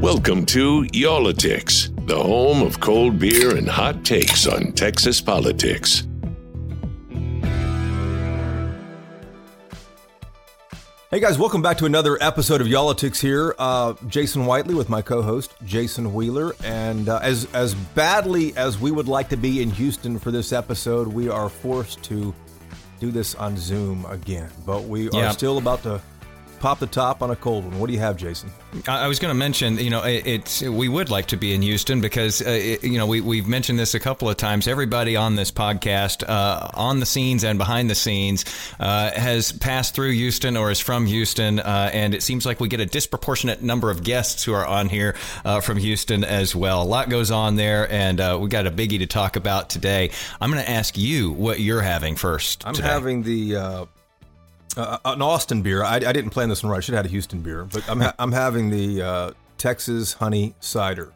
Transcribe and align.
Welcome 0.00 0.46
to 0.46 0.86
Y'all-itics, 0.94 2.06
the 2.06 2.16
home 2.16 2.62
of 2.62 2.80
cold 2.80 3.18
beer 3.18 3.56
and 3.56 3.68
hot 3.68 4.02
takes 4.04 4.46
on 4.46 4.72
Texas 4.72 5.20
politics. 5.20 6.06
Hey 11.10 11.18
guys, 11.20 11.38
welcome 11.38 11.60
back 11.60 11.76
to 11.78 11.84
another 11.86 12.16
episode 12.22 12.60
of 12.62 12.68
Y'all-itics 12.68 13.20
here. 13.20 13.54
Uh, 13.58 13.92
Jason 14.08 14.46
Whitely 14.46 14.74
with 14.74 14.88
my 14.88 15.02
co-host 15.02 15.52
Jason 15.66 16.14
Wheeler, 16.14 16.54
and 16.64 17.08
uh, 17.10 17.18
as 17.22 17.46
as 17.52 17.74
badly 17.74 18.56
as 18.56 18.78
we 18.78 18.90
would 18.90 19.08
like 19.08 19.28
to 19.28 19.36
be 19.36 19.60
in 19.60 19.70
Houston 19.70 20.18
for 20.18 20.30
this 20.30 20.52
episode, 20.52 21.08
we 21.08 21.28
are 21.28 21.48
forced 21.50 22.02
to 22.04 22.34
do 23.00 23.10
this 23.10 23.34
on 23.34 23.56
Zoom 23.58 24.06
again. 24.06 24.50
But 24.64 24.84
we 24.84 25.10
Yeah. 25.10 25.28
are 25.28 25.32
still 25.32 25.58
about 25.58 25.82
to 25.82 26.00
pop 26.60 26.78
the 26.78 26.86
top 26.86 27.22
on 27.22 27.30
a 27.30 27.36
cold 27.36 27.64
one. 27.64 27.80
What 27.80 27.88
do 27.88 27.94
you 27.94 27.98
have, 27.98 28.16
Jason? 28.16 28.50
I 28.86 29.04
I 29.04 29.08
was 29.08 29.18
going 29.18 29.30
to 29.30 29.38
mention, 29.38 29.78
you 29.78 29.90
know, 29.90 30.04
it, 30.04 30.26
it's 30.26 30.62
we 30.62 30.88
would 30.88 31.10
like 31.10 31.26
to 31.28 31.36
be 31.36 31.54
in 31.54 31.62
Houston 31.62 32.00
because, 32.00 32.40
uh, 32.42 32.50
it, 32.50 32.84
you 32.84 32.98
know, 32.98 33.06
we 33.06 33.20
we've 33.20 33.48
mentioned 33.48 33.78
this 33.78 33.94
a 33.94 34.00
couple 34.00 34.28
of 34.28 34.36
times. 34.36 34.68
Everybody 34.68 35.16
on 35.16 35.34
this 35.34 35.50
podcast, 35.50 36.22
uh, 36.28 36.68
on 36.74 37.00
the 37.00 37.06
scenes 37.06 37.42
and 37.42 37.58
behind 37.58 37.90
the 37.90 37.94
scenes, 37.94 38.44
uh, 38.78 39.10
has 39.12 39.50
passed 39.50 39.94
through 39.94 40.12
Houston 40.12 40.56
or 40.56 40.70
is 40.70 40.78
from 40.78 41.06
Houston, 41.06 41.58
uh, 41.58 41.90
and 41.92 42.14
it 42.14 42.22
seems 42.22 42.46
like 42.46 42.60
we 42.60 42.68
get 42.68 42.80
a 42.80 42.86
disproportionate 42.86 43.62
number 43.62 43.90
of 43.90 44.04
guests 44.04 44.44
who 44.44 44.52
are 44.52 44.66
on 44.66 44.88
here 44.88 45.16
uh, 45.44 45.60
from 45.60 45.78
Houston 45.78 46.22
as 46.22 46.54
well. 46.54 46.82
A 46.82 46.84
lot 46.84 47.08
goes 47.08 47.30
on 47.30 47.56
there, 47.56 47.90
and 47.90 48.20
uh, 48.20 48.38
we 48.40 48.48
got 48.48 48.66
a 48.66 48.70
biggie 48.70 48.98
to 48.98 49.06
talk 49.06 49.36
about 49.36 49.70
today. 49.70 50.10
I'm 50.40 50.50
going 50.50 50.62
to 50.62 50.70
ask 50.70 50.96
you 50.96 51.32
what 51.32 51.58
you're 51.58 51.80
having 51.80 52.16
first. 52.16 52.66
I'm 52.66 52.74
today. 52.74 52.88
having 52.88 53.22
the 53.22 53.88
uh, 54.76 54.98
uh, 55.04 55.12
an 55.12 55.22
Austin 55.22 55.62
beer. 55.62 55.82
I, 55.84 55.96
I 55.96 55.98
didn't 56.12 56.30
plan 56.30 56.48
this 56.48 56.62
one 56.62 56.70
right. 56.70 56.78
I 56.78 56.80
should 56.80 56.94
have 56.94 57.04
had 57.04 57.10
a 57.10 57.12
Houston 57.12 57.40
beer, 57.42 57.64
but 57.64 57.88
I'm 57.88 58.00
ha- 58.00 58.14
I'm 58.18 58.32
having 58.32 58.70
the 58.70 59.02
uh, 59.02 59.30
Texas 59.58 60.12
Honey 60.14 60.54
Cider. 60.60 61.12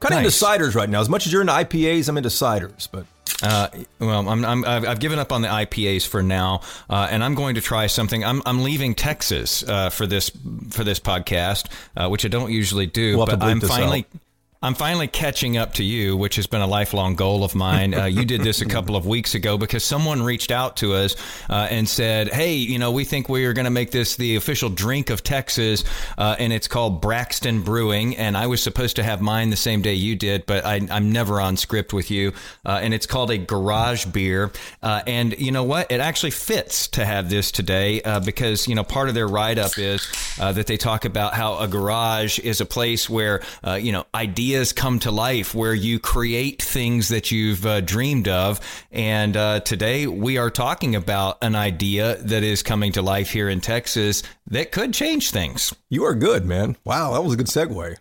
Kind 0.00 0.14
of 0.14 0.22
Nice. 0.22 0.42
into 0.42 0.46
ciders 0.46 0.74
right 0.74 0.88
now. 0.88 1.00
As 1.00 1.08
much 1.10 1.26
as 1.26 1.32
you're 1.32 1.42
into 1.42 1.52
IPAs, 1.52 2.08
I'm 2.08 2.16
into 2.16 2.30
ciders. 2.30 2.88
But 2.90 3.04
Uh, 3.42 3.68
well, 3.98 4.26
I'm, 4.28 4.44
I'm, 4.44 4.64
I've, 4.64 4.84
I've 4.86 5.00
given 5.00 5.18
up 5.18 5.30
on 5.32 5.42
the 5.42 5.48
IPAs 5.48 6.06
for 6.06 6.22
now, 6.22 6.60
uh, 6.88 7.08
and 7.10 7.22
I'm 7.22 7.34
going 7.34 7.54
to 7.56 7.60
try 7.60 7.86
something. 7.86 8.24
I'm, 8.24 8.42
I'm 8.46 8.62
leaving 8.62 8.94
Texas 8.94 9.62
uh, 9.62 9.90
for 9.90 10.06
this 10.06 10.30
for 10.70 10.84
this 10.84 10.98
podcast, 11.00 11.66
uh, 11.96 12.08
which 12.08 12.24
I 12.24 12.28
don't 12.28 12.50
usually 12.50 12.86
do. 12.86 13.16
We'll 13.18 13.26
but 13.26 13.42
I'm 13.42 13.60
finally. 13.60 14.06
out. 14.14 14.20
I'm 14.62 14.74
finally 14.74 15.06
catching 15.06 15.56
up 15.56 15.72
to 15.74 15.82
you, 15.82 16.18
which 16.18 16.36
has 16.36 16.46
been 16.46 16.60
a 16.60 16.66
lifelong 16.66 17.14
goal 17.14 17.44
of 17.44 17.54
mine. 17.54 17.94
Uh, 17.94 18.04
you 18.04 18.26
did 18.26 18.42
this 18.42 18.60
a 18.60 18.66
couple 18.66 18.94
of 18.94 19.06
weeks 19.06 19.34
ago 19.34 19.56
because 19.56 19.82
someone 19.82 20.22
reached 20.22 20.50
out 20.50 20.76
to 20.76 20.92
us 20.92 21.16
uh, 21.48 21.66
and 21.70 21.88
said, 21.88 22.28
"Hey, 22.28 22.56
you 22.56 22.78
know, 22.78 22.92
we 22.92 23.04
think 23.04 23.30
we 23.30 23.46
are 23.46 23.54
going 23.54 23.64
to 23.64 23.70
make 23.70 23.90
this 23.90 24.16
the 24.16 24.36
official 24.36 24.68
drink 24.68 25.08
of 25.08 25.22
Texas, 25.22 25.82
uh, 26.18 26.36
and 26.38 26.52
it's 26.52 26.68
called 26.68 27.00
Braxton 27.00 27.62
Brewing." 27.62 28.18
And 28.18 28.36
I 28.36 28.48
was 28.48 28.62
supposed 28.62 28.96
to 28.96 29.02
have 29.02 29.22
mine 29.22 29.48
the 29.48 29.56
same 29.56 29.80
day 29.80 29.94
you 29.94 30.14
did, 30.14 30.44
but 30.44 30.66
I, 30.66 30.86
I'm 30.90 31.10
never 31.10 31.40
on 31.40 31.56
script 31.56 31.94
with 31.94 32.10
you. 32.10 32.34
Uh, 32.62 32.80
and 32.82 32.92
it's 32.92 33.06
called 33.06 33.30
a 33.30 33.38
garage 33.38 34.04
beer. 34.04 34.52
Uh, 34.82 35.00
and 35.06 35.38
you 35.38 35.52
know 35.52 35.64
what? 35.64 35.90
It 35.90 36.00
actually 36.00 36.32
fits 36.32 36.86
to 36.88 37.06
have 37.06 37.30
this 37.30 37.50
today 37.50 38.02
uh, 38.02 38.20
because 38.20 38.68
you 38.68 38.74
know 38.74 38.84
part 38.84 39.08
of 39.08 39.14
their 39.14 39.26
write 39.26 39.56
up 39.56 39.78
is 39.78 40.06
uh, 40.38 40.52
that 40.52 40.66
they 40.66 40.76
talk 40.76 41.06
about 41.06 41.32
how 41.32 41.56
a 41.60 41.66
garage 41.66 42.38
is 42.40 42.60
a 42.60 42.66
place 42.66 43.08
where 43.08 43.40
uh, 43.66 43.72
you 43.72 43.92
know 43.92 44.04
ideas 44.14 44.49
come 44.72 44.98
to 45.00 45.10
life, 45.10 45.54
where 45.54 45.74
you 45.74 45.98
create 45.98 46.62
things 46.62 47.08
that 47.08 47.30
you've 47.30 47.64
uh, 47.64 47.80
dreamed 47.80 48.28
of. 48.28 48.60
And 48.90 49.36
uh, 49.36 49.60
today 49.60 50.06
we 50.06 50.38
are 50.38 50.50
talking 50.50 50.94
about 50.94 51.38
an 51.42 51.54
idea 51.54 52.16
that 52.16 52.42
is 52.42 52.62
coming 52.62 52.92
to 52.92 53.02
life 53.02 53.30
here 53.30 53.48
in 53.48 53.60
Texas 53.60 54.22
that 54.48 54.72
could 54.72 54.94
change 54.94 55.30
things. 55.30 55.74
you 55.88 56.04
are 56.04 56.14
good, 56.14 56.44
man. 56.44 56.76
Wow, 56.84 57.12
that 57.14 57.22
was 57.22 57.34
a 57.34 57.36
good 57.36 57.46
segue. 57.46 57.96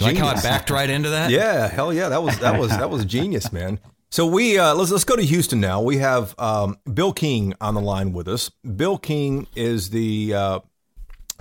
Like 0.00 0.16
how 0.16 0.26
I 0.26 0.34
backed 0.34 0.70
right 0.70 0.88
into 0.90 1.10
that. 1.10 1.30
Yeah, 1.30 1.66
hell 1.66 1.92
yeah, 1.92 2.10
that 2.10 2.22
was 2.22 2.38
that 2.40 2.58
was 2.58 2.70
that 2.70 2.90
was 2.90 3.04
genius, 3.04 3.52
man. 3.52 3.80
So 4.10 4.26
we 4.26 4.58
uh, 4.58 4.74
let's 4.74 4.90
let's 4.90 5.04
go 5.04 5.16
to 5.16 5.22
Houston 5.22 5.60
now. 5.60 5.80
We 5.80 5.98
have 5.98 6.34
um, 6.38 6.78
Bill 6.92 7.12
King 7.12 7.54
on 7.60 7.74
the 7.74 7.80
line 7.80 8.12
with 8.12 8.28
us. 8.28 8.50
Bill 8.76 8.98
King 8.98 9.46
is 9.56 9.90
the 9.90 10.34
uh, 10.34 10.60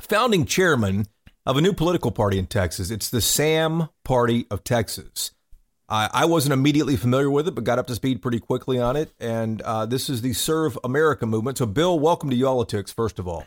founding 0.02 0.46
chairman 0.46 1.08
of 1.48 1.56
a 1.56 1.62
new 1.62 1.72
political 1.72 2.12
party 2.12 2.38
in 2.38 2.46
Texas. 2.46 2.92
It's 2.92 3.10
the 3.10 3.22
Sam 3.22 3.88
Party 4.04 4.46
of 4.52 4.66
Texas. 4.66 5.32
I, 5.88 6.10
I 6.12 6.26
wasn't 6.26 6.52
immediately 6.52 6.98
familiar 6.98 7.32
with 7.32 7.48
it, 7.48 7.52
but 7.52 7.64
got 7.64 7.80
up 7.80 7.88
to 7.88 7.96
speed 7.96 8.22
pretty 8.22 8.42
quickly 8.42 8.80
on 8.80 8.98
it. 8.98 9.14
And 9.18 9.62
uh, 9.62 9.86
this 9.86 10.10
is 10.10 10.22
the 10.22 10.34
Serve 10.34 10.78
America 10.84 11.26
movement. 11.26 11.58
So, 11.58 11.66
Bill, 11.66 11.98
welcome 11.98 12.30
to 12.32 12.36
Y'all-itics, 12.36 12.94
first 12.94 13.18
of 13.18 13.30
all. 13.30 13.46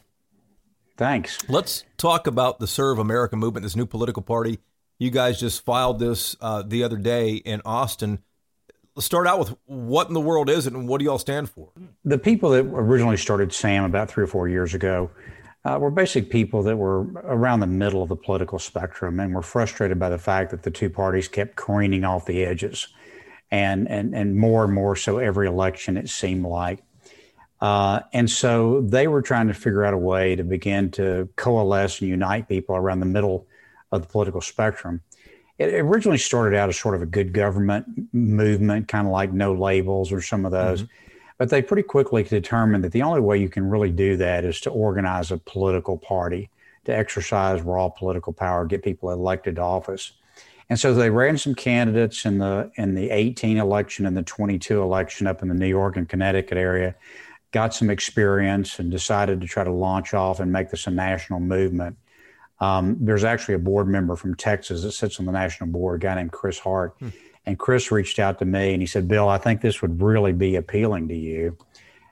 Thanks. 0.97 1.47
Let's 1.47 1.85
talk 1.99 2.27
about 2.27 2.59
the 2.59 2.67
Serve 2.67 2.99
America 2.99 3.37
movement, 3.37 3.65
this 3.65 3.77
new 3.77 3.85
political 3.85 4.23
party. 4.23 4.61
You 4.99 5.11
guys 5.11 5.39
just 5.39 5.63
filed 5.67 5.99
this 5.99 6.37
uh, 6.41 6.63
the 6.63 6.85
other 6.85 6.97
day 6.97 7.35
in 7.35 7.61
Austin. 7.67 8.21
Let's 8.95 9.05
start 9.05 9.27
out 9.27 9.41
with 9.41 9.55
what 9.67 10.09
in 10.09 10.15
the 10.15 10.21
world 10.21 10.49
is 10.49 10.67
it 10.67 10.73
and 10.73 10.89
what 10.89 11.01
do 11.01 11.05
y'all 11.05 11.19
stand 11.19 11.51
for? 11.51 11.69
The 12.07 12.19
people 12.19 12.49
that 12.51 12.65
originally 12.65 13.19
started 13.19 13.53
SAM 13.53 13.85
about 13.85 14.11
three 14.11 14.25
or 14.25 14.27
four 14.27 14.49
years 14.49 14.73
ago 14.73 15.11
uh, 15.65 15.79
were 15.81 15.91
basically 15.91 16.29
people 16.29 16.63
that 16.63 16.77
were 16.77 17.03
around 17.25 17.61
the 17.61 17.67
middle 17.67 18.03
of 18.03 18.09
the 18.09 18.17
political 18.17 18.59
spectrum 18.59 19.21
and 19.21 19.35
were 19.35 19.43
frustrated 19.43 19.99
by 19.99 20.09
the 20.09 20.19
fact 20.19 20.51
that 20.51 20.63
the 20.63 20.71
two 20.71 20.89
parties 20.89 21.29
kept 21.29 21.57
careening 21.57 22.05
off 22.05 22.27
the 22.27 22.45
edges. 22.45 22.89
And, 23.53 23.89
and, 23.89 24.15
and 24.15 24.37
more 24.37 24.65
and 24.65 24.73
more 24.73 24.95
so 24.95 25.19
every 25.19 25.49
election, 25.49 25.97
it 25.97 26.09
seemed 26.09 26.45
like. 26.45 26.85
Uh, 27.61 28.01
and 28.13 28.31
so 28.31 28.81
they 28.83 29.09
were 29.09 29.23
trying 29.23 29.49
to 29.49 29.55
figure 29.55 29.85
out 29.85 29.93
a 29.93 29.99
way 29.99 30.37
to 30.37 30.45
begin 30.45 30.91
to 30.93 31.29
coalesce 31.37 32.01
and 32.01 32.09
unite 32.09 32.49
people 32.49 32.77
around 32.77 33.01
the 33.01 33.07
middle 33.07 33.47
of 33.93 34.03
the 34.03 34.09
political 34.09 34.41
spectrum. 34.41 35.01
It 35.59 35.75
originally 35.75 36.17
started 36.17 36.57
out 36.57 36.69
as 36.71 36.79
sort 36.79 36.95
of 36.95 37.03
a 37.03 37.07
good 37.07 37.35
government 37.35 37.87
movement, 38.15 38.89
kind 38.89 39.07
of 39.07 39.13
like 39.13 39.33
no 39.33 39.53
labels 39.53 40.11
or 40.11 40.23
some 40.23 40.47
of 40.47 40.53
those. 40.53 40.85
But 41.41 41.49
they 41.49 41.63
pretty 41.63 41.85
quickly 41.85 42.23
determined 42.23 42.85
that 42.85 42.93
the 42.93 43.01
only 43.01 43.23
way 43.23 43.39
you 43.39 43.49
can 43.49 43.67
really 43.67 43.91
do 43.91 44.15
that 44.19 44.45
is 44.45 44.61
to 44.61 44.71
organize 44.71 45.31
a 45.31 45.39
political 45.39 45.97
party, 45.97 46.51
to 46.85 46.95
exercise 46.95 47.63
raw 47.63 47.89
political 47.89 48.35
power, 48.35 48.67
get 48.67 48.85
people 48.85 49.11
elected 49.11 49.57
to 49.57 49.63
office. 49.63 50.13
And 50.69 50.79
so 50.79 50.93
they 50.93 51.09
ran 51.09 51.39
some 51.39 51.55
candidates 51.55 52.27
in 52.27 52.37
the 52.37 52.71
in 52.75 52.95
the 52.95 53.09
18 53.09 53.57
election 53.57 54.05
and 54.05 54.15
the 54.15 54.23
22 54.23 54.83
election 54.83 55.27
up 55.27 55.41
in 55.41 55.49
the 55.49 55.55
New 55.55 55.67
York 55.67 55.97
and 55.97 56.07
Connecticut 56.07 56.59
area, 56.59 56.95
got 57.53 57.73
some 57.73 57.89
experience 57.89 58.79
and 58.79 58.91
decided 58.91 59.41
to 59.41 59.47
try 59.47 59.65
to 59.65 59.73
launch 59.73 60.13
off 60.13 60.41
and 60.41 60.53
make 60.53 60.69
this 60.69 60.87
a 60.87 60.91
national 60.91 61.41
movement. 61.41 61.97
Um, 62.59 62.99
there's 63.01 63.25
actually 63.25 63.55
a 63.55 63.61
board 63.61 63.89
member 63.89 64.15
from 64.15 64.35
Texas 64.35 64.83
that 64.83 64.93
sits 64.93 65.19
on 65.19 65.25
the 65.25 65.33
national 65.33 65.71
board, 65.71 66.03
a 66.03 66.07
guy 66.07 66.17
named 66.17 66.33
Chris 66.33 66.59
Hart. 66.59 66.95
And 67.51 67.59
Chris 67.59 67.91
reached 67.91 68.21
out 68.21 68.39
to 68.39 68.45
me 68.45 68.75
and 68.75 68.81
he 68.81 68.87
said, 68.87 69.09
Bill, 69.09 69.29
I 69.29 69.37
think 69.37 69.61
this 69.61 69.83
would 69.83 70.01
really 70.01 70.33
be 70.33 70.55
appealing 70.55 71.09
to 71.09 71.17
you. 71.17 71.59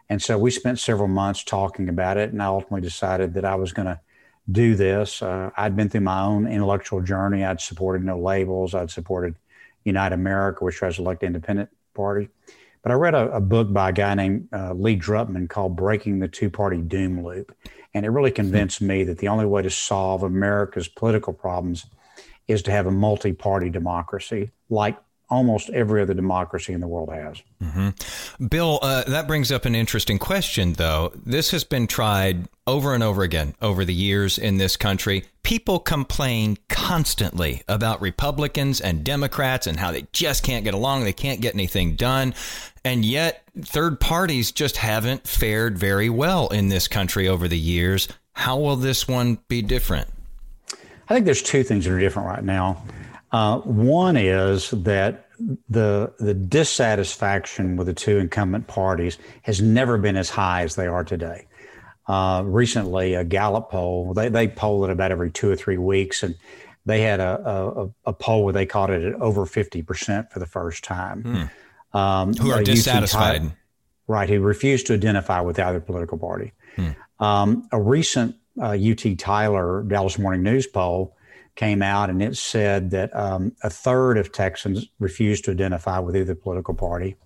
And 0.08 0.20
so 0.20 0.36
we 0.36 0.50
spent 0.50 0.80
several 0.80 1.06
months 1.06 1.44
talking 1.44 1.88
about 1.88 2.16
it. 2.16 2.32
And 2.32 2.42
I 2.42 2.46
ultimately 2.46 2.80
decided 2.80 3.34
that 3.34 3.44
I 3.44 3.54
was 3.54 3.72
going 3.72 3.86
to 3.86 4.00
do 4.50 4.74
this. 4.74 5.22
Uh, 5.22 5.50
I'd 5.56 5.76
been 5.76 5.90
through 5.90 6.00
my 6.00 6.22
own 6.22 6.48
intellectual 6.48 7.02
journey. 7.02 7.44
I'd 7.44 7.60
supported 7.60 8.02
No 8.02 8.18
Labels, 8.18 8.74
I'd 8.74 8.90
supported 8.90 9.36
Unite 9.84 10.12
America, 10.12 10.64
which 10.64 10.82
was 10.82 10.98
elected 10.98 11.28
independent 11.28 11.70
party. 11.94 12.30
But 12.82 12.90
I 12.90 12.96
read 12.96 13.14
a, 13.14 13.30
a 13.30 13.40
book 13.40 13.72
by 13.72 13.90
a 13.90 13.92
guy 13.92 14.14
named 14.16 14.48
uh, 14.52 14.72
Lee 14.72 14.98
Drutman 14.98 15.48
called 15.48 15.76
Breaking 15.76 16.18
the 16.18 16.26
Two 16.26 16.50
Party 16.50 16.78
Doom 16.78 17.22
Loop. 17.22 17.56
And 17.94 18.04
it 18.04 18.10
really 18.10 18.32
convinced 18.32 18.80
me 18.80 19.04
that 19.04 19.18
the 19.18 19.28
only 19.28 19.46
way 19.46 19.62
to 19.62 19.70
solve 19.70 20.24
America's 20.24 20.88
political 20.88 21.32
problems 21.32 21.86
is 22.48 22.60
to 22.62 22.72
have 22.72 22.86
a 22.86 22.90
multi 22.90 23.32
party 23.32 23.70
democracy 23.70 24.50
like 24.68 24.98
almost 25.30 25.68
every 25.70 26.00
other 26.00 26.14
democracy 26.14 26.72
in 26.72 26.80
the 26.80 26.88
world 26.88 27.10
has. 27.12 27.42
Bill, 28.48 28.78
uh, 28.82 29.04
that 29.04 29.26
brings 29.26 29.52
up 29.52 29.64
an 29.64 29.74
interesting 29.74 30.18
question, 30.18 30.74
though. 30.74 31.12
This 31.14 31.50
has 31.50 31.64
been 31.64 31.86
tried 31.86 32.48
over 32.66 32.94
and 32.94 33.02
over 33.02 33.22
again 33.22 33.54
over 33.60 33.84
the 33.84 33.94
years 33.94 34.38
in 34.38 34.58
this 34.58 34.76
country. 34.76 35.24
People 35.42 35.78
complain 35.78 36.58
constantly 36.68 37.62
about 37.68 38.00
Republicans 38.00 38.80
and 38.80 39.04
Democrats 39.04 39.66
and 39.66 39.78
how 39.78 39.90
they 39.90 40.06
just 40.12 40.42
can't 40.42 40.64
get 40.64 40.74
along, 40.74 41.04
they 41.04 41.12
can't 41.12 41.40
get 41.40 41.54
anything 41.54 41.94
done. 41.94 42.34
And 42.84 43.04
yet, 43.04 43.42
third 43.60 44.00
parties 44.00 44.52
just 44.52 44.78
haven't 44.78 45.26
fared 45.26 45.78
very 45.78 46.08
well 46.08 46.48
in 46.48 46.68
this 46.68 46.88
country 46.88 47.28
over 47.28 47.48
the 47.48 47.58
years. 47.58 48.08
How 48.32 48.58
will 48.58 48.76
this 48.76 49.08
one 49.08 49.38
be 49.48 49.62
different? 49.62 50.08
I 51.10 51.14
think 51.14 51.24
there's 51.24 51.42
two 51.42 51.62
things 51.62 51.86
that 51.86 51.92
are 51.92 51.98
different 51.98 52.28
right 52.28 52.44
now. 52.44 52.82
Uh, 53.30 53.58
one 53.58 54.16
is 54.16 54.70
that 54.70 55.26
the 55.68 56.12
the 56.18 56.34
dissatisfaction 56.34 57.76
with 57.76 57.86
the 57.86 57.94
two 57.94 58.18
incumbent 58.18 58.66
parties 58.66 59.18
has 59.42 59.60
never 59.60 59.98
been 59.98 60.16
as 60.16 60.30
high 60.30 60.62
as 60.62 60.74
they 60.76 60.86
are 60.86 61.04
today. 61.04 61.46
Uh, 62.06 62.42
recently, 62.44 63.14
a 63.14 63.24
Gallup 63.24 63.70
poll 63.70 64.14
they 64.14 64.28
they 64.28 64.48
poll 64.48 64.84
it 64.84 64.90
about 64.90 65.12
every 65.12 65.30
two 65.30 65.50
or 65.50 65.56
three 65.56 65.78
weeks, 65.78 66.22
and 66.22 66.34
they 66.86 67.02
had 67.02 67.20
a 67.20 67.40
a, 67.44 67.90
a 68.06 68.12
poll 68.12 68.44
where 68.44 68.52
they 68.52 68.66
caught 68.66 68.90
it 68.90 69.04
at 69.04 69.14
over 69.20 69.44
fifty 69.46 69.82
percent 69.82 70.32
for 70.32 70.38
the 70.38 70.46
first 70.46 70.82
time. 70.82 71.22
Hmm. 71.22 71.96
Um, 71.96 72.34
who 72.34 72.50
are 72.50 72.62
dissatisfied, 72.62 73.52
right? 74.06 74.28
Who 74.28 74.40
refused 74.40 74.86
to 74.88 74.94
identify 74.94 75.40
with 75.40 75.58
either 75.58 75.80
political 75.80 76.18
party. 76.18 76.52
Hmm. 76.76 76.90
Um, 77.20 77.68
a 77.72 77.80
recent 77.80 78.36
uh, 78.60 78.76
UT 78.80 79.18
Tyler 79.18 79.82
Dallas 79.82 80.18
Morning 80.18 80.42
News 80.42 80.66
poll 80.66 81.14
came 81.58 81.82
out 81.82 82.08
and 82.08 82.22
it 82.22 82.36
said 82.36 82.92
that 82.92 83.14
um, 83.16 83.52
a 83.64 83.68
third 83.68 84.16
of 84.16 84.30
Texans 84.30 84.86
refused 85.00 85.44
to 85.44 85.50
identify 85.50 85.98
with 85.98 86.16
either 86.16 86.36
political 86.36 86.72
party. 86.72 87.16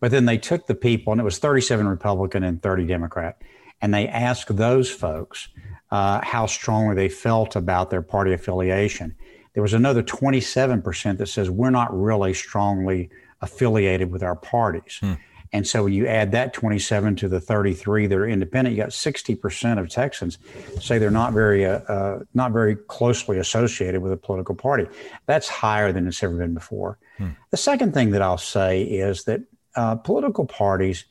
But 0.00 0.10
then 0.10 0.24
they 0.24 0.38
took 0.38 0.66
the 0.66 0.74
people, 0.74 1.12
and 1.12 1.20
it 1.20 1.24
was 1.24 1.38
37 1.38 1.86
Republican 1.86 2.42
and 2.42 2.62
30 2.62 2.86
Democrat, 2.86 3.42
and 3.82 3.92
they 3.92 4.08
asked 4.08 4.56
those 4.56 4.90
folks 4.90 5.48
uh, 5.90 6.20
how 6.24 6.46
strongly 6.46 6.94
they 6.94 7.10
felt 7.10 7.54
about 7.54 7.90
their 7.90 8.00
party 8.00 8.32
affiliation. 8.32 9.14
There 9.52 9.62
was 9.62 9.74
another 9.74 10.02
27% 10.02 11.18
that 11.18 11.26
says 11.26 11.50
we're 11.50 11.68
not 11.68 11.94
really 11.94 12.32
strongly 12.32 13.10
affiliated 13.42 14.10
with 14.10 14.22
our 14.22 14.36
parties. 14.36 14.98
Hmm. 15.00 15.14
And 15.56 15.66
so 15.66 15.84
when 15.84 15.94
you 15.94 16.06
add 16.06 16.32
that 16.32 16.52
27 16.52 17.16
to 17.16 17.28
the 17.28 17.40
33 17.40 18.06
that 18.06 18.16
are 18.16 18.28
independent, 18.28 18.76
you 18.76 18.82
got 18.82 18.90
60% 18.90 19.80
of 19.80 19.88
Texans 19.88 20.38
say 20.80 20.98
they're 20.98 21.10
not 21.10 21.32
very 21.32 21.64
uh, 21.64 21.78
uh, 21.78 22.20
not 22.34 22.52
very 22.52 22.76
closely 22.76 23.38
associated 23.38 24.02
with 24.02 24.12
a 24.12 24.16
political 24.18 24.54
party. 24.54 24.86
That's 25.24 25.48
higher 25.48 25.92
than 25.92 26.06
it's 26.06 26.22
ever 26.22 26.36
been 26.36 26.52
before. 26.52 26.98
Hmm. 27.16 27.30
The 27.50 27.56
second 27.56 27.94
thing 27.94 28.10
that 28.10 28.20
I'll 28.20 28.36
say 28.36 28.82
is 28.82 29.24
that 29.24 29.40
uh, 29.74 29.96
political 29.96 30.44
parties 30.44 31.06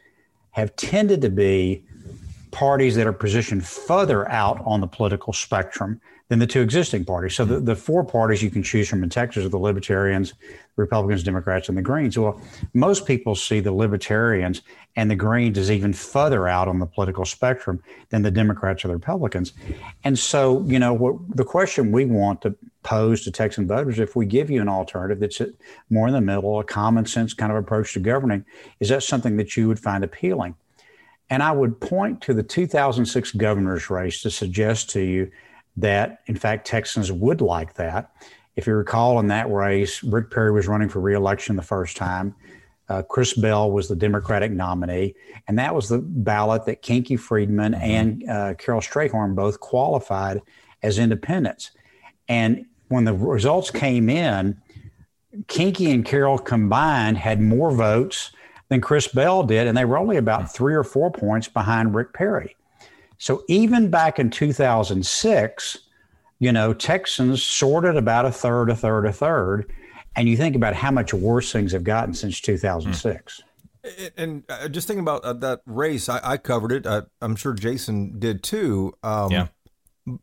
have 0.52 0.76
tended 0.76 1.22
to 1.22 1.30
be 1.30 1.84
parties 2.52 2.96
that 2.96 3.08
are 3.08 3.14
positioned 3.14 3.66
further 3.66 4.30
out 4.30 4.62
on 4.64 4.80
the 4.80 4.88
political 4.88 5.34
spectrum 5.34 6.00
than 6.28 6.40
the 6.40 6.48
two 6.48 6.62
existing 6.62 7.06
parties. 7.06 7.36
So 7.36 7.46
the, 7.46 7.60
hmm. 7.60 7.66
the 7.66 7.76
four 7.76 8.04
parties 8.04 8.42
you 8.42 8.50
can 8.50 8.64
choose 8.64 8.90
from 8.90 9.04
in 9.04 9.10
Texas 9.10 9.46
are 9.46 9.50
the 9.50 9.60
Libertarians, 9.60 10.34
Republicans, 10.76 11.24
Democrats, 11.24 11.70
and 11.70 11.78
the 11.78 11.82
Greens. 11.82 12.18
Well, 12.18 12.42
most 12.74 13.06
people 13.06 13.36
see 13.36 13.60
the 13.60 13.72
Libertarians 13.72 14.62
and 14.96 15.12
the 15.12 15.16
Greens 15.16 15.58
as 15.58 15.70
even 15.70 15.94
further 15.94 16.48
out 16.48 16.68
on 16.68 16.80
the 16.80 16.86
political 16.86 17.26
spectrum 17.26 17.82
than 18.10 18.24
the 18.24 18.32
Democrats 18.32 18.84
or 18.84 18.88
the 18.88 18.96
Republicans. 18.96 19.54
And 20.04 20.18
so, 20.18 20.64
you 20.68 20.80
know, 20.80 20.94
what 20.94 21.16
the 21.36 21.46
question 21.46 21.92
we 21.92 22.06
want 22.06 22.42
to 22.42 22.56
pose 22.82 23.24
to 23.24 23.32
Texan 23.32 23.68
voters, 23.68 24.00
if 24.00 24.16
we 24.16 24.26
give 24.26 24.50
you 24.50 24.62
an 24.62 24.70
alternative 24.70 25.20
that's 25.20 25.42
more 25.90 26.08
in 26.08 26.14
the 26.14 26.22
middle, 26.22 26.60
a 26.60 26.64
common 26.64 27.06
sense 27.06 27.34
kind 27.34 27.52
of 27.52 27.58
approach 27.58 27.94
to 27.94 28.00
governing, 28.00 28.46
is 28.80 28.90
that 28.90 29.04
something 29.04 29.38
that 29.38 29.56
you 29.56 29.68
would 29.68 29.80
find 29.80 30.04
appealing? 30.04 30.56
And 31.30 31.42
I 31.42 31.52
would 31.52 31.80
point 31.82 32.22
to 32.22 32.34
the 32.34 32.44
2006 32.44 33.32
governor's 33.34 33.90
race 33.90 34.22
to 34.22 34.30
suggest 34.30 34.92
to 34.92 35.02
you 35.02 35.32
that, 35.78 36.22
in 36.28 36.36
fact, 36.36 36.68
Texans 36.68 37.12
would 37.12 37.42
like 37.42 37.74
that. 37.76 38.12
If 38.56 38.68
you 38.68 38.74
recall, 38.74 39.20
in 39.20 39.28
that 39.28 39.52
race, 39.52 40.04
Rick 40.04 40.32
Perry 40.32 40.52
was 40.52 40.68
running 40.68 40.90
for 40.90 41.02
reelection 41.02 41.56
the 41.56 41.62
first 41.62 41.98
time. 41.98 42.36
Uh, 42.88 43.02
Chris 43.02 43.34
Bell 43.34 43.72
was 43.72 43.88
the 43.88 43.96
Democratic 43.96 44.52
nominee, 44.52 45.16
and 45.48 45.58
that 45.58 45.74
was 45.74 45.90
the 45.90 45.98
ballot 45.98 46.66
that 46.66 46.82
Kinky 46.82 47.18
Friedman 47.18 47.74
mm-hmm. 47.74 47.84
and 47.84 48.30
uh, 48.30 48.54
Carol 48.56 48.82
Strayhorn 48.82 49.36
both 49.36 49.60
qualified 49.60 50.42
as 50.84 51.00
independents. 51.00 51.72
And 52.30 52.66
when 52.88 53.06
the 53.06 53.14
results 53.14 53.72
came 53.72 54.10
in, 54.10 54.62
Kinky 55.48 55.92
and 55.92 56.06
Carol 56.06 56.38
combined 56.38 57.18
had 57.18 57.42
more 57.42 57.72
votes 57.72 58.32
than 58.70 58.82
Chris 58.82 59.08
Bell 59.08 59.44
did, 59.44 59.68
and 59.68 59.78
they 59.78 59.86
were 59.86 59.98
only 59.98 60.18
about 60.18 60.54
three 60.54 60.76
or 60.76 60.84
four 60.84 61.12
points 61.12 61.48
behind 61.48 61.94
Rick 61.96 62.14
Perry. 62.14 62.56
So 63.18 63.44
even 63.48 63.90
back 63.90 64.20
in 64.20 64.30
2006, 64.30 65.78
you 66.40 66.52
know, 66.52 66.74
Texans 66.74 67.44
sorted 67.44 67.96
about 67.96 68.26
a 68.26 68.32
third, 68.32 68.70
a 68.70 68.76
third, 68.76 69.06
a 69.06 69.14
third. 69.14 69.72
And 70.16 70.30
you 70.30 70.38
think 70.38 70.56
about 70.56 70.74
how 70.74 70.92
much 70.92 71.14
worse 71.14 71.52
things 71.52 71.72
have 71.74 71.84
gotten 71.84 72.14
since 72.14 72.40
2006. 72.40 73.42
And 74.18 74.44
uh, 74.50 74.68
just 74.68 74.88
thinking 74.88 75.04
about 75.04 75.24
uh, 75.24 75.34
that 75.34 75.62
race, 75.66 76.10
I, 76.10 76.20
I 76.24 76.38
covered 76.38 76.72
it. 76.72 76.88
I, 76.88 77.04
am 77.22 77.36
sure 77.36 77.54
Jason 77.54 78.18
did 78.20 78.42
too. 78.44 78.94
Um, 79.04 79.32
yeah. 79.32 79.48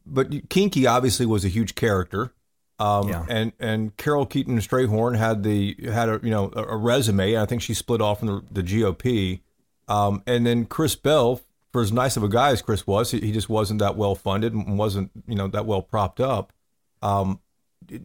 But 0.07 0.49
Kinky 0.49 0.87
obviously 0.87 1.27
was 1.27 1.45
a 1.45 1.49
huge 1.49 1.75
character. 1.75 2.33
Um, 2.79 3.09
yeah. 3.09 3.27
And 3.29 3.53
and 3.61 3.97
Carol 3.97 4.27
Keaton 4.27 4.59
Strayhorn 4.59 5.17
had 5.17 5.43
the 5.43 5.77
had 5.85 6.09
a 6.09 6.21
you 6.23 6.31
know 6.31 6.51
a, 6.55 6.65
a 6.65 6.77
resume. 6.77 7.37
I 7.37 7.47
think 7.47 7.63
she 7.63 7.75
split 7.75 8.01
off 8.01 8.21
from 8.21 8.29
the, 8.29 8.43
the 8.51 8.63
GOP. 8.63 9.41
Um, 9.89 10.23
and 10.27 10.47
then 10.47 10.65
Chris 10.65 10.97
Bell 10.97 11.41
for 11.73 11.83
as 11.83 11.93
nice 11.93 12.17
of 12.17 12.23
a 12.23 12.29
guy 12.29 12.51
as 12.51 12.63
Chris 12.63 12.87
was, 12.87 13.11
he, 13.11 13.21
he 13.21 13.33
just 13.33 13.49
wasn't 13.49 13.81
that 13.81 13.97
well 13.97 14.15
funded 14.15 14.53
and 14.53 14.79
wasn't 14.79 15.11
you 15.27 15.35
know 15.35 15.49
that 15.49 15.67
well 15.67 15.83
propped 15.83 16.21
up. 16.21 16.53
Um, 17.01 17.41
it, 17.89 18.03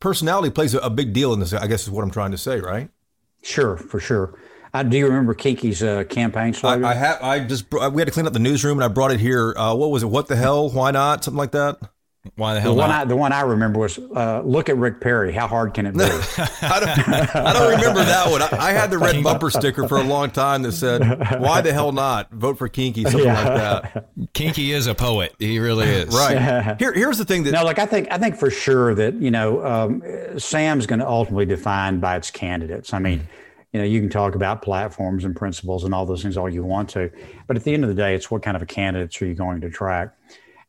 personality 0.00 0.50
plays 0.50 0.74
a, 0.74 0.78
a, 0.78 0.90
big 0.90 1.12
deal 1.12 1.32
in 1.32 1.40
this. 1.40 1.52
I 1.52 1.66
guess 1.66 1.82
is 1.82 1.90
what 1.90 2.04
I'm 2.04 2.10
trying 2.10 2.30
to 2.30 2.38
say, 2.38 2.60
right? 2.60 2.88
Sure, 3.42 3.76
for 3.76 3.98
sure. 3.98 4.38
Uh, 4.72 4.82
do 4.82 4.96
you 4.98 5.06
remember 5.06 5.34
Kinky's 5.34 5.82
uh, 5.82 6.04
campaign 6.04 6.52
slogan? 6.52 6.84
I, 6.84 6.90
I 6.90 6.94
have. 6.94 7.22
I 7.22 7.40
just 7.40 7.72
we 7.72 8.00
had 8.00 8.06
to 8.06 8.12
clean 8.12 8.26
up 8.26 8.32
the 8.32 8.38
newsroom 8.38 8.78
and 8.78 8.84
I 8.84 8.88
brought 8.88 9.12
it 9.12 9.20
here. 9.20 9.54
Uh, 9.56 9.74
what 9.74 9.90
was 9.90 10.02
it? 10.02 10.06
What 10.06 10.28
the 10.28 10.36
hell? 10.36 10.68
Why 10.70 10.90
not? 10.90 11.24
Something 11.24 11.38
like 11.38 11.52
that. 11.52 11.78
Why 12.34 12.54
the 12.54 12.60
hell? 12.60 12.74
The 12.74 12.78
one, 12.78 12.90
I, 12.90 13.04
the 13.04 13.16
one 13.16 13.32
I 13.32 13.42
remember 13.42 13.78
was 13.78 13.98
uh, 13.98 14.42
look 14.44 14.68
at 14.68 14.76
Rick 14.76 15.00
Perry. 15.00 15.32
How 15.32 15.46
hard 15.46 15.74
can 15.74 15.86
it 15.86 15.96
be? 15.96 16.04
I, 16.62 16.80
don't, 16.80 17.36
I 17.36 17.52
don't 17.52 17.70
remember 17.70 18.04
that 18.04 18.30
one. 18.30 18.42
I, 18.42 18.48
I, 18.52 18.72
had 18.72 18.90
the 18.90 18.98
red 18.98 19.22
bumper 19.22 19.50
sticker 19.50 19.86
for 19.86 19.98
a 19.98 20.02
long 20.02 20.30
time 20.30 20.62
that 20.62 20.72
said, 20.72 21.02
"Why 21.40 21.60
the 21.60 21.72
hell 21.72 21.92
not 21.92 22.30
vote 22.32 22.58
for 22.58 22.68
Kinky?" 22.68 23.04
Something 23.04 23.24
yeah. 23.24 23.48
like 23.48 23.94
that. 23.94 24.08
Kinky 24.32 24.72
is 24.72 24.86
a 24.86 24.94
poet. 24.94 25.34
He 25.38 25.58
really 25.58 25.86
is. 25.86 26.14
right. 26.14 26.76
Here, 26.78 26.92
here's 26.92 27.18
the 27.18 27.24
thing 27.24 27.44
that 27.44 27.52
no, 27.52 27.64
like 27.64 27.78
I 27.78 27.86
think 27.86 28.08
I 28.10 28.18
think 28.18 28.36
for 28.36 28.50
sure 28.50 28.94
that 28.94 29.14
you 29.14 29.30
know 29.30 29.64
um, 29.64 30.02
Sam's 30.38 30.86
going 30.86 31.00
to 31.00 31.08
ultimately 31.08 31.46
define 31.46 32.00
by 32.00 32.16
its 32.16 32.30
candidates. 32.30 32.92
I 32.92 32.98
mean. 32.98 33.26
You 33.72 33.82
know, 33.82 33.88
you 33.88 34.00
can 34.00 34.08
talk 34.08 34.34
about 34.34 34.62
platforms 34.62 35.24
and 35.26 35.36
principles 35.36 35.84
and 35.84 35.92
all 35.92 36.06
those 36.06 36.22
things 36.22 36.38
all 36.38 36.48
you 36.48 36.64
want 36.64 36.88
to, 36.90 37.10
but 37.46 37.58
at 37.58 37.64
the 37.64 37.74
end 37.74 37.84
of 37.84 37.90
the 37.90 37.94
day, 37.94 38.14
it's 38.14 38.30
what 38.30 38.42
kind 38.42 38.56
of 38.56 38.62
a 38.62 38.66
candidates 38.66 39.20
are 39.20 39.26
you 39.26 39.34
going 39.34 39.60
to 39.60 39.68
track? 39.68 40.14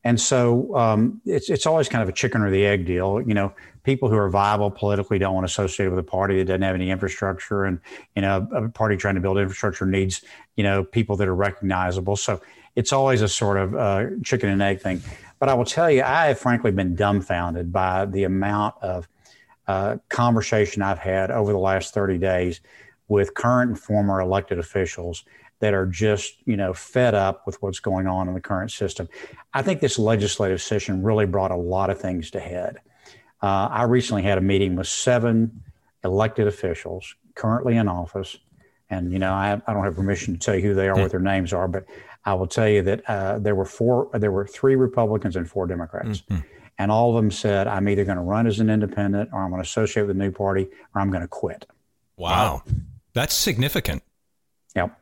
And 0.08 0.22
so 0.22 0.74
um, 0.74 1.20
it's 1.26 1.50
it's 1.50 1.66
always 1.66 1.90
kind 1.90 2.02
of 2.02 2.08
a 2.08 2.14
chicken 2.14 2.42
or 2.42 2.50
the 2.50 2.66
egg 2.66 2.86
deal. 2.86 3.22
You 3.22 3.34
know, 3.34 3.54
people 3.84 4.08
who 4.08 4.16
are 4.16 4.30
viable 4.30 4.72
politically 4.72 5.20
don't 5.20 5.36
want 5.36 5.44
to 5.44 5.52
associate 5.52 5.90
with 5.90 6.00
a 6.00 6.04
party 6.04 6.38
that 6.38 6.46
doesn't 6.46 6.62
have 6.62 6.76
any 6.76 6.92
infrastructure, 6.92 7.66
and 7.66 7.82
you 8.16 8.22
know, 8.22 8.48
a 8.54 8.70
party 8.70 8.96
trying 8.96 9.16
to 9.16 9.22
build 9.22 9.38
infrastructure 9.38 9.86
needs 9.86 10.22
you 10.56 10.64
know 10.64 10.86
people 10.86 11.18
that 11.18 11.28
are 11.28 11.36
recognizable. 11.36 12.16
So 12.16 12.40
it's 12.78 12.94
always 12.94 13.22
a 13.22 13.28
sort 13.28 13.58
of 13.58 13.76
uh, 13.76 14.06
chicken 14.24 14.48
and 14.48 14.62
egg 14.62 14.80
thing. 14.80 15.02
But 15.40 15.50
I 15.50 15.56
will 15.56 15.66
tell 15.66 15.92
you, 15.92 16.04
I 16.04 16.28
have 16.28 16.40
frankly 16.40 16.72
been 16.72 16.96
dumbfounded 16.96 17.74
by 17.74 18.06
the 18.06 18.24
amount 18.24 18.76
of 18.82 19.10
uh, 19.68 19.98
conversation 20.08 20.84
I've 20.84 21.00
had 21.00 21.32
over 21.32 21.52
the 21.52 21.60
last 21.60 21.94
30 21.94 22.18
days 22.18 22.62
with 23.10 23.34
current 23.34 23.72
and 23.72 23.78
former 23.78 24.22
elected 24.22 24.58
officials 24.58 25.26
that 25.60 25.74
are 25.74 25.86
just 25.86 26.36
you 26.46 26.58
know 26.58 26.74
fed 26.74 27.16
up 27.16 27.46
with 27.46 27.62
what's 27.62 27.80
going 27.80 28.08
on 28.08 28.28
in 28.28 28.34
the 28.34 28.42
current 28.42 28.72
system. 28.72 29.08
I 29.54 29.62
think 29.62 29.82
this 29.82 29.98
legislative 29.98 30.62
session 30.62 31.04
really 31.04 31.26
brought 31.26 31.52
a 31.52 31.56
lot 31.56 31.90
of 31.90 32.00
things 32.00 32.32
to 32.32 32.40
head. 32.40 32.78
Uh, 33.42 33.68
I 33.72 33.84
recently 33.84 34.24
had 34.24 34.38
a 34.38 34.42
meeting 34.42 34.76
with 34.76 34.88
seven 34.88 35.64
elected 36.04 36.48
officials 36.48 37.16
currently 37.36 37.78
in 37.78 37.88
office, 37.88 38.38
and 38.90 39.12
you 39.12 39.20
know 39.20 39.34
I, 39.34 39.62
I 39.68 39.74
don't 39.74 39.84
have 39.84 39.96
permission 39.96 40.34
to 40.34 40.40
tell 40.40 40.56
you 40.56 40.62
who 40.62 40.74
they 40.74 40.90
are, 40.90 40.96
mm. 40.96 41.02
what 41.02 41.12
their 41.12 41.20
names 41.20 41.54
are, 41.54 41.68
but 41.68 41.86
I 42.28 42.34
will 42.34 42.48
tell 42.48 42.68
you 42.68 42.82
that 42.82 43.10
uh, 43.10 43.40
there 43.40 43.56
were 43.56 43.66
four, 43.66 44.10
there 44.14 44.32
were 44.32 44.46
three 44.46 44.76
Republicans 44.76 45.38
and 45.38 45.50
four 45.50 45.66
Democrats. 45.66 46.24
Mm-hmm. 46.30 46.42
And 46.78 46.92
all 46.92 47.10
of 47.10 47.16
them 47.16 47.32
said, 47.32 47.68
I'm 47.68 47.88
either 47.88 48.04
going 48.04 48.18
to 48.18 48.24
run 48.24 48.48
as 48.48 48.60
an 48.60 48.70
independent 48.70 49.30
or 49.32 49.42
I'm 49.42 49.50
going 49.50 49.62
to 49.62 49.68
associate 49.68 50.04
with 50.06 50.16
the 50.16 50.24
new 50.24 50.32
party 50.32 50.68
or 50.94 51.02
I'm 51.02 51.10
going 51.10 51.22
to 51.22 51.28
quit. 51.28 51.66
Wow. 52.18 52.64
That's 53.14 53.34
significant. 53.34 54.04
Yep. 54.76 55.00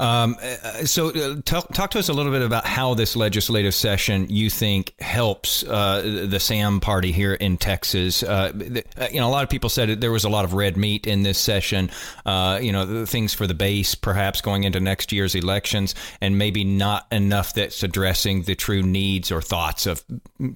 Um, 0.00 0.36
uh, 0.42 0.84
so, 0.84 1.10
uh, 1.10 1.40
talk, 1.44 1.72
talk 1.72 1.90
to 1.92 1.98
us 1.98 2.08
a 2.08 2.12
little 2.12 2.32
bit 2.32 2.42
about 2.42 2.66
how 2.66 2.94
this 2.94 3.16
legislative 3.16 3.74
session 3.74 4.26
you 4.28 4.50
think 4.50 4.94
helps 5.00 5.62
uh, 5.64 6.26
the 6.28 6.40
SAM 6.40 6.80
party 6.80 7.12
here 7.12 7.34
in 7.34 7.56
Texas. 7.56 8.22
Uh, 8.22 8.52
uh, 8.98 9.06
you 9.10 9.20
know, 9.20 9.28
a 9.28 9.30
lot 9.30 9.44
of 9.44 9.50
people 9.50 9.70
said 9.70 10.00
there 10.00 10.12
was 10.12 10.24
a 10.24 10.28
lot 10.28 10.44
of 10.44 10.54
red 10.54 10.76
meat 10.76 11.06
in 11.06 11.22
this 11.22 11.38
session. 11.38 11.90
Uh, 12.26 12.58
you 12.60 12.72
know, 12.72 13.06
things 13.06 13.34
for 13.34 13.46
the 13.46 13.54
base, 13.54 13.94
perhaps 13.94 14.40
going 14.40 14.64
into 14.64 14.80
next 14.80 15.12
year's 15.12 15.34
elections, 15.34 15.94
and 16.20 16.38
maybe 16.38 16.64
not 16.64 17.06
enough 17.12 17.54
that's 17.54 17.82
addressing 17.82 18.42
the 18.42 18.54
true 18.54 18.82
needs 18.82 19.30
or 19.30 19.40
thoughts 19.40 19.86
of 19.86 20.04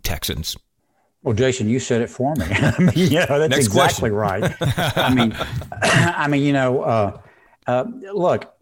Texans. 0.02 0.56
Well, 1.22 1.34
Jason, 1.34 1.68
you 1.68 1.80
said 1.80 2.00
it 2.00 2.10
for 2.10 2.34
me. 2.36 2.46
I 2.48 2.78
mean, 2.78 2.92
yeah, 2.94 3.26
that's 3.26 3.50
Next 3.50 3.66
exactly 3.66 4.10
question. 4.10 4.54
right. 4.60 4.96
I 4.96 5.14
mean, 5.14 5.36
I 5.82 6.28
mean, 6.28 6.42
you 6.42 6.52
know, 6.52 7.20
look 8.14 8.54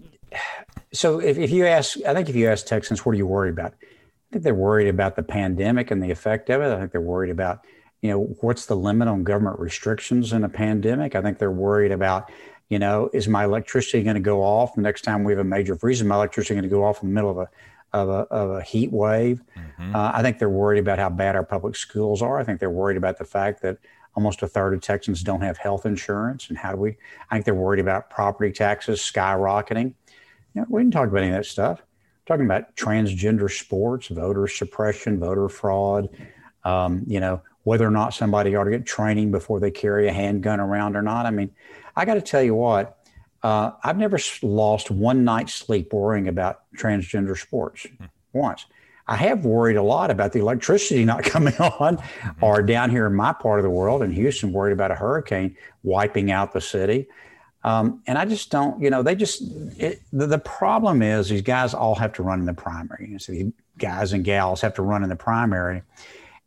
so 0.97 1.21
if, 1.21 1.39
if 1.39 1.51
you 1.51 1.67
ask, 1.67 1.99
I 2.07 2.15
think 2.15 2.29
if 2.29 2.37
you 2.37 2.49
ask 2.49 2.67
Texans, 2.67 3.05
what 3.05 3.13
are 3.13 3.19
you 3.19 3.27
worried 3.27 3.53
about? 3.53 3.75
I 3.83 3.87
think 4.33 4.45
they're 4.45 4.55
worried 4.55 4.89
about 4.89 5.17
the 5.17 5.23
pandemic 5.23 5.91
and 5.91 6.03
the 6.03 6.11
effect 6.11 6.51
of 6.51 6.61
it. 6.63 6.73
I 6.73 6.79
think 6.79 6.93
they're 6.93 7.01
worried 7.01 7.31
about 7.31 7.65
you 8.03 8.11
know, 8.11 8.37
what's 8.41 8.67
the 8.67 8.77
limit 8.77 9.09
on 9.09 9.25
government 9.25 9.59
restrictions 9.59 10.33
in 10.33 10.45
a 10.45 10.49
pandemic? 10.49 11.15
I 11.15 11.23
think 11.23 11.39
they're 11.39 11.51
worried 11.51 11.93
about, 11.93 12.31
you 12.69 12.79
know, 12.79 13.11
is 13.13 13.27
my 13.27 13.45
electricity 13.45 14.03
going 14.03 14.15
to 14.15 14.21
go 14.21 14.43
off 14.43 14.75
the 14.75 14.83
next 14.83 15.03
time 15.03 15.25
we 15.25 15.33
have 15.33 15.41
a 15.41 15.45
major 15.45 15.77
freeze? 15.77 16.01
Is 16.01 16.07
my 16.07 16.15
electricity 16.15 16.55
going 16.55 16.63
to 16.63 16.69
go 16.69 16.85
off 16.85 17.03
in 17.03 17.09
the 17.09 17.15
middle 17.15 17.31
of 17.31 17.39
a 17.39 17.49
of 17.93 18.09
a, 18.09 18.27
of 18.31 18.51
a 18.51 18.63
heat 18.63 18.93
wave? 18.93 19.43
Mm-hmm. 19.57 19.97
Uh, 19.97 20.13
I 20.15 20.23
think 20.23 20.39
they're 20.39 20.49
worried 20.49 20.79
about 20.79 20.99
how 20.99 21.09
bad 21.09 21.37
our 21.37 21.45
public 21.45 21.75
schools 21.75 22.21
are. 22.23 22.39
I 22.39 22.45
think 22.45 22.61
they're 22.61 22.71
worried 22.71 22.97
about 22.97 23.19
the 23.19 23.25
fact 23.25 23.63
that 23.63 23.79
almost 24.15 24.43
a 24.43 24.49
third 24.49 24.75
of 24.75 24.83
Texans 24.83 25.23
don't 25.23 25.43
have 25.43 25.59
health 25.59 25.87
insurance, 25.87 26.49
and 26.49 26.59
how 26.59 26.73
do 26.73 26.79
we? 26.79 26.97
I 27.31 27.37
think 27.37 27.45
they're 27.45 27.55
worried 27.55 27.81
about 27.81 28.11
property 28.11 28.53
taxes 28.53 29.01
skyrocketing. 29.01 29.95
You 30.57 30.63
know, 30.63 30.69
we 30.71 30.81
didn't 30.81 30.95
talk 30.95 31.09
about 31.09 31.19
any 31.19 31.29
of 31.29 31.37
that 31.37 31.45
stuff. 31.45 31.81
We're 31.81 32.35
talking 32.35 32.47
about 32.47 32.75
transgender 32.77 33.51
sports, 33.51 34.09
voter 34.09 34.49
suppression, 34.49 35.21
voter 35.21 35.51
fraud. 35.51 36.09
Um, 36.65 37.05
you 37.07 37.21
know, 37.21 37.43
whether 37.65 37.87
or 37.87 37.91
not 37.91 38.15
somebody 38.15 38.57
ought 38.57 38.65
to 38.65 38.71
get 38.71 38.87
training 38.87 39.31
before 39.31 39.61
they 39.61 39.71
carry 39.71 40.09
a 40.09 40.13
handgun 40.13 40.59
around 40.59 40.97
or 40.97 41.03
not. 41.03 41.27
I 41.27 41.31
mean, 41.31 41.51
I 41.95 42.07
got 42.07 42.15
to 42.15 42.23
tell 42.23 42.43
you 42.43 42.55
what, 42.55 42.99
uh, 43.43 43.73
I've 43.85 43.99
never 43.99 44.19
lost 44.41 44.91
one 44.91 45.25
night's 45.25 45.53
sleep 45.53 45.93
worrying 45.93 46.27
about 46.27 46.63
transgender 46.75 47.39
sports 47.39 47.85
mm-hmm. 47.85 48.07
once. 48.33 48.65
I 49.07 49.17
have 49.17 49.45
worried 49.45 49.77
a 49.77 49.83
lot 49.83 50.11
about 50.11 50.33
the 50.33 50.41
electricity 50.41 51.05
not 51.05 51.23
coming 51.25 51.55
on, 51.59 51.99
mm-hmm. 51.99 52.45
or 52.45 52.63
down 52.63 52.89
here 52.89 53.07
in 53.07 53.15
my 53.15 53.35
part 53.35 53.59
of 53.59 53.63
the 53.63 53.71
world 53.71 54.03
in 54.03 54.11
Houston, 54.11 54.53
worried 54.53 54.73
about 54.73 54.91
a 54.91 54.97
hurricane 54.97 55.55
wiping 55.83 56.31
out 56.31 56.53
the 56.53 56.63
city. 56.63 57.09
Um, 57.67 58.01
and 58.07 58.17
I 58.17 58.25
just 58.25 58.53
don't, 58.53 58.81
you 58.81 58.91
know, 58.91 59.03
they 59.03 59.17
just, 59.17 59.43
it, 59.77 60.01
the, 60.13 60.29
the, 60.29 60.39
problem 60.39 61.03
is 61.03 61.29
these 61.29 61.43
guys 61.43 61.75
all 61.75 61.97
have 61.97 62.13
to 62.13 62.23
run 62.23 62.39
in 62.39 62.47
the 62.47 62.55
primary. 62.55 63.09
You 63.11 63.19
so 63.19 63.33
these 63.33 63.53
guys 63.77 64.13
and 64.13 64.25
gals 64.25 64.61
have 64.61 64.73
to 64.75 64.83
run 64.83 65.03
in 65.03 65.09
the 65.09 65.17
primary. 65.17 65.83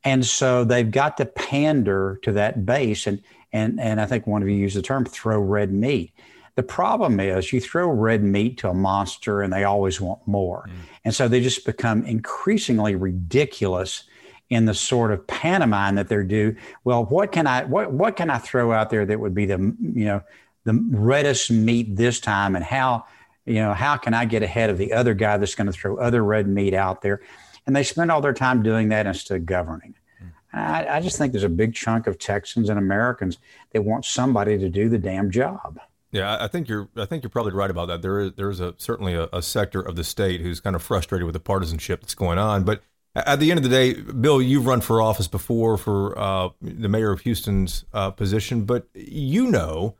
And 0.06 0.26
so 0.26 0.64
they've 0.64 0.90
got 0.90 1.18
to 1.18 1.26
pander 1.26 2.22
to 2.24 2.32
that 2.32 2.66
base. 2.66 3.06
And, 3.06 3.22
and, 3.52 3.82
and 3.82 4.00
I 4.00 4.06
think 4.06 4.28
one 4.28 4.42
of 4.42 4.48
you 4.48 4.56
used 4.56 4.78
the 4.78 4.82
term 4.82 5.04
throw 5.04 5.42
red 5.42 5.74
meat. 5.74 6.14
The 6.56 6.64
problem 6.64 7.20
is 7.20 7.52
you 7.52 7.60
throw 7.60 7.90
red 7.90 8.24
meat 8.24 8.58
to 8.60 8.70
a 8.70 8.74
monster 8.74 9.42
and 9.42 9.52
they 9.52 9.66
always 9.66 10.00
want 10.00 10.26
more. 10.26 10.70
Mm. 10.70 10.74
And 11.04 11.14
so 11.14 11.28
they 11.28 11.42
just 11.42 11.66
become 11.66 12.06
increasingly 12.06 12.96
ridiculous 12.96 14.06
in 14.50 14.66
the 14.66 14.74
sort 14.74 15.12
of 15.12 15.28
pantomime 15.28 15.96
that 15.96 16.08
they're 16.08 16.24
due. 16.24 16.56
Well, 16.86 17.06
what 17.06 17.34
can 17.34 17.46
I 17.46 17.66
what 17.66 17.92
what 17.92 18.16
can 18.16 18.30
I 18.30 18.40
throw 18.40 18.72
out 18.72 18.90
there 18.90 19.06
that 19.06 19.20
would 19.20 19.36
be 19.36 19.46
the 19.46 19.58
you 19.58 20.06
know 20.06 20.24
the 20.66 20.74
reddest 20.92 21.51
meat 21.51 21.96
this 21.96 22.20
time 22.20 22.56
and 22.56 22.63
how 22.63 23.06
you 23.46 23.56
know 23.56 23.74
how 23.74 23.98
can 23.98 24.13
I 24.13 24.25
get 24.25 24.44
ahead 24.44 24.70
of 24.70 24.78
the 24.78 24.94
other 24.94 25.13
guy 25.13 25.38
that's 25.38 25.56
going 25.56 25.68
to 25.68 25.74
throw 25.74 25.98
other 25.98 26.24
red 26.24 26.48
meat 26.48 26.74
out 26.74 27.01
there? 27.01 27.22
And 27.66 27.75
they 27.75 27.84
spend 27.84 28.12
all 28.12 28.22
their 28.22 28.34
time 28.34 28.63
doing 28.63 28.89
that 28.89 29.06
instead 29.06 29.38
of 29.38 29.46
governing. 29.46 29.96
I, 30.54 30.88
I 30.88 31.01
just 31.01 31.18
think 31.18 31.32
there's 31.32 31.44
a 31.44 31.50
big 31.50 31.75
chunk 31.75 32.08
of 32.08 32.18
Texans 32.18 32.70
and 32.70 32.80
Americans 32.80 33.38
that 33.72 33.84
want 33.84 34.06
somebody 34.06 34.58
to 34.58 34.70
do 34.70 34.89
the 34.89 34.98
damn 34.98 35.30
job. 35.30 35.80
Yeah, 36.12 36.38
I 36.39 36.48
think 36.48 36.68
you're. 36.68 36.89
I 36.96 37.06
think 37.06 37.22
you're 37.22 37.30
probably 37.30 37.51
right 37.51 37.70
about 37.70 37.88
that. 37.89 38.01
There 38.01 38.20
is 38.20 38.34
there 38.34 38.50
is 38.50 38.60
a 38.60 38.74
certainly 38.78 39.13
a, 39.13 39.30
a, 39.32 39.44
sector 39.44 39.80
of 39.80 39.96
the 39.96 40.04
state 40.04 40.42
who's 40.42 40.60
kind 40.60 40.75
of 40.75 40.82
frustrated 40.82 41.25
with 41.25 41.34
the 41.34 41.39
partisanship 41.39 42.01
that's 42.01 42.16
going 42.16 42.39
on. 42.39 42.63
But 42.63 42.82
at 43.16 43.39
the 43.39 43.51
end 43.51 43.60
of 43.60 43.63
the 43.63 43.70
day, 43.70 43.94
Bill, 43.94 44.42
you've 44.42 44.66
run 44.66 44.82
for 44.82 45.04
office 45.04 45.28
before 45.28 45.78
for 45.78 46.18
uh, 46.18 46.50
the 46.62 46.89
mayor 46.89 47.12
of 47.12 47.22
Houston's 47.22 47.86
uh, 47.94 48.10
position, 48.10 48.66
but 48.66 48.88
you 48.96 49.51
know 49.51 49.98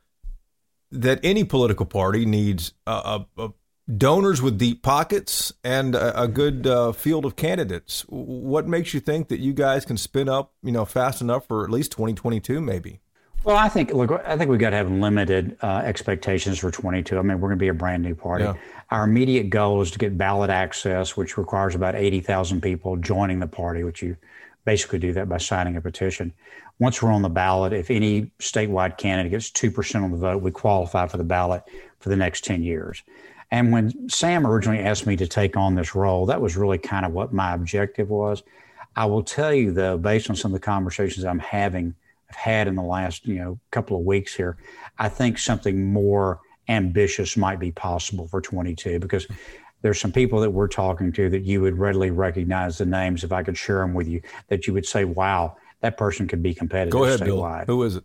that 0.92 1.20
any 1.22 1.44
political 1.44 1.86
party 1.86 2.26
needs 2.26 2.72
a, 2.86 3.24
a, 3.38 3.50
donors 3.96 4.40
with 4.40 4.58
deep 4.58 4.82
pockets 4.82 5.52
and 5.64 5.94
a, 5.94 6.28
good 6.28 6.66
uh, 6.66 6.92
field 6.92 7.24
of 7.24 7.36
candidates. 7.36 8.04
What 8.08 8.68
makes 8.68 8.94
you 8.94 9.00
think 9.00 9.28
that 9.28 9.40
you 9.40 9.52
guys 9.52 9.84
can 9.84 9.96
spin 9.96 10.28
up, 10.28 10.52
you 10.62 10.72
know, 10.72 10.84
fast 10.84 11.20
enough 11.20 11.46
for 11.46 11.64
at 11.64 11.70
least 11.70 11.92
2022, 11.92 12.60
maybe? 12.60 13.00
Well, 13.42 13.56
I 13.56 13.68
think 13.68 13.92
look, 13.92 14.10
I 14.10 14.36
think 14.36 14.50
we've 14.50 14.60
got 14.60 14.70
to 14.70 14.76
have 14.76 14.90
limited 14.90 15.56
uh, 15.62 15.82
expectations 15.84 16.58
for 16.58 16.70
22. 16.70 17.18
I 17.18 17.22
mean, 17.22 17.40
we're 17.40 17.48
going 17.48 17.58
to 17.58 17.62
be 17.62 17.68
a 17.68 17.74
brand 17.74 18.02
new 18.02 18.14
party. 18.14 18.44
Yeah. 18.44 18.54
Our 18.90 19.04
immediate 19.04 19.48
goal 19.48 19.80
is 19.80 19.90
to 19.92 19.98
get 19.98 20.18
ballot 20.18 20.50
access, 20.50 21.16
which 21.16 21.38
requires 21.38 21.74
about 21.74 21.94
80,000 21.94 22.60
people 22.60 22.96
joining 22.96 23.38
the 23.38 23.46
party, 23.46 23.82
which 23.82 24.02
you 24.02 24.16
basically 24.70 25.00
do 25.00 25.12
that 25.12 25.28
by 25.28 25.36
signing 25.36 25.76
a 25.76 25.80
petition. 25.80 26.32
Once 26.78 27.02
we're 27.02 27.10
on 27.10 27.22
the 27.22 27.28
ballot, 27.28 27.72
if 27.72 27.90
any 27.90 28.30
statewide 28.38 28.96
candidate 28.96 29.32
gets 29.32 29.50
2% 29.50 30.04
on 30.04 30.12
the 30.12 30.16
vote, 30.16 30.40
we 30.40 30.52
qualify 30.52 31.08
for 31.08 31.16
the 31.16 31.24
ballot 31.24 31.64
for 31.98 32.08
the 32.08 32.14
next 32.14 32.44
10 32.44 32.62
years. 32.62 33.02
And 33.50 33.72
when 33.72 34.08
Sam 34.08 34.46
originally 34.46 34.78
asked 34.78 35.08
me 35.08 35.16
to 35.16 35.26
take 35.26 35.56
on 35.56 35.74
this 35.74 35.96
role, 35.96 36.24
that 36.26 36.40
was 36.40 36.56
really 36.56 36.78
kind 36.78 37.04
of 37.04 37.10
what 37.10 37.32
my 37.32 37.52
objective 37.52 38.10
was. 38.10 38.44
I 38.94 39.06
will 39.06 39.24
tell 39.24 39.52
you, 39.52 39.72
though, 39.72 39.98
based 39.98 40.30
on 40.30 40.36
some 40.36 40.54
of 40.54 40.60
the 40.60 40.64
conversations 40.64 41.24
I'm 41.24 41.40
having 41.40 41.96
I've 42.28 42.36
had 42.36 42.68
in 42.68 42.76
the 42.76 42.82
last 42.82 43.26
you 43.26 43.40
know 43.40 43.58
couple 43.72 43.98
of 43.98 44.04
weeks 44.04 44.32
here, 44.32 44.56
I 45.00 45.08
think 45.08 45.38
something 45.38 45.92
more 45.92 46.38
ambitious 46.68 47.36
might 47.36 47.58
be 47.58 47.72
possible 47.72 48.28
for 48.28 48.40
22 48.40 49.00
because 49.00 49.26
there's 49.82 50.00
some 50.00 50.12
people 50.12 50.40
that 50.40 50.50
we're 50.50 50.68
talking 50.68 51.12
to 51.12 51.30
that 51.30 51.42
you 51.42 51.60
would 51.60 51.78
readily 51.78 52.10
recognize 52.10 52.78
the 52.78 52.86
names 52.86 53.24
if 53.24 53.32
I 53.32 53.42
could 53.42 53.56
share 53.56 53.78
them 53.78 53.94
with 53.94 54.08
you 54.08 54.20
that 54.48 54.66
you 54.66 54.74
would 54.74 54.86
say, 54.86 55.04
wow, 55.04 55.56
that 55.80 55.96
person 55.96 56.28
could 56.28 56.42
be 56.42 56.54
competitive. 56.54 56.92
Go 56.92 57.04
ahead, 57.04 57.20
statewide. 57.20 57.66
Bill. 57.66 57.76
Who 57.76 57.82
is 57.84 57.96
it? 57.96 58.04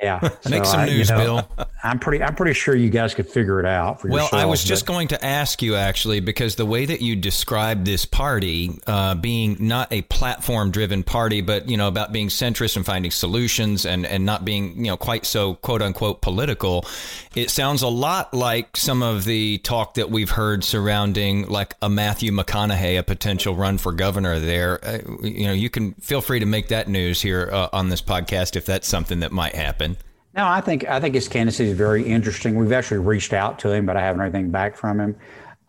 Yeah, 0.00 0.20
make 0.50 0.64
so 0.64 0.72
some 0.72 0.80
I, 0.80 0.86
news, 0.86 1.08
you 1.08 1.16
know, 1.16 1.24
Bill. 1.56 1.66
I'm 1.84 1.98
pretty. 1.98 2.24
I'm 2.24 2.34
pretty 2.34 2.54
sure 2.54 2.74
you 2.74 2.88
guys 2.88 3.14
could 3.14 3.28
figure 3.28 3.60
it 3.60 3.66
out 3.66 4.00
for 4.00 4.08
well, 4.08 4.16
yourself. 4.16 4.32
Well, 4.32 4.40
I 4.40 4.46
was 4.46 4.64
just 4.64 4.86
going 4.86 5.08
to 5.08 5.22
ask 5.22 5.60
you 5.60 5.76
actually 5.76 6.20
because 6.20 6.56
the 6.56 6.64
way 6.64 6.86
that 6.86 7.02
you 7.02 7.14
described 7.14 7.84
this 7.84 8.06
party 8.06 8.80
uh, 8.86 9.14
being 9.14 9.58
not 9.60 9.92
a 9.92 10.00
platform-driven 10.00 11.02
party, 11.02 11.42
but 11.42 11.68
you 11.68 11.76
know 11.76 11.86
about 11.86 12.10
being 12.10 12.28
centrist 12.28 12.76
and 12.76 12.86
finding 12.86 13.10
solutions 13.10 13.84
and 13.84 14.06
and 14.06 14.24
not 14.24 14.46
being 14.46 14.78
you 14.78 14.90
know 14.90 14.96
quite 14.96 15.26
so 15.26 15.56
quote 15.56 15.82
unquote 15.82 16.22
political, 16.22 16.86
it 17.34 17.50
sounds 17.50 17.82
a 17.82 17.88
lot 17.88 18.32
like 18.32 18.78
some 18.78 19.02
of 19.02 19.26
the 19.26 19.58
talk 19.58 19.94
that 19.94 20.10
we've 20.10 20.30
heard 20.30 20.64
surrounding 20.64 21.46
like 21.48 21.74
a 21.82 21.90
Matthew 21.90 22.32
McConaughey, 22.32 22.98
a 22.98 23.02
potential 23.02 23.54
run 23.54 23.76
for 23.76 23.92
governor. 23.92 24.38
There, 24.38 24.82
uh, 24.82 25.00
you 25.22 25.46
know, 25.46 25.52
you 25.52 25.68
can 25.68 25.92
feel 25.94 26.22
free 26.22 26.40
to 26.40 26.46
make 26.46 26.68
that 26.68 26.88
news 26.88 27.20
here 27.20 27.50
uh, 27.52 27.68
on 27.74 27.90
this 27.90 28.00
podcast 28.00 28.56
if 28.56 28.64
that's 28.64 28.88
something 28.88 29.20
that 29.20 29.32
might 29.32 29.54
happen. 29.54 29.98
No, 30.36 30.46
I 30.46 30.60
think 30.60 30.84
I 30.88 30.98
think 30.98 31.14
his 31.14 31.28
candidacy 31.28 31.66
is 31.66 31.76
very 31.76 32.04
interesting. 32.04 32.56
We've 32.56 32.72
actually 32.72 32.98
reached 32.98 33.32
out 33.32 33.58
to 33.60 33.72
him, 33.72 33.86
but 33.86 33.96
I 33.96 34.00
haven't 34.00 34.20
heard 34.20 34.34
anything 34.34 34.50
back 34.50 34.76
from 34.76 34.98
him. 35.00 35.16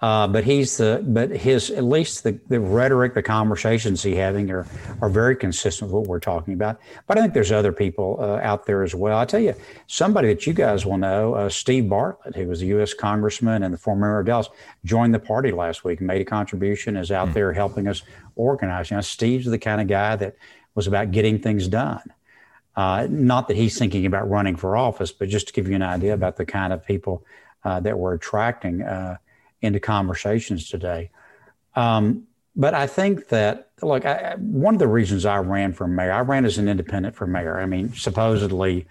Uh, 0.02 0.28
but 0.28 0.44
he's 0.44 0.78
the 0.78 1.04
but 1.08 1.30
his 1.30 1.70
at 1.70 1.84
least 1.84 2.24
the, 2.24 2.38
the 2.50 2.60
rhetoric, 2.60 3.14
the 3.14 3.24
conversations 3.24 4.04
he 4.04 4.16
having 4.16 4.52
are 4.52 4.68
are 5.02 5.10
very 5.10 5.36
consistent 5.36 5.90
with 5.90 6.02
what 6.02 6.08
we're 6.08 6.20
talking 6.20 6.54
about. 6.54 6.80
But 7.08 7.18
I 7.18 7.22
think 7.22 7.34
there's 7.34 7.52
other 7.52 7.72
people 7.72 8.18
uh, 8.20 8.40
out 8.42 8.66
there 8.66 8.84
as 8.84 8.94
well. 8.94 9.18
I 9.18 9.26
tell 9.26 9.40
you, 9.40 9.56
somebody 9.88 10.28
that 10.28 10.46
you 10.46 10.54
guys 10.54 10.86
will 10.86 10.98
know, 10.98 11.36
uh, 11.36 11.50
Steve 11.50 11.88
Bartlett, 11.88 12.36
who 12.36 12.48
was 12.48 12.62
a 12.62 12.66
U.S. 12.68 12.94
congressman 12.94 13.64
and 13.64 13.74
the 13.74 13.78
former 13.78 14.08
mayor 14.08 14.20
of 14.20 14.26
Dallas, 14.26 14.50
joined 14.84 15.14
the 15.14 15.20
party 15.20 15.52
last 15.52 15.84
week, 15.84 16.02
made 16.02 16.22
a 16.22 16.26
contribution, 16.26 16.98
is 16.98 17.12
out 17.12 17.28
mm-hmm. 17.28 17.34
there 17.34 17.54
helping 17.54 17.88
us 17.88 18.02
organize. 18.36 18.92
You 18.92 18.98
know, 18.98 19.02
Steve's 19.02 19.46
the 19.46 19.60
kind 19.60 19.80
of 19.80 19.88
guy 19.88 20.18
that 20.18 20.36
was 20.76 20.88
about 20.88 21.12
getting 21.12 21.40
things 21.40 21.68
done. 21.68 22.02
Uh, 22.76 23.08
not 23.10 23.48
that 23.48 23.56
he's 23.56 23.78
thinking 23.78 24.06
about 24.06 24.30
running 24.30 24.56
for 24.56 24.76
office, 24.76 25.12
but 25.12 25.30
just 25.30 25.48
to 25.48 25.54
give 25.54 25.70
you 25.70 25.76
an 25.76 25.82
idea 25.82 26.14
about 26.14 26.36
the 26.36 26.46
kind 26.46 26.74
of 26.74 26.86
people 26.86 27.24
uh, 27.64 27.80
that 27.80 27.98
we're 27.98 28.14
attracting 28.14 28.82
uh, 28.82 29.18
into 29.62 29.80
conversations 29.80 30.70
today. 30.70 31.10
Um, 31.76 32.28
but 32.56 32.74
I 32.74 32.88
think 32.88 33.30
that, 33.30 33.70
look, 33.82 34.06
I, 34.06 34.36
one 34.38 34.76
of 34.76 34.80
the 34.80 34.88
reasons 34.88 35.26
I 35.26 35.38
ran 35.38 35.74
for 35.74 35.88
mayor, 35.88 36.12
I 36.12 36.22
ran 36.22 36.46
as 36.46 36.58
an 36.58 36.68
independent 36.68 37.16
for 37.16 37.28
mayor. 37.28 37.60
I 37.60 37.66
mean, 37.66 37.94
supposedly, 37.94 38.88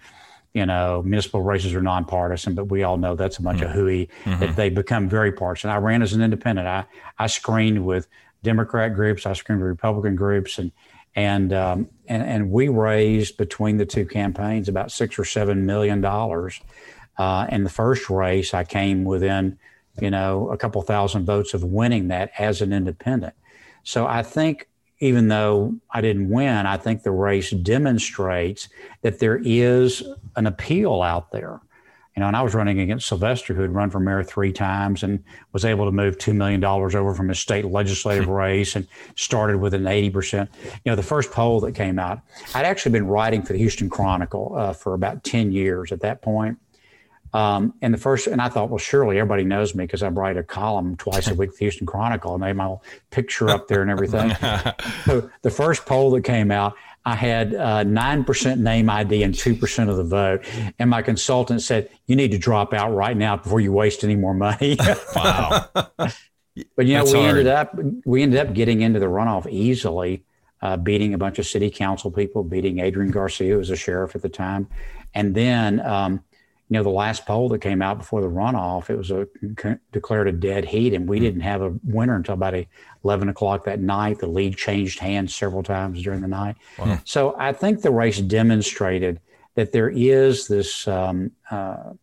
you 0.53 0.65
know, 0.65 1.01
municipal 1.03 1.41
races 1.41 1.73
are 1.73 1.81
nonpartisan, 1.81 2.55
but 2.55 2.65
we 2.65 2.83
all 2.83 2.97
know 2.97 3.15
that's 3.15 3.37
a 3.37 3.41
bunch 3.41 3.59
mm-hmm. 3.59 3.69
of 3.69 3.75
hooey, 3.75 4.09
mm-hmm. 4.23 4.39
that 4.39 4.55
they 4.55 4.69
become 4.69 5.09
very 5.09 5.31
partisan. 5.31 5.69
I 5.69 5.77
ran 5.77 6.01
as 6.01 6.13
an 6.13 6.21
independent. 6.21 6.67
I, 6.67 6.85
I 7.17 7.27
screened 7.27 7.85
with 7.85 8.07
Democrat 8.43 8.93
groups, 8.93 9.25
I 9.25 9.33
screened 9.33 9.61
with 9.61 9.69
Republican 9.69 10.15
groups, 10.15 10.59
and 10.59 10.71
and 11.15 11.53
um, 11.53 11.89
and 12.07 12.23
and 12.23 12.51
we 12.51 12.67
raised 12.67 13.37
between 13.37 13.77
the 13.77 13.85
two 13.85 14.05
campaigns 14.05 14.67
about 14.67 14.91
six 14.91 15.17
or 15.17 15.25
seven 15.25 15.65
million 15.65 16.01
dollars. 16.01 16.59
Uh, 17.17 17.47
in 17.49 17.63
the 17.63 17.69
first 17.69 18.09
race, 18.09 18.53
I 18.53 18.65
came 18.65 19.05
within, 19.05 19.57
you 20.01 20.11
know, 20.11 20.49
a 20.49 20.57
couple 20.57 20.81
thousand 20.81 21.25
votes 21.25 21.53
of 21.53 21.63
winning 21.63 22.09
that 22.09 22.31
as 22.37 22.61
an 22.61 22.73
independent. 22.73 23.33
So 23.83 24.05
I 24.05 24.21
think 24.21 24.67
even 24.99 25.29
though 25.29 25.75
I 25.91 26.01
didn't 26.01 26.29
win, 26.29 26.65
I 26.65 26.75
think 26.75 27.03
the 27.03 27.11
race 27.11 27.51
demonstrates 27.51 28.67
that 29.01 29.19
there 29.19 29.39
is 29.43 30.03
an 30.35 30.45
appeal 30.45 31.01
out 31.01 31.31
there 31.31 31.61
you 32.15 32.21
know, 32.21 32.27
and 32.27 32.37
I 32.37 32.41
was 32.41 32.55
running 32.55 32.79
against 32.79 33.07
Sylvester, 33.07 33.53
who 33.53 33.61
had 33.61 33.75
run 33.75 33.89
for 33.89 33.99
mayor 33.99 34.23
three 34.23 34.53
times 34.53 35.03
and 35.03 35.21
was 35.51 35.65
able 35.65 35.83
to 35.85 35.91
move 35.91 36.17
$2 36.17 36.33
million 36.33 36.63
over 36.63 37.13
from 37.13 37.27
his 37.27 37.39
state 37.39 37.65
legislative 37.65 38.27
race 38.27 38.77
and 38.77 38.87
started 39.15 39.57
with 39.57 39.73
an 39.73 39.83
80%. 39.83 40.47
You 40.63 40.91
know, 40.91 40.95
the 40.95 41.03
first 41.03 41.31
poll 41.31 41.59
that 41.61 41.73
came 41.73 41.99
out, 41.99 42.21
I'd 42.53 42.65
actually 42.65 42.93
been 42.93 43.07
writing 43.07 43.41
for 43.41 43.51
the 43.51 43.59
Houston 43.59 43.89
Chronicle 43.89 44.53
uh, 44.55 44.71
for 44.71 44.93
about 44.93 45.25
10 45.25 45.51
years 45.51 45.91
at 45.91 45.99
that 46.01 46.21
point. 46.21 46.57
Um, 47.33 47.73
and 47.81 47.93
the 47.93 47.97
first, 47.97 48.27
and 48.27 48.41
I 48.41 48.47
thought, 48.47 48.69
well, 48.69 48.77
surely 48.77 49.19
everybody 49.19 49.43
knows 49.43 49.75
me 49.75 49.83
because 49.83 50.01
I 50.01 50.07
write 50.07 50.37
a 50.37 50.43
column 50.43 50.95
twice 50.95 51.27
a 51.27 51.35
week, 51.35 51.51
for 51.51 51.57
the 51.57 51.65
Houston 51.65 51.85
Chronicle, 51.85 52.33
and 52.33 52.41
they 52.41 52.47
have 52.47 52.55
my 52.55 52.77
picture 53.11 53.49
up 53.49 53.67
there 53.67 53.81
and 53.81 53.91
everything. 53.91 54.33
so 55.05 55.29
the 55.41 55.49
first 55.49 55.85
poll 55.85 56.11
that 56.11 56.23
came 56.23 56.49
out, 56.49 56.75
I 57.05 57.15
had 57.15 57.53
uh, 57.53 57.83
nine 57.83 58.23
percent 58.23 58.59
name 58.59 58.89
ID 58.89 59.21
and 59.23 59.33
two 59.33 59.55
percent 59.55 59.89
of 59.89 59.97
the 59.97 60.03
vote, 60.03 60.43
and 60.79 60.89
my 60.89 61.01
consultant 61.01 61.61
said, 61.61 61.89
"You 62.07 62.15
need 62.15 62.31
to 62.31 62.37
drop 62.37 62.73
out 62.73 62.93
right 62.95 63.15
now 63.15 63.37
before 63.37 63.61
you 63.61 63.71
waste 63.71 64.03
any 64.03 64.15
more 64.15 64.33
money." 64.33 64.77
wow. 65.15 65.69
but 65.73 66.15
you 66.55 66.65
know, 66.95 66.99
That's 66.99 67.13
we 67.13 67.19
hard. 67.19 67.29
ended 67.29 67.47
up 67.47 67.79
we 68.05 68.23
ended 68.23 68.39
up 68.39 68.53
getting 68.53 68.81
into 68.81 68.99
the 68.99 69.05
runoff 69.05 69.47
easily, 69.51 70.23
uh, 70.61 70.77
beating 70.77 71.13
a 71.13 71.17
bunch 71.17 71.37
of 71.37 71.45
city 71.45 71.69
council 71.69 72.09
people, 72.09 72.43
beating 72.43 72.79
Adrian 72.79 73.11
Garcia, 73.11 73.53
who 73.53 73.59
was 73.59 73.69
a 73.69 73.75
sheriff 73.75 74.15
at 74.15 74.21
the 74.21 74.29
time, 74.29 74.67
and 75.13 75.35
then. 75.35 75.79
Um, 75.81 76.23
you 76.69 76.73
know, 76.73 76.83
the 76.83 76.89
last 76.89 77.27
poll 77.27 77.49
that 77.49 77.59
came 77.59 77.81
out 77.81 77.99
before 77.99 78.21
the 78.21 78.27
runoff, 78.27 78.89
it 78.89 78.97
was 78.97 79.11
a 79.11 79.27
declared 79.91 80.27
a 80.27 80.31
dead 80.31 80.65
heat, 80.65 80.95
and 80.95 81.07
we 81.07 81.19
didn't 81.19 81.41
have 81.41 81.61
a 81.61 81.73
winner 81.83 82.15
until 82.15 82.33
about 82.33 82.55
11 83.03 83.29
o'clock 83.29 83.65
that 83.65 83.79
night. 83.79 84.17
The 84.17 84.27
lead 84.27 84.57
changed 84.57 84.97
hands 84.97 85.35
several 85.35 85.61
times 85.61 86.01
during 86.01 86.21
the 86.21 86.27
night. 86.27 86.55
Wow. 86.79 86.99
So 87.05 87.35
I 87.37 87.53
think 87.53 87.81
the 87.81 87.91
race 87.91 88.19
demonstrated 88.19 89.19
that 89.53 89.73
there 89.73 89.89
is 89.89 90.47
this, 90.47 90.87
um, 90.87 91.31
uh, 91.51 91.93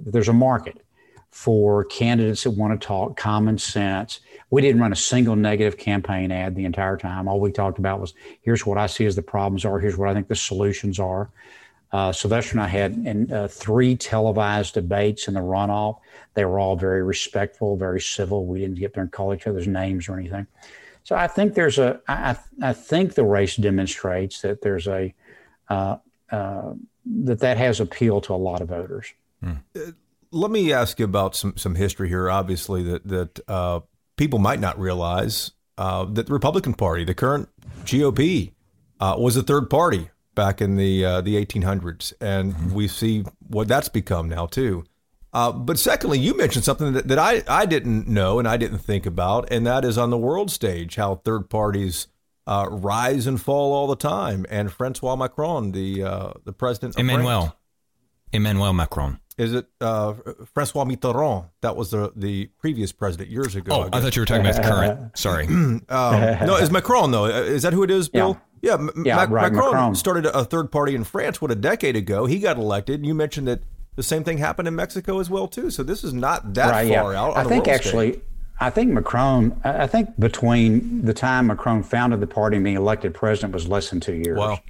there's 0.00 0.28
a 0.28 0.32
market 0.32 0.80
for 1.30 1.84
candidates 1.84 2.44
that 2.44 2.50
want 2.52 2.78
to 2.78 2.86
talk 2.86 3.16
common 3.18 3.58
sense. 3.58 4.20
We 4.48 4.62
didn't 4.62 4.80
run 4.80 4.92
a 4.92 4.96
single 4.96 5.36
negative 5.36 5.78
campaign 5.78 6.32
ad 6.32 6.56
the 6.56 6.64
entire 6.64 6.96
time. 6.96 7.28
All 7.28 7.38
we 7.38 7.52
talked 7.52 7.78
about 7.78 8.00
was 8.00 8.14
here's 8.40 8.66
what 8.66 8.78
I 8.78 8.86
see 8.86 9.04
as 9.04 9.14
the 9.14 9.22
problems 9.22 9.64
are, 9.64 9.78
here's 9.78 9.96
what 9.96 10.08
I 10.08 10.14
think 10.14 10.28
the 10.28 10.34
solutions 10.34 10.98
are. 10.98 11.30
Uh, 11.92 12.12
Sylvester 12.12 12.52
and 12.52 12.60
I 12.60 12.68
had 12.68 12.92
in, 12.92 13.32
uh, 13.32 13.48
three 13.48 13.96
televised 13.96 14.74
debates 14.74 15.26
in 15.26 15.34
the 15.34 15.40
runoff. 15.40 15.98
They 16.34 16.44
were 16.44 16.60
all 16.60 16.76
very 16.76 17.02
respectful, 17.02 17.76
very 17.76 18.00
civil. 18.00 18.46
We 18.46 18.60
didn't 18.60 18.76
get 18.78 18.94
there 18.94 19.02
and 19.02 19.10
call 19.10 19.34
each 19.34 19.46
other's 19.46 19.66
names 19.66 20.08
or 20.08 20.16
anything. 20.16 20.46
So 21.02 21.16
I 21.16 21.26
think 21.26 21.54
there's 21.54 21.78
a. 21.78 22.00
I, 22.06 22.36
I 22.62 22.72
think 22.74 23.14
the 23.14 23.24
race 23.24 23.56
demonstrates 23.56 24.42
that 24.42 24.62
there's 24.62 24.86
a 24.86 25.12
uh, 25.68 25.96
uh 26.30 26.74
that 27.24 27.40
that 27.40 27.56
has 27.56 27.80
appeal 27.80 28.20
to 28.20 28.34
a 28.34 28.36
lot 28.36 28.60
of 28.60 28.68
voters. 28.68 29.12
Hmm. 29.42 29.52
Uh, 29.74 29.92
let 30.30 30.50
me 30.52 30.72
ask 30.72 31.00
you 31.00 31.06
about 31.06 31.34
some 31.34 31.56
some 31.56 31.74
history 31.74 32.08
here. 32.08 32.30
Obviously, 32.30 32.84
that 32.84 33.08
that 33.08 33.40
uh, 33.48 33.80
people 34.16 34.38
might 34.38 34.60
not 34.60 34.78
realize 34.78 35.50
that 35.76 36.26
the 36.26 36.32
Republican 36.32 36.74
Party, 36.74 37.04
the 37.04 37.14
current 37.14 37.48
GOP, 37.84 38.52
was 39.00 39.36
a 39.36 39.42
third 39.42 39.70
party 39.70 40.10
back 40.40 40.62
in 40.62 40.76
the 40.76 41.04
uh, 41.04 41.20
the 41.20 41.36
1800s, 41.36 42.14
and 42.18 42.54
mm-hmm. 42.54 42.72
we 42.72 42.88
see 42.88 43.24
what 43.46 43.68
that's 43.68 43.90
become 43.90 44.26
now 44.26 44.46
too. 44.46 44.84
Uh, 45.34 45.52
but 45.52 45.78
secondly, 45.78 46.18
you 46.18 46.34
mentioned 46.34 46.64
something 46.64 46.94
that, 46.94 47.08
that 47.08 47.18
I, 47.18 47.42
I 47.46 47.66
didn't 47.66 48.08
know 48.08 48.38
and 48.38 48.48
I 48.48 48.56
didn't 48.56 48.78
think 48.78 49.04
about, 49.04 49.52
and 49.52 49.66
that 49.66 49.84
is 49.84 49.98
on 49.98 50.08
the 50.08 50.16
world 50.16 50.50
stage 50.50 50.96
how 50.96 51.16
third 51.16 51.50
parties 51.50 52.06
uh, 52.46 52.68
rise 52.70 53.26
and 53.26 53.38
fall 53.38 53.74
all 53.74 53.86
the 53.86 53.96
time. 53.96 54.46
And 54.48 54.72
Francois 54.72 55.14
Macron, 55.14 55.72
the 55.72 56.04
uh, 56.04 56.32
the 56.44 56.54
president, 56.54 56.94
of 56.94 57.00
Emmanuel, 57.00 57.40
France, 57.40 57.54
Emmanuel 58.32 58.72
Macron. 58.72 59.20
Is 59.36 59.52
it 59.52 59.66
uh, 59.78 60.14
Francois 60.54 60.84
Mitterrand? 60.84 61.50
That 61.60 61.76
was 61.76 61.90
the 61.90 62.14
the 62.16 62.46
previous 62.58 62.92
president 62.92 63.28
years 63.28 63.56
ago. 63.56 63.74
Oh, 63.74 63.88
I, 63.92 63.98
I 63.98 64.00
thought 64.00 64.16
you 64.16 64.22
were 64.22 64.26
talking 64.26 64.46
about 64.46 64.56
the 64.56 64.68
current. 64.68 65.18
Sorry. 65.18 65.46
um, 65.48 65.84
no, 65.88 66.56
is 66.56 66.70
Macron 66.70 67.10
though? 67.10 67.26
Is 67.26 67.62
that 67.62 67.74
who 67.74 67.82
it 67.82 67.90
is, 67.90 68.08
Bill? 68.08 68.40
Yeah. 68.62 68.76
Yeah, 69.04 69.16
Mac- 69.16 69.30
right, 69.30 69.52
Macron, 69.52 69.72
Macron, 69.72 69.94
started 69.94 70.26
a 70.26 70.44
third 70.44 70.70
party 70.70 70.94
in 70.94 71.04
France, 71.04 71.40
what, 71.40 71.50
a 71.50 71.54
decade 71.54 71.96
ago. 71.96 72.26
He 72.26 72.38
got 72.38 72.56
elected. 72.56 73.06
You 73.06 73.14
mentioned 73.14 73.48
that 73.48 73.62
the 73.96 74.02
same 74.02 74.24
thing 74.24 74.38
happened 74.38 74.68
in 74.68 74.76
Mexico 74.76 75.18
as 75.18 75.30
well, 75.30 75.48
too. 75.48 75.70
So 75.70 75.82
this 75.82 76.04
is 76.04 76.12
not 76.12 76.54
that 76.54 76.70
right, 76.70 76.88
far 76.88 77.12
yeah. 77.12 77.20
out. 77.20 77.36
I 77.36 77.44
think 77.44 77.68
actually. 77.68 78.20
I 78.62 78.68
think 78.68 78.92
Macron, 78.92 79.58
I 79.64 79.86
think 79.86 80.20
between 80.20 81.06
the 81.06 81.14
time 81.14 81.46
Macron 81.46 81.82
founded 81.82 82.20
the 82.20 82.26
party 82.26 82.56
and 82.56 82.64
being 82.64 82.76
elected 82.76 83.14
president 83.14 83.54
was 83.54 83.66
less 83.66 83.88
than 83.88 84.00
two 84.00 84.14
years. 84.14 84.36
Wow. 84.36 84.60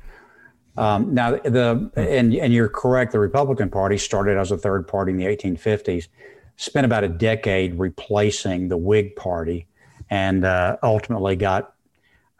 Um, 0.76 1.12
now, 1.12 1.32
the 1.32 1.90
and 1.97 2.32
and 2.32 2.54
you're 2.54 2.68
correct. 2.68 3.11
The 3.11 3.18
Republican 3.18 3.68
Party 3.68 3.99
started 3.99 4.38
as 4.38 4.52
a 4.52 4.56
third 4.56 4.87
party 4.87 5.11
in 5.11 5.18
the 5.18 5.25
1850s, 5.25 6.06
spent 6.56 6.85
about 6.85 7.03
a 7.03 7.09
decade 7.09 7.79
replacing 7.81 8.68
the 8.68 8.76
Whig 8.76 9.16
Party, 9.16 9.66
and 10.09 10.44
uh, 10.44 10.76
ultimately 10.85 11.35
got 11.35 11.74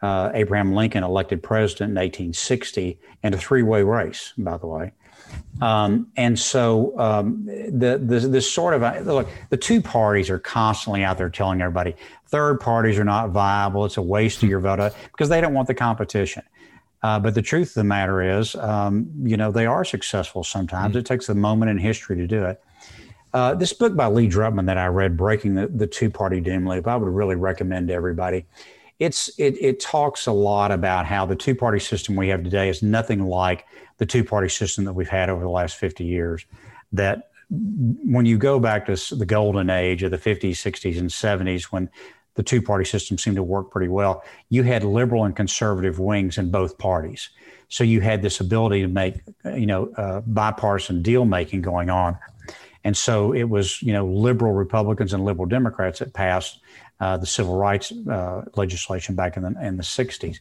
uh, 0.01 0.31
Abraham 0.33 0.73
Lincoln 0.73 1.03
elected 1.03 1.43
president 1.43 1.91
in 1.91 1.95
1860 1.95 2.99
in 3.23 3.33
a 3.33 3.37
three 3.37 3.63
way 3.63 3.83
race, 3.83 4.33
by 4.37 4.57
the 4.57 4.67
way. 4.67 4.93
Um, 5.61 6.07
and 6.17 6.37
so 6.37 6.97
um, 6.99 7.45
the, 7.45 7.97
the 8.03 8.19
this 8.19 8.51
sort 8.51 8.73
of 8.73 9.05
look, 9.05 9.29
the 9.49 9.57
two 9.57 9.81
parties 9.81 10.29
are 10.29 10.39
constantly 10.39 11.03
out 11.03 11.17
there 11.17 11.29
telling 11.29 11.61
everybody 11.61 11.95
third 12.27 12.59
parties 12.59 12.97
are 12.97 13.03
not 13.03 13.29
viable. 13.29 13.85
It's 13.85 13.97
a 13.97 14.01
waste 14.01 14.41
of 14.43 14.49
your 14.49 14.59
vote 14.59 14.93
because 15.11 15.29
they 15.29 15.39
don't 15.39 15.53
want 15.53 15.67
the 15.67 15.73
competition. 15.73 16.43
Uh, 17.03 17.19
but 17.19 17.33
the 17.33 17.41
truth 17.41 17.69
of 17.69 17.73
the 17.75 17.83
matter 17.83 18.39
is, 18.39 18.55
um, 18.55 19.09
you 19.23 19.35
know, 19.35 19.51
they 19.51 19.65
are 19.65 19.83
successful 19.83 20.43
sometimes. 20.43 20.91
Mm-hmm. 20.91 20.99
It 20.99 21.05
takes 21.05 21.29
a 21.29 21.35
moment 21.35 21.71
in 21.71 21.77
history 21.77 22.15
to 22.17 22.27
do 22.27 22.45
it. 22.45 22.63
Uh, 23.33 23.55
this 23.55 23.73
book 23.73 23.95
by 23.95 24.07
Lee 24.07 24.29
Drutman 24.29 24.65
that 24.65 24.77
I 24.77 24.87
read, 24.87 25.17
Breaking 25.17 25.55
the, 25.55 25.67
the 25.67 25.87
Two 25.87 26.09
Party 26.09 26.41
Doom 26.41 26.67
Loop, 26.67 26.87
I 26.87 26.95
would 26.95 27.09
really 27.09 27.35
recommend 27.35 27.87
to 27.87 27.93
everybody 27.93 28.45
it's 29.01 29.31
it, 29.39 29.57
it 29.59 29.79
talks 29.79 30.27
a 30.27 30.31
lot 30.31 30.71
about 30.71 31.07
how 31.07 31.25
the 31.25 31.35
two 31.35 31.55
party 31.55 31.79
system 31.79 32.15
we 32.15 32.27
have 32.27 32.43
today 32.43 32.69
is 32.69 32.83
nothing 32.83 33.25
like 33.25 33.65
the 33.97 34.05
two 34.05 34.23
party 34.23 34.47
system 34.47 34.85
that 34.85 34.93
we've 34.93 35.09
had 35.09 35.27
over 35.27 35.41
the 35.41 35.49
last 35.49 35.75
50 35.75 36.05
years. 36.05 36.45
That 36.91 37.31
when 37.49 38.27
you 38.27 38.37
go 38.37 38.59
back 38.59 38.85
to 38.85 39.15
the 39.15 39.25
golden 39.25 39.71
age 39.71 40.03
of 40.03 40.11
the 40.11 40.19
50s, 40.19 40.51
60s, 40.51 40.99
and 40.99 41.09
70s, 41.09 41.63
when 41.63 41.89
the 42.35 42.43
two 42.43 42.61
party 42.61 42.85
system 42.85 43.17
seemed 43.17 43.37
to 43.37 43.43
work 43.43 43.71
pretty 43.71 43.87
well, 43.87 44.23
you 44.49 44.61
had 44.61 44.83
liberal 44.83 45.25
and 45.25 45.35
conservative 45.35 45.97
wings 45.97 46.37
in 46.37 46.51
both 46.51 46.77
parties. 46.77 47.29
So 47.69 47.83
you 47.83 48.01
had 48.01 48.21
this 48.21 48.39
ability 48.39 48.83
to 48.83 48.87
make, 48.87 49.15
you 49.45 49.65
know, 49.65 49.91
uh, 49.97 50.21
bipartisan 50.21 51.01
deal 51.01 51.25
making 51.25 51.63
going 51.63 51.89
on. 51.89 52.19
And 52.83 52.95
so 52.95 53.33
it 53.33 53.45
was, 53.45 53.81
you 53.81 53.93
know, 53.93 54.05
liberal 54.05 54.53
Republicans 54.53 55.11
and 55.11 55.25
liberal 55.25 55.47
Democrats 55.47 55.99
that 55.99 56.13
passed 56.13 56.59
uh, 57.01 57.17
the 57.17 57.25
civil 57.25 57.57
rights 57.57 57.91
uh, 58.09 58.43
legislation 58.55 59.15
back 59.15 59.35
in 59.35 59.43
the, 59.43 59.55
in 59.65 59.75
the 59.75 59.83
60s. 59.83 60.39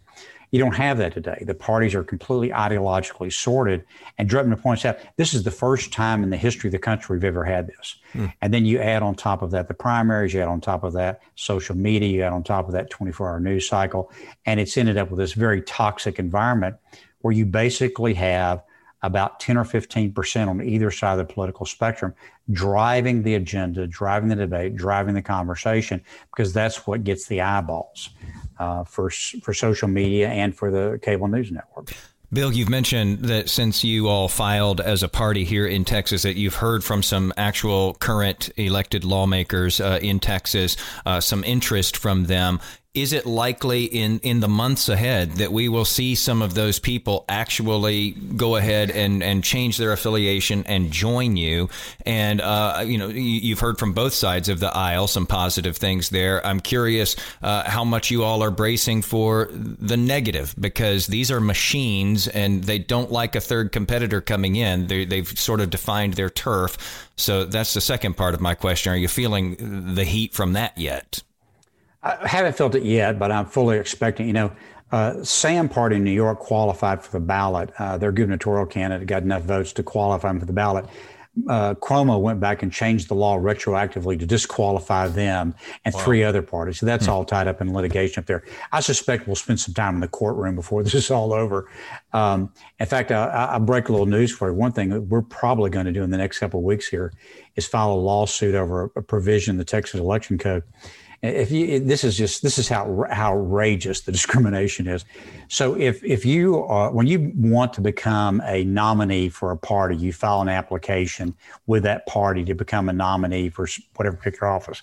You 0.51 0.59
don't 0.59 0.75
have 0.75 0.99
that 0.99 1.15
today. 1.15 1.43
The 1.47 1.55
parties 1.55 1.95
are 1.95 2.05
completely 2.05 2.51
ideologically 2.51 3.33
sorted. 3.33 3.85
And 4.19 4.29
Drutman 4.29 4.61
points 4.61 4.85
out 4.85 4.99
this 5.17 5.33
is 5.33 5.45
the 5.45 5.51
first 5.51 5.93
time 5.93 6.23
in 6.23 6.31
the 6.31 6.37
history 6.37 6.69
of 6.69 6.73
the 6.73 6.79
country 6.79 7.17
we've 7.17 7.25
ever 7.25 7.45
had 7.45 7.69
this. 7.69 7.97
Mm. 8.13 8.33
And 8.43 8.53
then 8.53 8.67
you 8.67 8.79
add 8.79 9.03
on 9.03 9.15
top 9.15 9.43
of 9.43 9.53
that 9.53 9.69
the 9.69 9.75
primaries, 9.75 10.35
you 10.35 10.43
add 10.43 10.49
on 10.49 10.61
top 10.61 10.85
of 10.85 10.93
that 10.95 11.23
social 11.35 11.77
media, 11.77 12.09
you 12.09 12.23
add 12.23 12.33
on 12.33 12.43
top 12.43 12.67
of 12.67 12.73
that 12.73 12.91
24 12.91 13.31
hour 13.31 13.41
news 13.41 13.67
cycle. 13.67 14.11
And 14.45 14.61
it's 14.61 14.77
ended 14.77 14.99
up 14.99 15.11
with 15.11 15.19
this 15.19 15.33
very 15.33 15.63
toxic 15.63 16.19
environment 16.19 16.77
where 17.21 17.33
you 17.33 17.47
basically 17.47 18.15
have 18.15 18.63
about 19.03 19.41
10 19.41 19.57
or 19.57 19.65
15% 19.65 20.49
on 20.49 20.63
either 20.63 20.91
side 20.91 21.19
of 21.19 21.27
the 21.27 21.33
political 21.33 21.67
spectrum 21.67 22.15
driving 22.53 23.23
the 23.23 23.35
agenda, 23.35 23.87
driving 23.87 24.29
the 24.29 24.37
debate, 24.37 24.77
driving 24.77 25.15
the 25.15 25.23
conversation, 25.23 26.03
because 26.31 26.53
that's 26.53 26.87
what 26.87 27.05
gets 27.05 27.27
the 27.27 27.41
eyeballs 27.41 28.11
uh, 28.59 28.85
for, 28.85 29.11
for 29.11 29.55
social 29.55 29.89
media 29.89 30.29
and 30.29 30.55
for 30.55 30.71
the 30.71 30.99
cable 31.03 31.29
news 31.29 31.51
network. 31.51 31.93
Bill, 32.33 32.53
you've 32.53 32.69
mentioned 32.69 33.21
that 33.25 33.49
since 33.49 33.83
you 33.83 34.07
all 34.07 34.29
filed 34.29 34.81
as 34.81 35.03
a 35.03 35.09
party 35.09 35.43
here 35.43 35.67
in 35.67 35.85
Texas, 35.85 36.23
that 36.23 36.37
you've 36.37 36.55
heard 36.55 36.85
from 36.85 37.03
some 37.03 37.33
actual 37.37 37.95
current 37.95 38.51
elected 38.57 39.03
lawmakers 39.03 39.81
uh, 39.81 39.99
in 40.01 40.21
Texas, 40.21 40.77
uh, 41.07 41.19
some 41.19 41.43
interest 41.43 41.97
from 41.97 42.27
them 42.27 42.61
is 42.93 43.13
it 43.13 43.25
likely 43.25 43.85
in, 43.85 44.19
in 44.21 44.41
the 44.41 44.49
months 44.49 44.89
ahead 44.89 45.31
that 45.37 45.53
we 45.53 45.69
will 45.69 45.85
see 45.85 46.17
some 46.17 46.43
of 46.43 46.55
those 46.55 46.81
people 46.81 47.25
actually 47.29 48.11
go 48.11 48.57
ahead 48.57 48.91
and, 48.91 49.23
and 49.23 49.45
change 49.45 49.77
their 49.77 49.93
affiliation 49.93 50.65
and 50.67 50.91
join 50.91 51.37
you? 51.37 51.69
And, 52.05 52.41
uh, 52.41 52.83
you 52.85 52.99
know, 52.99 53.07
you've 53.07 53.61
heard 53.61 53.79
from 53.79 53.93
both 53.93 54.13
sides 54.13 54.49
of 54.49 54.59
the 54.59 54.77
aisle 54.77 55.07
some 55.07 55.25
positive 55.25 55.77
things 55.77 56.09
there. 56.09 56.45
I'm 56.45 56.59
curious 56.59 57.15
uh, 57.43 57.63
how 57.71 57.85
much 57.85 58.11
you 58.11 58.25
all 58.25 58.43
are 58.43 58.51
bracing 58.51 59.03
for 59.03 59.49
the 59.53 59.97
negative 59.97 60.53
because 60.59 61.07
these 61.07 61.31
are 61.31 61.41
machines 61.41 62.27
and 62.27 62.65
they 62.65 62.81
don't 62.81 63.13
like 63.13 63.37
a 63.37 63.41
third 63.41 63.71
competitor 63.71 64.21
coming 64.21 64.57
in. 64.57 64.89
They, 64.89 65.05
they've 65.05 65.29
sort 65.29 65.61
of 65.61 65.71
defined 65.71 66.15
their 66.15 66.31
turf. 66.31 67.09
So 67.15 67.45
that's 67.45 67.73
the 67.73 67.81
second 67.81 68.17
part 68.17 68.35
of 68.35 68.41
my 68.41 68.57
question. 68.57 68.93
Are 68.93 68.97
you 68.97 69.07
feeling 69.07 69.95
the 69.95 70.05
heat 70.05 70.33
from 70.33 70.55
that 70.55 70.77
yet? 70.77 71.23
I 72.03 72.27
haven't 72.27 72.57
felt 72.57 72.75
it 72.75 72.83
yet, 72.83 73.19
but 73.19 73.31
I'm 73.31 73.47
fully 73.47 73.79
expecting. 73.79 74.27
You 74.27 74.33
know, 74.33 74.53
uh, 74.91 75.23
Sam 75.23 75.69
Party 75.69 75.97
in 75.97 76.05
New 76.05 76.11
York 76.11 76.39
qualified 76.39 77.03
for 77.03 77.13
the 77.13 77.21
ballot. 77.21 77.71
Uh, 77.79 77.99
their 77.99 78.13
gubernatorial 78.13 78.67
candidate 78.67 79.07
got 79.07 79.23
enough 79.23 79.43
votes 79.43 79.73
to 79.75 79.83
qualify 79.83 80.31
him 80.31 80.41
for 80.41 80.47
the 80.47 80.53
ballot. 80.53 80.87
Uh, 81.49 81.75
Cuomo 81.75 82.21
went 82.21 82.41
back 82.41 82.63
and 82.63 82.73
changed 82.73 83.09
the 83.09 83.15
law 83.15 83.39
retroactively 83.39 84.19
to 84.19 84.27
disqualify 84.27 85.07
them 85.07 85.55
and 85.85 85.95
wow. 85.95 86.01
three 86.01 86.25
other 86.25 86.43
parties. 86.43 86.81
So 86.81 86.87
that's 86.87 87.07
hmm. 87.07 87.13
all 87.13 87.25
tied 87.25 87.47
up 87.47 87.61
in 87.61 87.73
litigation 87.73 88.21
up 88.21 88.27
there. 88.27 88.43
I 88.73 88.81
suspect 88.81 89.29
we'll 89.29 89.37
spend 89.37 89.61
some 89.61 89.73
time 89.73 89.95
in 89.95 90.01
the 90.01 90.09
courtroom 90.09 90.57
before 90.57 90.83
this 90.85 90.95
is 90.95 91.11
all 91.11 91.33
over. 91.33 91.71
Um, 92.13 92.53
in 92.81 92.87
fact, 92.87 93.13
I, 93.13 93.57
will 93.57 93.65
break 93.65 93.89
a 93.89 93.93
little 93.93 94.07
news 94.07 94.33
for 94.33 94.49
you. 94.49 94.55
One 94.55 94.73
thing 94.73 94.89
that 94.89 95.03
we're 95.03 95.23
probably 95.23 95.71
going 95.71 95.87
to 95.87 95.93
do 95.93 96.03
in 96.03 96.11
the 96.11 96.19
next 96.19 96.41
couple 96.41 96.59
of 96.59 96.65
weeks 96.65 96.89
here 96.89 97.13
is 97.55 97.67
file 97.67 97.93
a 97.93 97.95
lawsuit 97.95 98.57
over 98.57 98.91
a, 98.97 98.99
a 98.99 99.03
provision 99.03 99.53
in 99.53 99.59
the 99.59 99.65
Texas 99.65 100.01
Election 100.01 100.37
Code 100.37 100.65
if 101.23 101.51
you 101.51 101.81
this 101.81 102.03
is 102.03 102.17
just 102.17 102.43
this 102.43 102.59
is 102.59 102.69
how 102.69 103.05
how 103.11 103.35
outrageous 103.35 104.01
the 104.01 104.13
discrimination 104.13 104.87
is. 104.87 105.05
So 105.49 105.77
if 105.77 106.03
if 106.03 106.25
you 106.25 106.63
are 106.65 106.91
when 106.91 107.07
you 107.07 107.33
want 107.37 107.75
to 107.75 107.83
become 107.83 108.41
a 108.47 108.65
nominee 108.65 109.29
for 109.29 109.51
a 109.51 109.57
party 109.57 109.97
you 109.97 110.13
file 110.13 110.41
an 110.41 110.49
application 110.49 111.35
with 111.67 111.83
that 111.83 112.07
party 112.07 112.45
to 112.45 112.55
become 112.55 112.89
a 112.89 112.93
nominee 112.93 113.51
for 113.51 113.69
whatever 113.97 114.17
particular 114.17 114.49
office. 114.49 114.83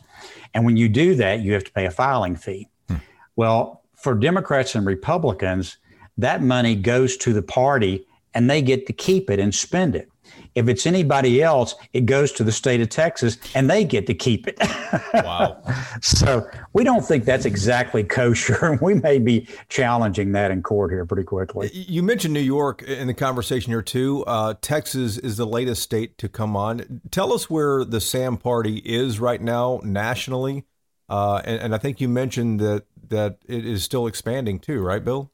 And 0.54 0.64
when 0.64 0.78
you 0.78 0.90
do 0.90 1.16
that 1.16 1.42
you 1.42 1.54
have 1.54 1.64
to 1.64 1.72
pay 1.72 1.86
a 1.86 1.92
filing 1.92 2.36
fee. 2.36 2.70
Hmm. 2.88 2.98
well 3.36 3.84
for 3.96 4.14
democrats 4.14 4.76
and 4.76 4.86
republicans 4.86 5.78
that 6.20 6.44
money 6.44 6.76
goes 6.76 7.18
to 7.18 7.34
the 7.34 7.42
party 7.42 8.06
and 8.36 8.50
they 8.50 8.62
get 8.62 8.86
to 8.86 8.94
keep 8.94 9.30
it 9.32 9.40
and 9.40 9.56
spend 9.56 9.96
it 9.96 10.12
if 10.56 10.68
it's 10.68 10.86
anybody 10.86 11.42
else, 11.42 11.76
it 11.94 12.06
goes 12.06 12.32
to 12.34 12.44
the 12.44 12.52
state 12.52 12.82
of 12.82 12.90
Texas 12.90 13.38
and 13.54 13.70
they 13.70 13.84
get 13.84 14.08
to 14.08 14.14
keep 14.14 14.48
it. 14.48 14.58
wow. 15.14 15.62
so 16.02 16.48
we 16.74 16.84
don't 16.84 17.06
think 17.06 17.26
that's 17.26 17.46
exactly 17.46 18.04
kosher. 18.04 18.80
We 18.88 18.94
may 18.94 19.20
be 19.20 19.48
challenging 19.70 20.32
that 20.34 20.52
in 20.52 20.64
court 20.64 20.92
here 20.92 21.06
pretty 21.06 21.24
quickly. 21.24 21.70
You 21.74 22.04
mentioned 22.04 22.34
New 22.34 22.40
York 22.40 22.84
in 22.84 23.08
the 23.08 23.14
conversation 23.14 23.72
here, 23.72 23.82
too. 23.82 24.24
Uh, 24.26 24.54
Texas 24.62 25.18
is 25.18 25.38
the 25.38 25.46
latest 25.46 25.82
state 25.82 26.18
to 26.20 26.30
come 26.30 26.56
on. 26.56 27.02
Tell 27.12 27.34
us 27.34 27.50
where 27.50 27.84
the 27.84 28.00
SAM 28.00 28.38
party 28.38 28.78
is 28.78 29.20
right 29.20 29.42
now 29.42 29.82
nationally. 29.84 30.66
Uh, 31.10 31.42
and, 31.44 31.62
and 31.62 31.76
I 31.76 31.78
think 31.78 32.00
you 32.00 32.08
mentioned 32.08 32.60
that, 32.60 32.86
that 33.10 33.40
it 33.48 33.66
is 33.66 33.84
still 33.84 34.08
expanding, 34.08 34.60
too, 34.60 34.82
right, 34.82 35.04
Bill? 35.04 35.32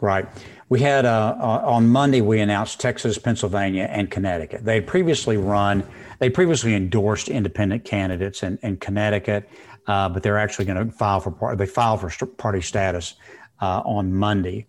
Right. 0.00 0.26
We 0.68 0.80
had 0.80 1.06
uh, 1.06 1.36
uh, 1.38 1.62
on 1.64 1.88
Monday 1.88 2.20
we 2.20 2.40
announced 2.40 2.80
Texas, 2.80 3.16
Pennsylvania, 3.16 3.86
and 3.90 4.10
Connecticut. 4.10 4.64
They 4.64 4.76
had 4.76 4.86
previously 4.86 5.36
run, 5.36 5.84
they 6.18 6.30
previously 6.30 6.74
endorsed 6.74 7.28
independent 7.28 7.84
candidates 7.84 8.42
in, 8.42 8.58
in 8.62 8.76
Connecticut, 8.78 9.48
uh, 9.86 10.08
but 10.08 10.22
they're 10.22 10.38
actually 10.38 10.64
going 10.64 10.84
to 10.84 10.92
file 10.92 11.20
for 11.20 11.30
part. 11.30 11.58
They 11.58 11.66
filed 11.66 12.00
for 12.00 12.26
party 12.26 12.60
status 12.60 13.14
uh, 13.60 13.82
on 13.84 14.12
Monday. 14.12 14.66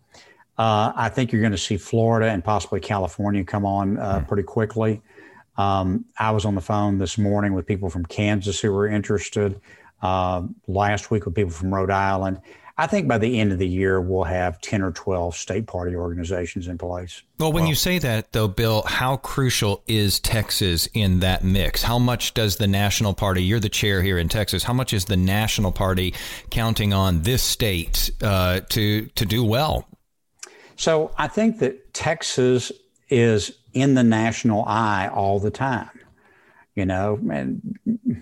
Uh, 0.57 0.93
I 0.95 1.09
think 1.09 1.31
you're 1.31 1.41
going 1.41 1.51
to 1.51 1.57
see 1.57 1.77
Florida 1.77 2.29
and 2.29 2.43
possibly 2.43 2.79
California 2.79 3.43
come 3.43 3.65
on 3.65 3.97
mm. 3.97 4.27
pretty 4.27 4.43
quickly. 4.43 5.01
Um, 5.57 6.05
I 6.19 6.31
was 6.31 6.45
on 6.45 6.55
the 6.55 6.61
phone 6.61 6.97
this 6.97 7.17
morning 7.17 7.53
with 7.53 7.65
people 7.65 7.89
from 7.89 8.05
Kansas 8.05 8.59
who 8.59 8.71
were 8.71 8.87
interested. 8.87 9.59
last 10.01 11.11
week 11.11 11.25
with 11.25 11.35
people 11.35 11.51
from 11.51 11.73
Rhode 11.73 11.91
Island. 11.91 12.39
I 12.77 12.87
think 12.87 13.07
by 13.07 13.17
the 13.17 13.39
end 13.39 13.53
of 13.53 13.57
the 13.57 13.67
year, 13.67 14.01
we'll 14.01 14.25
have 14.25 14.59
10 14.59 14.81
or 14.81 14.91
12 14.91 15.35
state 15.35 15.65
party 15.65 15.95
organizations 15.95 16.67
in 16.67 16.77
place. 16.77 17.21
Well, 17.39 17.53
when 17.53 17.63
well, 17.63 17.69
you 17.69 17.75
say 17.75 17.99
that, 17.99 18.33
though, 18.33 18.49
Bill, 18.49 18.81
how 18.83 19.15
crucial 19.15 19.81
is 19.87 20.19
Texas 20.19 20.89
in 20.93 21.21
that 21.21 21.41
mix? 21.43 21.83
How 21.83 21.97
much 21.97 22.33
does 22.33 22.57
the 22.57 22.67
National 22.67 23.13
Party, 23.13 23.43
you're 23.43 23.61
the 23.61 23.69
chair 23.69 24.01
here 24.01 24.17
in 24.17 24.27
Texas, 24.27 24.63
how 24.63 24.73
much 24.73 24.91
is 24.91 25.05
the 25.05 25.15
National 25.15 25.71
Party 25.71 26.13
counting 26.49 26.91
on 26.91 27.21
this 27.21 27.41
state 27.41 28.11
uh, 28.21 28.59
to, 28.69 29.05
to 29.05 29.25
do 29.25 29.43
well? 29.43 29.87
So 30.75 31.11
I 31.17 31.29
think 31.29 31.59
that 31.59 31.93
Texas 31.93 32.73
is 33.09 33.57
in 33.73 33.93
the 33.93 34.03
national 34.03 34.65
eye 34.65 35.09
all 35.13 35.39
the 35.39 35.51
time 35.51 35.89
you 36.75 36.85
know, 36.85 37.17
and 37.31 37.79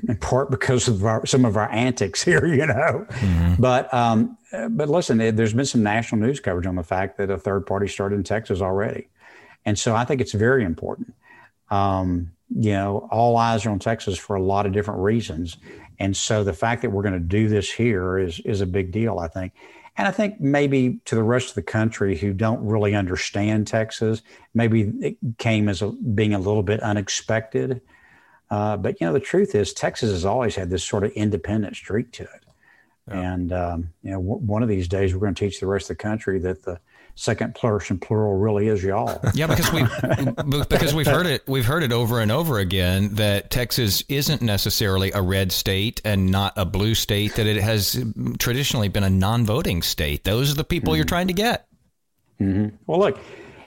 in 0.08 0.18
part 0.22 0.52
because 0.52 0.88
of 0.88 1.04
our, 1.04 1.26
some 1.26 1.44
of 1.44 1.58
our 1.58 1.70
antics 1.72 2.24
here, 2.24 2.46
you 2.46 2.66
know. 2.66 3.06
Mm-hmm. 3.10 3.56
But 3.62 3.94
um, 3.94 4.38
but 4.70 4.90
listen, 4.90 5.18
there's 5.36 5.54
been 5.54 5.66
some 5.66 5.84
national 5.84 6.22
news 6.22 6.40
coverage 6.40 6.68
on 6.68 6.76
the 6.76 6.84
fact 6.84 7.18
that 7.18 7.30
a 7.30 7.38
third 7.38 7.66
party 7.66 7.88
started 7.88 8.16
in 8.16 8.24
Texas 8.24 8.62
already, 8.62 9.08
and 9.66 9.78
so 9.78 9.96
I 9.96 10.06
think 10.06 10.22
it's 10.22 10.34
very 10.34 10.64
important. 10.64 11.14
Um, 11.70 12.32
you 12.56 12.74
know, 12.74 13.08
all 13.12 13.36
eyes 13.38 13.66
are 13.66 13.72
on 13.72 13.80
Texas 13.80 14.18
for 14.18 14.36
a 14.36 14.44
lot 14.44 14.68
of 14.68 14.74
different 14.74 15.02
reasons, 15.02 15.58
and 16.00 16.16
so 16.16 16.44
the 16.44 16.54
fact 16.54 16.84
that 16.84 16.92
we're 16.92 17.02
going 17.02 17.14
to 17.14 17.20
do 17.20 17.48
this 17.48 17.72
here 17.72 18.20
is 18.20 18.40
is 18.42 18.62
a 18.62 18.68
big 18.68 18.92
deal, 18.92 19.20
I 19.20 19.28
think. 19.28 19.54
And 19.96 20.08
I 20.08 20.12
think 20.12 20.42
maybe 20.42 21.00
to 21.06 21.14
the 21.14 21.22
rest 21.22 21.50
of 21.50 21.56
the 21.56 21.62
country 21.62 22.18
who 22.18 22.34
don't 22.34 22.66
really 22.66 22.96
understand 22.96 23.68
Texas, 23.68 24.24
maybe 24.56 24.92
it 25.00 25.18
came 25.38 25.70
as 25.70 25.84
a, 25.84 25.92
being 25.92 26.34
a 26.34 26.40
little 26.40 26.64
bit 26.64 26.80
unexpected 26.80 27.80
uh, 28.54 28.78
but 28.78 29.02
you 29.02 29.08
know, 29.08 29.14
the 29.14 29.20
truth 29.20 29.56
is, 29.56 29.74
Texas 29.74 30.12
has 30.12 30.26
always 30.26 30.56
had 30.56 30.70
this 30.70 30.84
sort 30.84 31.04
of 31.04 31.12
independent 31.14 31.76
streak 31.76 32.12
to 32.12 32.22
it. 32.22 32.46
Yeah. 33.08 33.34
And 33.34 33.52
um, 33.52 33.90
you 34.04 34.12
know, 34.12 34.18
w- 34.18 34.46
one 34.46 34.62
of 34.62 34.70
these 34.70 34.88
days, 34.88 35.12
we're 35.12 35.22
going 35.22 35.34
to 35.34 35.44
teach 35.44 35.60
the 35.60 35.66
rest 35.66 35.86
of 35.86 35.98
the 35.98 36.04
country 36.04 36.38
that 36.38 36.62
the 36.62 36.80
second 37.16 37.56
person 37.56 37.98
plural 37.98 38.38
really 38.38 38.68
is 38.68 38.84
y'all. 38.84 39.20
Yeah, 39.34 39.48
because 39.48 39.72
we 39.72 39.82
because 40.70 40.94
we've 40.94 41.08
heard 41.08 41.26
it 41.26 41.42
we've 41.48 41.66
heard 41.66 41.82
it 41.82 41.92
over 41.92 42.20
and 42.20 42.32
over 42.32 42.60
again 42.60 43.16
that 43.16 43.50
Texas 43.50 44.04
isn't 44.08 44.44
necessarily 44.44 45.12
a 45.14 45.22
red 45.24 45.52
state 45.52 46.00
and 46.06 46.30
not 46.30 46.54
a 46.56 46.64
blue 46.64 46.94
state. 46.94 47.34
That 47.38 47.48
it 47.48 47.58
has 47.58 48.06
traditionally 48.38 48.90
been 48.90 49.04
a 49.04 49.10
non-voting 49.10 49.82
state. 49.82 50.26
Those 50.26 50.52
are 50.52 50.56
the 50.56 50.64
people 50.64 50.92
mm-hmm. 50.92 50.98
you're 50.98 51.06
trying 51.06 51.28
to 51.28 51.34
get. 51.34 51.68
Mm-hmm. 52.40 52.76
Well, 52.86 53.00
look, 53.00 53.20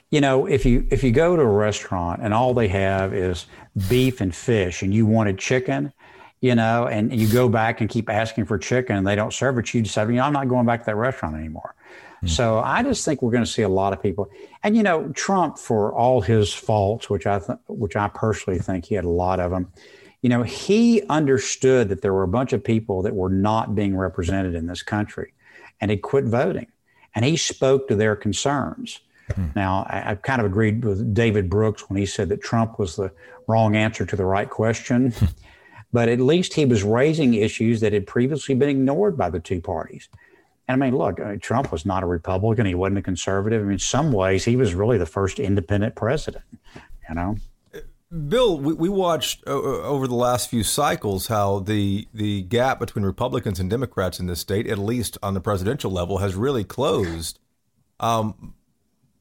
you 0.09 0.21
know, 0.21 0.45
if 0.45 0.65
you 0.65 0.87
if 0.89 1.03
you 1.03 1.11
go 1.11 1.35
to 1.35 1.41
a 1.41 1.45
restaurant 1.45 2.21
and 2.23 2.33
all 2.33 2.53
they 2.53 2.67
have 2.69 3.13
is 3.13 3.45
beef 3.89 4.21
and 4.21 4.33
fish, 4.33 4.81
and 4.81 4.93
you 4.93 5.05
wanted 5.05 5.37
chicken, 5.37 5.91
you 6.39 6.55
know, 6.55 6.87
and 6.87 7.13
you 7.13 7.27
go 7.27 7.49
back 7.49 7.81
and 7.81 7.89
keep 7.89 8.09
asking 8.09 8.45
for 8.45 8.57
chicken, 8.57 8.95
and 8.95 9.05
they 9.05 9.15
don't 9.15 9.33
serve 9.33 9.57
it, 9.57 9.73
you 9.73 9.81
decide, 9.81 10.07
you 10.09 10.15
know, 10.15 10.23
I'm 10.23 10.33
not 10.33 10.47
going 10.47 10.65
back 10.65 10.81
to 10.81 10.85
that 10.87 10.95
restaurant 10.95 11.35
anymore. 11.35 11.75
Mm-hmm. 12.17 12.27
So 12.27 12.59
I 12.59 12.83
just 12.83 13.03
think 13.03 13.21
we're 13.21 13.31
going 13.31 13.43
to 13.43 13.49
see 13.49 13.63
a 13.63 13.69
lot 13.69 13.93
of 13.93 14.01
people, 14.01 14.29
and 14.63 14.77
you 14.77 14.83
know, 14.83 15.09
Trump 15.09 15.59
for 15.59 15.93
all 15.93 16.21
his 16.21 16.53
faults, 16.53 17.09
which 17.09 17.27
I 17.27 17.39
th- 17.39 17.59
which 17.67 17.95
I 17.95 18.07
personally 18.07 18.59
think 18.59 18.85
he 18.85 18.95
had 18.95 19.05
a 19.05 19.09
lot 19.09 19.39
of 19.39 19.51
them. 19.51 19.71
You 20.21 20.29
know, 20.29 20.41
he 20.41 21.03
understood 21.09 21.89
that 21.89 22.01
there 22.01 22.13
were 22.13 22.23
a 22.23 22.27
bunch 22.27 22.53
of 22.53 22.63
people 22.63 23.03
that 23.03 23.13
were 23.13 23.29
not 23.29 23.75
being 23.75 23.95
represented 23.95 24.55
in 24.55 24.67
this 24.67 24.81
country, 24.81 25.33
and 25.79 25.91
he 25.91 25.97
quit 25.97 26.25
voting, 26.25 26.67
and 27.13 27.23
he 27.25 27.37
spoke 27.37 27.87
to 27.89 27.95
their 27.95 28.15
concerns. 28.15 28.99
Hmm. 29.35 29.47
Now, 29.55 29.85
I, 29.89 30.11
I, 30.11 30.15
kind 30.15 30.39
of 30.39 30.45
agreed 30.45 30.85
with 30.85 31.13
David 31.13 31.49
Brooks 31.49 31.89
when 31.89 31.97
he 31.97 32.05
said 32.05 32.29
that 32.29 32.41
Trump 32.41 32.79
was 32.79 32.95
the 32.95 33.11
wrong 33.47 33.75
answer 33.75 34.05
to 34.05 34.15
the 34.15 34.25
right 34.25 34.49
question. 34.49 35.11
Hmm. 35.11 35.25
but 35.93 36.09
at 36.09 36.19
least 36.19 36.53
he 36.53 36.65
was 36.65 36.83
raising 36.83 37.33
issues 37.33 37.79
that 37.81 37.93
had 37.93 38.05
previously 38.07 38.55
been 38.55 38.69
ignored 38.69 39.17
by 39.17 39.29
the 39.29 39.39
two 39.39 39.61
parties. 39.61 40.09
And 40.67 40.81
I 40.81 40.85
mean, 40.85 40.97
look, 40.97 41.19
I 41.19 41.31
mean, 41.31 41.39
Trump 41.39 41.71
was 41.71 41.85
not 41.85 42.03
a 42.03 42.05
Republican. 42.05 42.65
He 42.65 42.75
wasn't 42.75 42.99
a 42.99 43.01
conservative. 43.01 43.61
I 43.61 43.63
mean, 43.63 43.73
in 43.73 43.79
some 43.79 44.11
ways, 44.11 44.43
he 44.43 44.55
was 44.55 44.75
really 44.75 44.97
the 44.97 45.05
first 45.05 45.39
independent 45.39 45.95
president, 45.95 46.43
you 47.07 47.15
know? 47.15 47.35
Bill, 48.29 48.57
we, 48.57 48.73
we 48.73 48.89
watched 48.89 49.43
uh, 49.45 49.57
uh 49.57 49.81
over 49.81 50.07
the 50.07 50.15
last 50.15 50.49
few 50.49 50.63
cycles 50.63 51.27
how 51.27 51.59
the 51.59 52.07
the 52.13 52.43
gap 52.43 52.79
between 52.79 53.03
Republicans 53.03 53.59
and 53.59 53.69
Democrats 53.69 54.17
in 54.17 54.27
this 54.27 54.39
state, 54.39 54.65
at 54.67 54.77
least 54.77 55.17
on 55.21 55.33
the 55.33 55.41
presidential 55.41 55.91
level, 55.91 56.19
has 56.19 56.33
really 56.33 56.63
closed. 56.63 57.37
Um, 57.99 58.53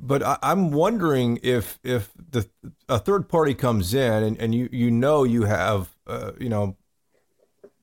but 0.00 0.22
I, 0.22 0.38
am 0.42 0.70
wondering 0.70 1.38
if 1.42 1.78
if 1.82 2.12
the 2.30 2.48
a 2.88 2.98
third 2.98 3.28
party 3.28 3.54
comes 3.54 3.94
in 3.94 4.22
and, 4.22 4.40
and 4.40 4.54
you 4.54 4.68
you 4.72 4.90
know 4.90 5.24
you 5.24 5.44
have 5.44 5.96
uh, 6.06 6.32
you 6.38 6.48
know 6.48 6.76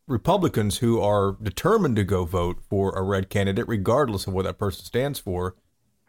Republicans 0.08 0.78
who 0.78 1.00
are 1.02 1.38
determined 1.42 1.96
to 1.96 2.04
go 2.04 2.26
vote 2.26 2.60
for 2.70 2.92
a 2.92 3.02
red 3.02 3.30
candidate 3.30 3.68
regardless 3.68 4.28
of 4.28 4.34
what 4.34 4.44
that 4.44 4.58
person 4.58 4.86
stands 4.86 5.20
for. 5.20 5.56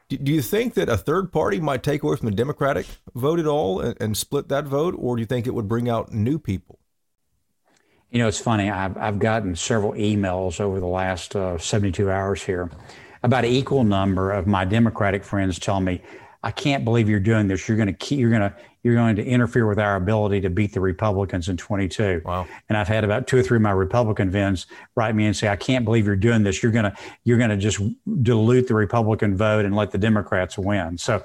Do, 0.08 0.18
do 0.18 0.32
you 0.32 0.42
think 0.42 0.74
that 0.74 0.88
a 0.88 0.96
third 0.96 1.32
party 1.32 1.60
might 1.60 1.82
take 1.82 2.02
away 2.02 2.16
from 2.16 2.26
the 2.28 2.34
Democratic 2.34 2.86
vote 3.14 3.38
at 3.38 3.46
all 3.46 3.80
and, 3.80 3.96
and 4.00 4.16
split 4.16 4.48
that 4.48 4.66
vote, 4.66 4.94
or 4.98 5.16
do 5.16 5.20
you 5.20 5.26
think 5.26 5.46
it 5.46 5.54
would 5.54 5.68
bring 5.68 5.88
out 5.88 6.12
new 6.12 6.38
people? 6.38 6.78
You 8.10 8.18
know, 8.18 8.28
it's 8.28 8.38
funny. 8.38 8.70
I've, 8.70 8.96
I've 8.96 9.18
gotten 9.18 9.56
several 9.56 9.92
emails 9.92 10.60
over 10.60 10.78
the 10.78 10.86
last 10.86 11.34
uh, 11.34 11.58
72 11.58 12.10
hours 12.10 12.42
here 12.42 12.70
about 13.24 13.44
an 13.44 13.50
equal 13.50 13.84
number 13.84 14.30
of 14.30 14.46
my 14.46 14.64
Democratic 14.64 15.24
friends 15.24 15.58
tell 15.58 15.80
me, 15.80 16.00
I 16.44 16.50
can't 16.50 16.84
believe 16.84 17.08
you're 17.08 17.20
doing 17.20 17.48
this. 17.48 17.66
You're 17.66 17.78
going 17.78 17.88
to 17.88 17.94
keep, 17.94 18.18
you're 18.18 18.28
going 18.28 18.42
to, 18.42 18.54
you're 18.82 18.94
going 18.94 19.16
to 19.16 19.24
interfere 19.24 19.66
with 19.66 19.78
our 19.78 19.96
ability 19.96 20.42
to 20.42 20.50
beat 20.50 20.74
the 20.74 20.80
Republicans 20.80 21.48
in 21.48 21.56
22. 21.56 22.20
Wow. 22.22 22.46
And 22.68 22.76
I've 22.76 22.86
had 22.86 23.02
about 23.02 23.26
two 23.26 23.38
or 23.38 23.42
three 23.42 23.56
of 23.56 23.62
my 23.62 23.70
Republican 23.70 24.30
friends 24.30 24.66
write 24.94 25.14
me 25.14 25.24
and 25.24 25.34
say, 25.34 25.48
I 25.48 25.56
can't 25.56 25.86
believe 25.86 26.06
you're 26.06 26.16
doing 26.16 26.42
this. 26.42 26.62
You're 26.62 26.70
going 26.70 26.84
to, 26.84 26.94
you're 27.24 27.38
going 27.38 27.48
to 27.48 27.56
just 27.56 27.80
dilute 28.22 28.68
the 28.68 28.74
Republican 28.74 29.38
vote 29.38 29.64
and 29.64 29.74
let 29.74 29.90
the 29.90 29.98
Democrats 29.98 30.58
win. 30.58 30.98
So, 30.98 31.24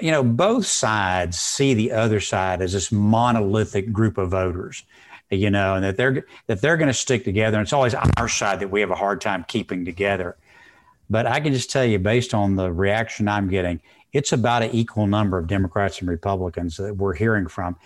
you 0.00 0.12
know, 0.12 0.22
both 0.22 0.66
sides 0.66 1.36
see 1.36 1.74
the 1.74 1.90
other 1.90 2.20
side 2.20 2.62
as 2.62 2.74
this 2.74 2.92
monolithic 2.92 3.92
group 3.92 4.18
of 4.18 4.30
voters 4.30 4.84
you 5.30 5.50
know, 5.50 5.74
and 5.74 5.84
that 5.84 5.98
they're 5.98 6.24
that 6.46 6.62
they're 6.62 6.78
going 6.78 6.88
to 6.88 6.94
stick 6.94 7.22
together. 7.22 7.58
And 7.58 7.64
it's 7.64 7.74
always 7.74 7.94
our 8.16 8.28
side 8.28 8.60
that 8.60 8.70
we 8.70 8.80
have 8.80 8.90
a 8.90 8.94
hard 8.94 9.20
time 9.20 9.44
keeping 9.46 9.84
together. 9.84 10.36
But 11.10 11.26
I 11.26 11.40
can 11.40 11.52
just 11.52 11.70
tell 11.70 11.84
you, 11.84 11.98
based 11.98 12.34
on 12.34 12.56
the 12.56 12.72
reaction 12.72 13.28
I'm 13.28 13.48
getting, 13.48 13.80
it's 14.12 14.32
about 14.32 14.62
an 14.62 14.70
equal 14.72 15.06
number 15.06 15.38
of 15.38 15.46
Democrats 15.46 16.00
and 16.00 16.08
Republicans 16.08 16.76
that 16.76 16.96
we're 16.96 17.14
hearing 17.14 17.46
from. 17.46 17.76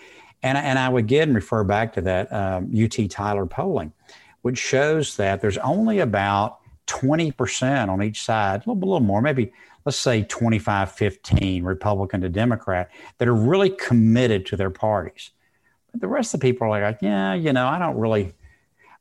And, 0.41 0.57
and 0.57 0.77
I 0.77 0.89
would 0.89 1.05
again 1.05 1.33
refer 1.33 1.63
back 1.63 1.93
to 1.93 2.01
that 2.01 2.31
um, 2.33 2.73
UT 2.75 3.09
Tyler 3.09 3.45
polling, 3.45 3.93
which 4.41 4.57
shows 4.57 5.15
that 5.17 5.41
there's 5.41 5.57
only 5.59 5.99
about 5.99 6.59
20% 6.87 7.87
on 7.87 8.03
each 8.03 8.21
side, 8.21 8.65
a 8.65 8.69
little, 8.69 8.83
a 8.83 8.85
little 8.85 8.99
more, 8.99 9.21
maybe 9.21 9.53
let's 9.85 9.97
say 9.97 10.23
25 10.23 10.91
15 10.91 11.63
Republican 11.63 12.21
to 12.21 12.29
Democrat, 12.29 12.89
that 13.17 13.27
are 13.27 13.35
really 13.35 13.69
committed 13.69 14.45
to 14.47 14.57
their 14.57 14.69
parties. 14.69 15.31
But 15.91 16.01
the 16.01 16.07
rest 16.07 16.33
of 16.33 16.39
the 16.39 16.47
people 16.47 16.67
are 16.67 16.81
like, 16.81 16.99
yeah, 17.01 17.33
you 17.33 17.53
know, 17.53 17.67
I 17.67 17.79
don't 17.79 17.97
really 17.97 18.33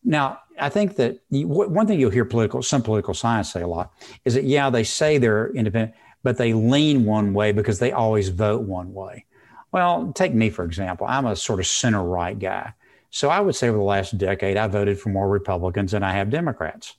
Now, 0.04 0.40
I 0.58 0.68
think 0.68 0.96
that 0.96 1.20
you, 1.30 1.46
one 1.48 1.86
thing 1.86 1.98
you'll 1.98 2.10
hear 2.10 2.24
political, 2.24 2.62
some 2.62 2.82
political 2.82 3.14
science 3.14 3.52
say 3.52 3.62
a 3.62 3.66
lot 3.66 3.92
is 4.24 4.34
that, 4.34 4.44
yeah, 4.44 4.68
they 4.70 4.84
say 4.84 5.18
they're 5.18 5.50
independent, 5.52 5.94
but 6.22 6.36
they 6.36 6.52
lean 6.52 7.04
one 7.04 7.34
way 7.34 7.52
because 7.52 7.78
they 7.78 7.92
always 7.92 8.28
vote 8.28 8.62
one 8.62 8.92
way. 8.92 9.24
Well, 9.72 10.12
take 10.12 10.34
me, 10.34 10.50
for 10.50 10.64
example. 10.64 11.06
I'm 11.08 11.26
a 11.26 11.36
sort 11.36 11.60
of 11.60 11.66
center 11.66 12.02
right 12.02 12.38
guy. 12.38 12.74
So 13.10 13.28
I 13.28 13.40
would 13.40 13.54
say 13.54 13.68
over 13.68 13.78
the 13.78 13.84
last 13.84 14.18
decade, 14.18 14.56
I 14.56 14.66
voted 14.66 14.98
for 14.98 15.08
more 15.08 15.28
Republicans 15.28 15.92
than 15.92 16.02
I 16.02 16.12
have 16.12 16.30
Democrats. 16.30 16.96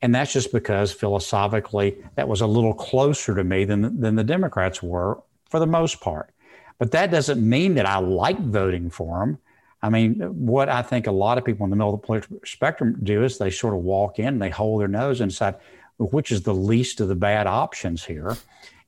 And 0.00 0.14
that's 0.14 0.32
just 0.32 0.52
because 0.52 0.92
philosophically, 0.92 1.96
that 2.14 2.28
was 2.28 2.40
a 2.40 2.46
little 2.46 2.74
closer 2.74 3.34
to 3.34 3.42
me 3.44 3.64
than, 3.64 4.00
than 4.00 4.14
the 4.14 4.24
Democrats 4.24 4.82
were 4.82 5.20
for 5.50 5.58
the 5.58 5.66
most 5.66 6.00
part. 6.00 6.30
But 6.78 6.92
that 6.92 7.10
doesn't 7.10 7.46
mean 7.46 7.74
that 7.74 7.86
I 7.86 7.98
like 7.98 8.38
voting 8.38 8.90
for 8.90 9.18
them. 9.18 9.38
I 9.82 9.90
mean, 9.90 10.20
what 10.20 10.68
I 10.68 10.82
think 10.82 11.06
a 11.06 11.12
lot 11.12 11.38
of 11.38 11.44
people 11.44 11.64
in 11.64 11.70
the 11.70 11.76
middle 11.76 11.94
of 11.94 12.00
the 12.00 12.06
political 12.06 12.38
spectrum 12.44 12.98
do 13.02 13.22
is 13.22 13.38
they 13.38 13.50
sort 13.50 13.74
of 13.74 13.80
walk 13.80 14.18
in, 14.18 14.38
they 14.38 14.50
hold 14.50 14.80
their 14.80 14.88
nose 14.88 15.20
and 15.20 15.30
decide 15.30 15.56
which 15.98 16.30
is 16.30 16.42
the 16.42 16.54
least 16.54 17.00
of 17.00 17.08
the 17.08 17.14
bad 17.14 17.46
options 17.46 18.04
here. 18.04 18.36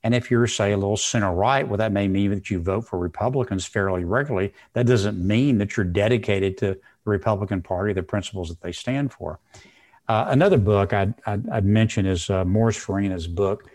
And 0.03 0.15
if 0.15 0.31
you're, 0.31 0.47
say, 0.47 0.71
a 0.71 0.77
little 0.77 0.97
center 0.97 1.31
right, 1.31 1.67
well, 1.67 1.77
that 1.77 1.91
may 1.91 2.07
mean 2.07 2.31
that 2.31 2.49
you 2.49 2.59
vote 2.59 2.87
for 2.87 2.97
Republicans 2.97 3.65
fairly 3.65 4.03
regularly. 4.03 4.53
That 4.73 4.87
doesn't 4.87 5.19
mean 5.19 5.59
that 5.59 5.77
you're 5.77 5.85
dedicated 5.85 6.57
to 6.59 6.65
the 6.65 6.79
Republican 7.09 7.61
Party, 7.61 7.93
the 7.93 8.01
principles 8.01 8.49
that 8.49 8.61
they 8.61 8.71
stand 8.71 9.13
for. 9.13 9.39
Uh, 10.07 10.25
another 10.29 10.57
book 10.57 10.93
I'd, 10.93 11.13
I'd, 11.25 11.47
I'd 11.49 11.65
mention 11.65 12.05
is 12.05 12.29
uh, 12.29 12.43
Morris 12.45 12.77
Fiorina's 12.77 13.27
book, 13.27 13.69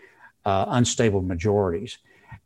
uh, 0.45 0.65
Unstable 0.67 1.21
Majorities. 1.21 1.97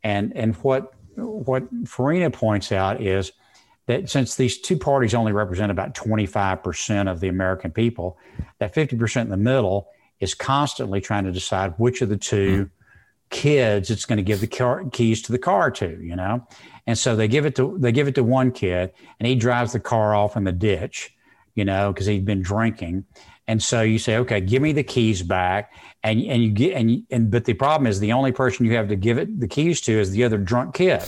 And, 0.03 0.35
and 0.35 0.55
what, 0.57 0.93
what 1.15 1.63
Farina 1.85 2.29
points 2.29 2.71
out 2.71 3.01
is 3.01 3.31
that 3.87 4.09
since 4.09 4.35
these 4.35 4.59
two 4.59 4.77
parties 4.77 5.13
only 5.13 5.31
represent 5.31 5.71
about 5.71 5.95
25% 5.95 7.11
of 7.11 7.19
the 7.19 7.27
American 7.27 7.71
people, 7.71 8.17
that 8.59 8.73
50% 8.73 9.21
in 9.21 9.29
the 9.29 9.37
middle 9.37 9.87
is 10.19 10.33
constantly 10.35 11.01
trying 11.01 11.25
to 11.25 11.31
decide 11.31 11.73
which 11.77 12.01
of 12.01 12.09
the 12.09 12.17
2 12.17 12.35
mm-hmm. 12.35 12.63
kids 13.31 13.89
it's 13.89 14.05
going 14.05 14.17
to 14.17 14.23
give 14.23 14.39
the 14.39 14.47
car, 14.47 14.85
keys 14.91 15.21
to 15.23 15.31
the 15.31 15.39
car 15.39 15.71
to, 15.71 15.99
you 16.01 16.15
know? 16.15 16.47
And 16.87 16.97
so 16.97 17.15
they 17.15 17.27
give 17.27 17.45
it 17.45 17.55
to 17.55 17.75
they 17.79 17.91
give 17.91 18.07
it 18.07 18.15
to 18.15 18.23
one 18.23 18.51
kid 18.51 18.91
and 19.19 19.27
he 19.27 19.35
drives 19.35 19.73
the 19.73 19.79
car 19.79 20.15
off 20.15 20.35
in 20.35 20.43
the 20.43 20.51
ditch, 20.51 21.13
you 21.55 21.65
know, 21.65 21.91
because 21.91 22.05
he'd 22.05 22.25
been 22.25 22.41
drinking. 22.41 23.05
And 23.47 23.61
so 23.61 23.81
you 23.81 23.99
say, 23.99 24.17
okay, 24.17 24.39
give 24.39 24.61
me 24.61 24.71
the 24.71 24.83
keys 24.83 25.23
back. 25.23 25.73
And, 26.03 26.21
and 26.21 26.41
you 26.41 26.51
get, 26.51 26.75
and, 26.75 27.03
and, 27.09 27.29
but 27.29 27.45
the 27.45 27.53
problem 27.53 27.87
is 27.87 27.99
the 27.99 28.13
only 28.13 28.31
person 28.31 28.65
you 28.65 28.75
have 28.75 28.87
to 28.87 28.95
give 28.95 29.17
it 29.17 29.39
the 29.39 29.47
keys 29.47 29.81
to 29.81 29.91
is 29.91 30.11
the 30.11 30.23
other 30.23 30.37
drunk 30.37 30.75
kid, 30.75 31.03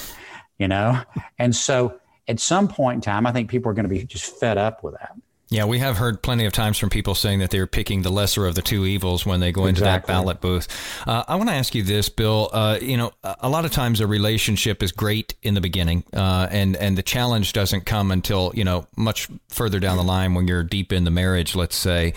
you 0.58 0.68
know? 0.68 1.00
And 1.40 1.56
so 1.56 2.00
at 2.28 2.40
some 2.40 2.68
point 2.68 2.96
in 2.96 3.02
time, 3.02 3.26
I 3.26 3.32
think 3.32 3.50
people 3.50 3.70
are 3.72 3.74
going 3.74 3.88
to 3.88 3.94
be 3.94 4.04
just 4.04 4.40
fed 4.40 4.58
up 4.58 4.84
with 4.84 4.94
that. 4.94 5.16
Yeah, 5.54 5.66
we 5.66 5.78
have 5.78 5.98
heard 5.98 6.24
plenty 6.24 6.46
of 6.46 6.52
times 6.52 6.80
from 6.80 6.90
people 6.90 7.14
saying 7.14 7.38
that 7.38 7.52
they're 7.52 7.68
picking 7.68 8.02
the 8.02 8.10
lesser 8.10 8.48
of 8.48 8.56
the 8.56 8.64
two 8.64 8.88
evils 8.88 9.24
when 9.24 9.40
they 9.40 9.52
go 9.52 9.68
into 9.68 9.82
exactly. 9.82 10.12
that 10.12 10.20
ballot 10.20 10.42
booth. 10.42 10.68
Uh, 11.08 11.24
I 11.28 11.36
want 11.36 11.48
to 11.48 11.54
ask 11.54 11.76
you 11.76 11.84
this, 11.84 12.10
Bill. 12.10 12.50
Uh, 12.52 12.80
you 12.82 12.98
know, 12.98 13.12
a 13.24 13.48
lot 13.50 13.64
of 13.64 13.70
times 13.70 14.00
a 14.00 14.08
relationship 14.08 14.82
is 14.82 14.92
great 14.92 15.36
in 15.44 15.54
the 15.54 15.62
beginning, 15.62 16.06
uh, 16.12 16.48
and 16.50 16.76
and 16.78 16.98
the 16.98 17.04
challenge 17.04 17.54
doesn't 17.54 17.86
come 17.86 18.10
until 18.10 18.52
you 18.56 18.64
know 18.64 18.88
much 18.98 19.30
further 19.50 19.80
down 19.80 19.98
the 19.98 20.04
line 20.04 20.34
when 20.34 20.48
you're 20.48 20.64
deep 20.64 20.92
in 20.92 21.04
the 21.04 21.12
marriage, 21.12 21.54
let's 21.54 21.76
say. 21.76 22.16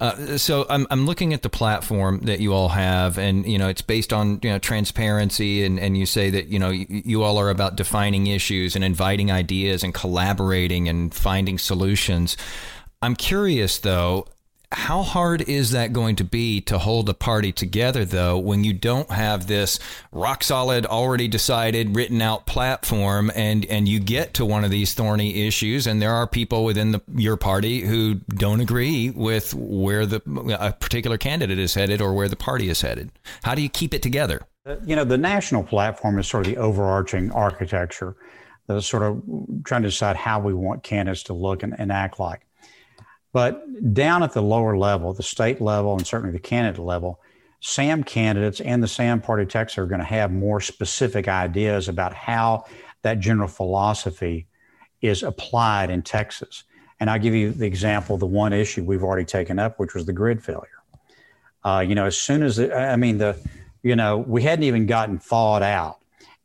Uh, 0.00 0.38
so 0.38 0.64
I'm 0.70 0.86
I'm 0.88 1.06
looking 1.06 1.34
at 1.34 1.42
the 1.42 1.50
platform 1.50 2.20
that 2.26 2.38
you 2.38 2.52
all 2.52 2.68
have, 2.68 3.18
and 3.18 3.44
you 3.50 3.58
know 3.58 3.68
it's 3.68 3.82
based 3.82 4.12
on 4.12 4.38
you 4.44 4.50
know 4.50 4.60
transparency, 4.60 5.64
and 5.64 5.80
and 5.80 5.98
you 5.98 6.06
say 6.06 6.30
that 6.30 6.46
you 6.46 6.60
know 6.60 6.70
you, 6.70 6.86
you 6.88 7.22
all 7.24 7.38
are 7.38 7.50
about 7.50 7.74
defining 7.74 8.28
issues 8.28 8.76
and 8.76 8.84
inviting 8.84 9.32
ideas 9.32 9.82
and 9.82 9.92
collaborating 9.92 10.88
and 10.88 11.12
finding 11.12 11.58
solutions. 11.58 12.36
I'm 13.02 13.16
curious 13.16 13.78
though, 13.78 14.26
how 14.72 15.02
hard 15.02 15.42
is 15.42 15.70
that 15.70 15.92
going 15.92 16.16
to 16.16 16.24
be 16.24 16.60
to 16.62 16.78
hold 16.78 17.08
a 17.08 17.14
party 17.14 17.52
together 17.52 18.04
though 18.04 18.36
when 18.36 18.64
you 18.64 18.72
don't 18.72 19.10
have 19.10 19.46
this 19.46 19.78
rock 20.10 20.42
solid 20.42 20.84
already 20.86 21.28
decided 21.28 21.94
written 21.94 22.20
out 22.20 22.46
platform 22.46 23.30
and 23.36 23.64
and 23.66 23.88
you 23.88 24.00
get 24.00 24.34
to 24.34 24.44
one 24.44 24.64
of 24.64 24.70
these 24.70 24.92
thorny 24.92 25.46
issues 25.46 25.86
and 25.86 26.02
there 26.02 26.12
are 26.12 26.26
people 26.26 26.64
within 26.64 26.90
the, 26.92 27.00
your 27.14 27.36
party 27.36 27.80
who 27.80 28.14
don't 28.14 28.60
agree 28.60 29.10
with 29.10 29.54
where 29.54 30.04
the 30.04 30.20
a 30.58 30.72
particular 30.72 31.16
candidate 31.16 31.58
is 31.58 31.74
headed 31.74 32.00
or 32.00 32.12
where 32.12 32.28
the 32.28 32.36
party 32.36 32.68
is 32.68 32.80
headed? 32.80 33.10
How 33.44 33.54
do 33.54 33.62
you 33.62 33.68
keep 33.68 33.94
it 33.94 34.02
together? 34.02 34.42
Uh, 34.66 34.76
you 34.84 34.96
know 34.96 35.04
the 35.04 35.18
national 35.18 35.62
platform 35.62 36.18
is 36.18 36.26
sort 36.26 36.46
of 36.46 36.52
the 36.52 36.58
overarching 36.58 37.30
architecture 37.30 38.16
that's 38.66 38.86
sort 38.86 39.04
of 39.04 39.22
trying 39.64 39.82
to 39.82 39.88
decide 39.88 40.16
how 40.16 40.40
we 40.40 40.52
want 40.52 40.82
candidates 40.82 41.22
to 41.22 41.32
look 41.32 41.62
and, 41.62 41.78
and 41.78 41.92
act 41.92 42.18
like 42.18 42.45
but 43.36 43.92
down 43.92 44.22
at 44.22 44.32
the 44.32 44.40
lower 44.40 44.78
level, 44.78 45.12
the 45.12 45.22
state 45.22 45.60
level, 45.60 45.92
and 45.92 46.06
certainly 46.06 46.32
the 46.32 46.38
candidate 46.38 46.82
level, 46.82 47.20
SAM 47.60 48.02
candidates 48.02 48.62
and 48.62 48.82
the 48.82 48.88
SAM 48.88 49.20
Party 49.20 49.44
Texas 49.44 49.76
are 49.76 49.84
going 49.84 50.00
to 50.00 50.06
have 50.06 50.32
more 50.32 50.58
specific 50.58 51.28
ideas 51.28 51.86
about 51.86 52.14
how 52.14 52.64
that 53.02 53.20
general 53.20 53.46
philosophy 53.46 54.46
is 55.02 55.22
applied 55.22 55.90
in 55.90 56.00
Texas. 56.00 56.64
And 56.98 57.10
I'll 57.10 57.18
give 57.18 57.34
you 57.34 57.52
the 57.52 57.66
example, 57.66 58.16
the 58.16 58.24
one 58.24 58.54
issue 58.54 58.82
we've 58.82 59.04
already 59.04 59.26
taken 59.26 59.58
up, 59.58 59.78
which 59.78 59.92
was 59.92 60.06
the 60.06 60.14
grid 60.14 60.42
failure. 60.42 60.80
Uh, 61.62 61.84
you 61.86 61.94
know, 61.94 62.06
as 62.06 62.16
soon 62.16 62.42
as, 62.42 62.56
the, 62.56 62.74
I 62.74 62.96
mean, 62.96 63.18
the, 63.18 63.36
you 63.82 63.96
know, 63.96 64.16
we 64.16 64.44
hadn't 64.44 64.62
even 64.62 64.86
gotten 64.86 65.18
thawed 65.18 65.62
out. 65.62 65.98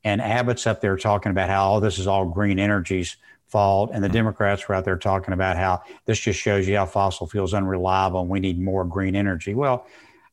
And 0.03 0.19
Abbott's 0.21 0.67
up 0.67 0.81
there 0.81 0.97
talking 0.97 1.29
about 1.29 1.47
how, 1.47 1.75
oh, 1.75 1.79
this 1.79 1.99
is 1.99 2.05
all 2.05 2.25
green 2.25 2.59
energies 2.59 3.15
fault. 3.51 3.91
And 3.93 4.03
the 4.03 4.09
Democrats 4.09 4.67
were 4.67 4.75
out 4.75 4.85
there 4.85 4.97
talking 4.97 5.33
about 5.33 5.57
how 5.57 5.83
this 6.05 6.19
just 6.19 6.39
shows 6.39 6.67
you 6.67 6.77
how 6.77 6.85
fossil 6.85 7.27
fuels 7.27 7.53
unreliable 7.53 8.21
and 8.21 8.29
we 8.29 8.39
need 8.39 8.59
more 8.59 8.85
green 8.85 9.15
energy. 9.15 9.53
Well, 9.53 9.85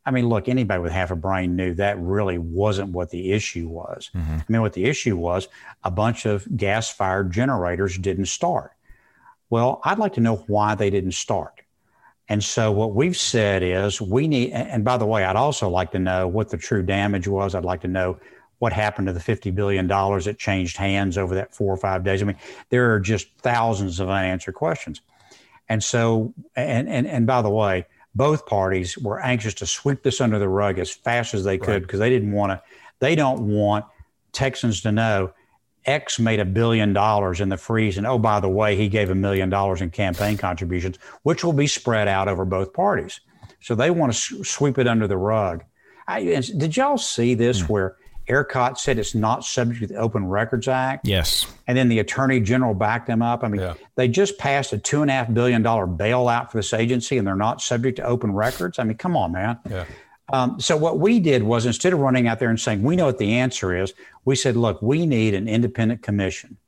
I 0.06 0.10
mean, 0.10 0.28
look, 0.28 0.48
anybody 0.48 0.80
with 0.80 0.92
half 0.92 1.10
a 1.10 1.16
brain 1.16 1.54
knew 1.54 1.74
that 1.74 1.98
really 1.98 2.38
wasn't 2.38 2.92
what 2.92 3.10
the 3.10 3.32
issue 3.32 3.68
was. 3.68 4.10
Mm-hmm. 4.14 4.36
I 4.36 4.44
mean, 4.48 4.62
what 4.62 4.72
the 4.72 4.86
issue 4.86 5.16
was 5.16 5.48
a 5.84 5.90
bunch 5.90 6.24
of 6.24 6.48
gas 6.56 6.90
fired 6.90 7.30
generators 7.30 7.98
didn't 7.98 8.26
start. 8.26 8.72
Well, 9.50 9.82
I'd 9.84 9.98
like 9.98 10.14
to 10.14 10.20
know 10.20 10.36
why 10.46 10.76
they 10.76 10.88
didn't 10.88 11.12
start. 11.12 11.60
And 12.28 12.44
so 12.44 12.70
what 12.72 12.94
we've 12.94 13.16
said 13.16 13.62
is 13.62 14.00
we 14.00 14.28
need, 14.28 14.52
and 14.52 14.84
by 14.84 14.96
the 14.96 15.06
way, 15.06 15.24
I'd 15.24 15.36
also 15.36 15.68
like 15.68 15.92
to 15.92 15.98
know 15.98 16.28
what 16.28 16.50
the 16.50 16.58
true 16.58 16.82
damage 16.82 17.26
was. 17.26 17.54
I'd 17.54 17.64
like 17.64 17.80
to 17.82 17.88
know 17.88 18.18
what 18.58 18.72
happened 18.72 19.06
to 19.06 19.12
the 19.12 19.20
$50 19.20 19.54
billion 19.54 19.86
that 19.86 20.36
changed 20.38 20.76
hands 20.76 21.16
over 21.16 21.34
that 21.34 21.54
four 21.54 21.72
or 21.72 21.76
five 21.76 22.04
days. 22.04 22.22
I 22.22 22.26
mean, 22.26 22.36
there 22.70 22.92
are 22.92 23.00
just 23.00 23.28
thousands 23.38 24.00
of 24.00 24.08
unanswered 24.08 24.54
questions. 24.54 25.00
And 25.68 25.82
so, 25.82 26.34
and, 26.56 26.88
and, 26.88 27.06
and 27.06 27.26
by 27.26 27.42
the 27.42 27.50
way, 27.50 27.86
both 28.14 28.46
parties 28.46 28.98
were 28.98 29.20
anxious 29.20 29.54
to 29.54 29.66
sweep 29.66 30.02
this 30.02 30.20
under 30.20 30.38
the 30.38 30.48
rug 30.48 30.78
as 30.78 30.90
fast 30.90 31.34
as 31.34 31.44
they 31.44 31.58
could 31.58 31.82
because 31.82 32.00
right. 32.00 32.06
they 32.06 32.10
didn't 32.10 32.32
want 32.32 32.50
to, 32.50 32.62
they 32.98 33.14
don't 33.14 33.48
want 33.48 33.84
Texans 34.32 34.80
to 34.82 34.92
know 34.92 35.32
X 35.84 36.18
made 36.18 36.40
a 36.40 36.44
billion 36.44 36.92
dollars 36.92 37.40
in 37.40 37.48
the 37.48 37.56
freeze. 37.56 37.96
And 37.96 38.06
oh, 38.06 38.18
by 38.18 38.40
the 38.40 38.48
way, 38.48 38.76
he 38.76 38.88
gave 38.88 39.10
a 39.10 39.14
million 39.14 39.48
dollars 39.48 39.80
in 39.80 39.90
campaign 39.90 40.36
contributions, 40.36 40.98
which 41.22 41.44
will 41.44 41.52
be 41.52 41.66
spread 41.66 42.08
out 42.08 42.28
over 42.28 42.44
both 42.44 42.72
parties. 42.72 43.20
So 43.60 43.74
they 43.74 43.90
want 43.90 44.12
to 44.12 44.44
sweep 44.44 44.78
it 44.78 44.86
under 44.86 45.06
the 45.06 45.16
rug. 45.16 45.64
I, 46.06 46.22
did 46.24 46.76
y'all 46.76 46.98
see 46.98 47.34
this 47.34 47.62
mm. 47.62 47.68
where 47.68 47.96
ERCOT 48.28 48.78
said 48.78 48.98
it's 48.98 49.14
not 49.14 49.44
subject 49.44 49.80
to 49.80 49.86
the 49.86 49.96
Open 49.96 50.26
Records 50.26 50.68
Act. 50.68 51.06
Yes. 51.06 51.46
And 51.66 51.76
then 51.76 51.88
the 51.88 51.98
Attorney 51.98 52.40
General 52.40 52.74
backed 52.74 53.06
them 53.06 53.22
up. 53.22 53.42
I 53.42 53.48
mean, 53.48 53.60
yeah. 53.60 53.74
they 53.94 54.08
just 54.08 54.38
passed 54.38 54.72
a 54.72 54.78
two 54.78 55.02
and 55.02 55.10
a 55.10 55.14
half 55.14 55.32
billion 55.32 55.62
dollar 55.62 55.86
bailout 55.86 56.50
for 56.50 56.58
this 56.58 56.72
agency, 56.72 57.18
and 57.18 57.26
they're 57.26 57.36
not 57.36 57.60
subject 57.60 57.96
to 57.96 58.04
open 58.04 58.32
records. 58.32 58.78
I 58.78 58.84
mean, 58.84 58.96
come 58.96 59.16
on, 59.16 59.32
man. 59.32 59.58
Yeah. 59.68 59.84
Um, 60.30 60.60
so 60.60 60.76
what 60.76 60.98
we 60.98 61.20
did 61.20 61.42
was 61.42 61.64
instead 61.64 61.92
of 61.92 62.00
running 62.00 62.28
out 62.28 62.38
there 62.38 62.50
and 62.50 62.60
saying 62.60 62.82
we 62.82 62.96
know 62.96 63.06
what 63.06 63.18
the 63.18 63.34
answer 63.34 63.74
is, 63.74 63.94
we 64.24 64.36
said, 64.36 64.56
look, 64.56 64.82
we 64.82 65.06
need 65.06 65.34
an 65.34 65.48
independent 65.48 66.02
commission 66.02 66.58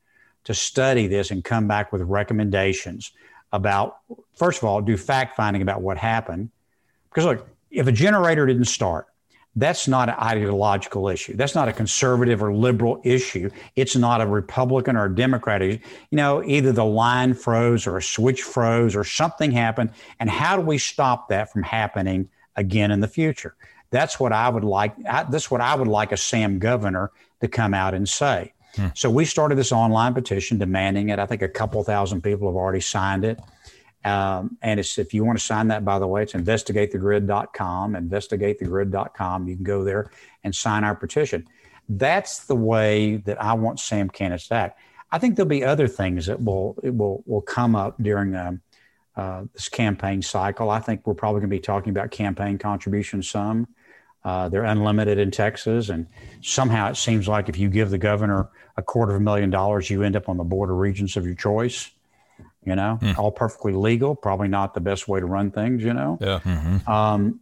to 0.45 0.55
study 0.55 1.07
this 1.07 1.31
and 1.31 1.45
come 1.45 1.69
back 1.69 1.93
with 1.93 2.01
recommendations 2.03 3.13
about, 3.53 3.99
first 4.35 4.59
of 4.59 4.65
all, 4.65 4.81
do 4.81 4.97
fact 4.97 5.37
finding 5.37 5.61
about 5.61 5.83
what 5.83 5.99
happened. 5.99 6.51
Because 7.11 7.25
look, 7.27 7.49
if 7.71 7.87
a 7.87 7.93
generator 7.93 8.47
didn't 8.47 8.65
start, 8.65 9.09
that's 9.57 9.89
not 9.89 10.09
an 10.09 10.15
ideological 10.17 11.09
issue. 11.09 11.35
That's 11.35 11.55
not 11.55 11.69
a 11.69 11.73
conservative 11.73 12.43
or 12.43 12.55
liberal 12.55 13.01
issue. 13.03 13.51
It's 13.75 13.97
not 13.97 14.21
a 14.21 14.27
Republican 14.27 14.97
or 14.97 15.07
a 15.07 15.15
Democrat 15.15 15.61
issue. 15.61 15.81
You 16.11 16.17
know, 16.17 16.43
either 16.45 16.73
the 16.73 16.85
line 16.85 17.35
froze 17.35 17.87
or 17.87 17.97
a 17.97 18.03
switch 18.03 18.43
froze 18.43 18.95
or 18.95 19.03
something 19.03 19.51
happened. 19.51 19.91
And 20.21 20.31
how 20.31 20.57
do 20.57 20.63
we 20.63 20.79
stop 20.79 21.29
that 21.29 21.53
from 21.53 21.65
happening 21.65 22.29
again 22.55 22.91
in 22.93 23.01
the 23.01 23.09
future? 23.09 23.57
That's 23.91 24.21
what 24.21 24.33
I 24.33 24.49
would 24.49 24.65
like. 24.65 24.95
I, 25.09 25.25
that's 25.25 25.51
what 25.51 25.61
I 25.61 25.75
would 25.75 25.89
like 25.89 26.13
a 26.13 26.17
Sam 26.17 26.61
governor 26.61 27.11
to 27.41 27.49
come 27.49 27.75
out 27.75 27.93
and 27.93 28.09
say. 28.09 28.53
Hmm. 28.77 28.87
So 28.95 29.11
we 29.11 29.25
started 29.25 29.59
this 29.59 29.73
online 29.73 30.15
petition 30.15 30.59
demanding 30.59 31.09
it. 31.09 31.19
I 31.19 31.27
think 31.27 31.43
a 31.43 31.49
couple 31.49 31.83
thousand 31.83 32.23
people 32.23 32.49
have 32.49 32.57
already 32.57 32.81
signed 32.81 33.25
it. 33.25 33.41
Um, 34.05 34.57
and 34.63 34.81
it's, 34.81 34.99
if 34.99 35.13
you 35.13 35.25
want 35.25 35.39
to 35.39 35.45
sign 35.45 35.69
that, 35.69 35.85
by 35.85 35.99
the 35.99 36.07
way, 36.07 36.23
it's 36.23 36.33
investigatethegrid.com, 36.33 37.93
investigatethegrid.com. 37.95 39.49
You 39.49 39.57
can 39.57 39.65
go 39.65 39.85
there 39.85 40.11
and 40.43 40.55
sign 40.55 40.85
our 40.85 40.95
petition. 40.95 41.47
That's 41.89 42.45
the 42.45 42.57
way 42.57 43.17
that 43.17 43.43
I 43.43 43.53
want 43.55 43.81
Sam 43.81 44.09
Candidates 44.09 44.49
to 44.49 44.55
act. 44.55 44.81
I 45.13 45.19
think 45.19 45.37
there'll 45.37 45.49
be 45.49 45.65
other 45.65 45.89
things 45.89 46.27
that 46.27 46.43
will 46.43 46.77
will 46.83 47.25
will 47.27 47.41
come 47.43 47.75
up 47.75 48.01
during 48.01 48.35
um, 48.37 48.61
uh, 49.17 49.45
this 49.53 49.69
campaign 49.69 50.23
cycle. 50.23 50.71
I 50.71 50.79
think 50.79 51.07
we're 51.07 51.15
probably 51.15 51.41
going 51.41 51.51
to 51.51 51.57
be 51.57 51.61
talking 51.61 51.91
about 51.91 52.11
campaign 52.11 52.59
contributions 52.59 53.29
some. 53.29 53.67
Uh, 54.25 54.49
they're 54.49 54.65
unlimited 54.65 55.19
in 55.19 55.31
Texas, 55.31 55.89
and 55.89 56.07
somehow 56.43 56.91
it 56.91 56.97
seems 56.97 57.27
like 57.27 57.49
if 57.49 57.59
you 57.59 57.69
give 57.69 57.91
the 57.91 57.99
governor 57.99 58.51
a 58.77 58.83
quarter 58.83 59.15
of 59.15 59.21
a 59.21 59.25
million 59.25 59.51
dollars, 59.51 59.91
you 59.91 60.03
end 60.03 60.15
up 60.15 60.29
on 60.29 60.37
the 60.37 60.45
board 60.45 60.71
of 60.71 60.77
regents 60.77 61.17
of 61.17 61.25
your 61.25 61.35
choice. 61.35 61.91
You 62.65 62.77
know, 62.77 62.99
mm. 63.01 63.17
all 63.17 63.33
perfectly 63.33 63.73
legal. 63.73 64.15
Probably 64.15 64.49
not 64.49 64.75
the 64.75 64.81
best 64.81 65.09
way 65.09 65.21
to 65.21 65.27
run 65.27 65.51
things. 65.51 65.83
You 65.83 65.95
know. 65.95 66.19
Yeah. 66.21 66.41
Mm-hmm. 66.41 66.91
Um, 66.91 67.41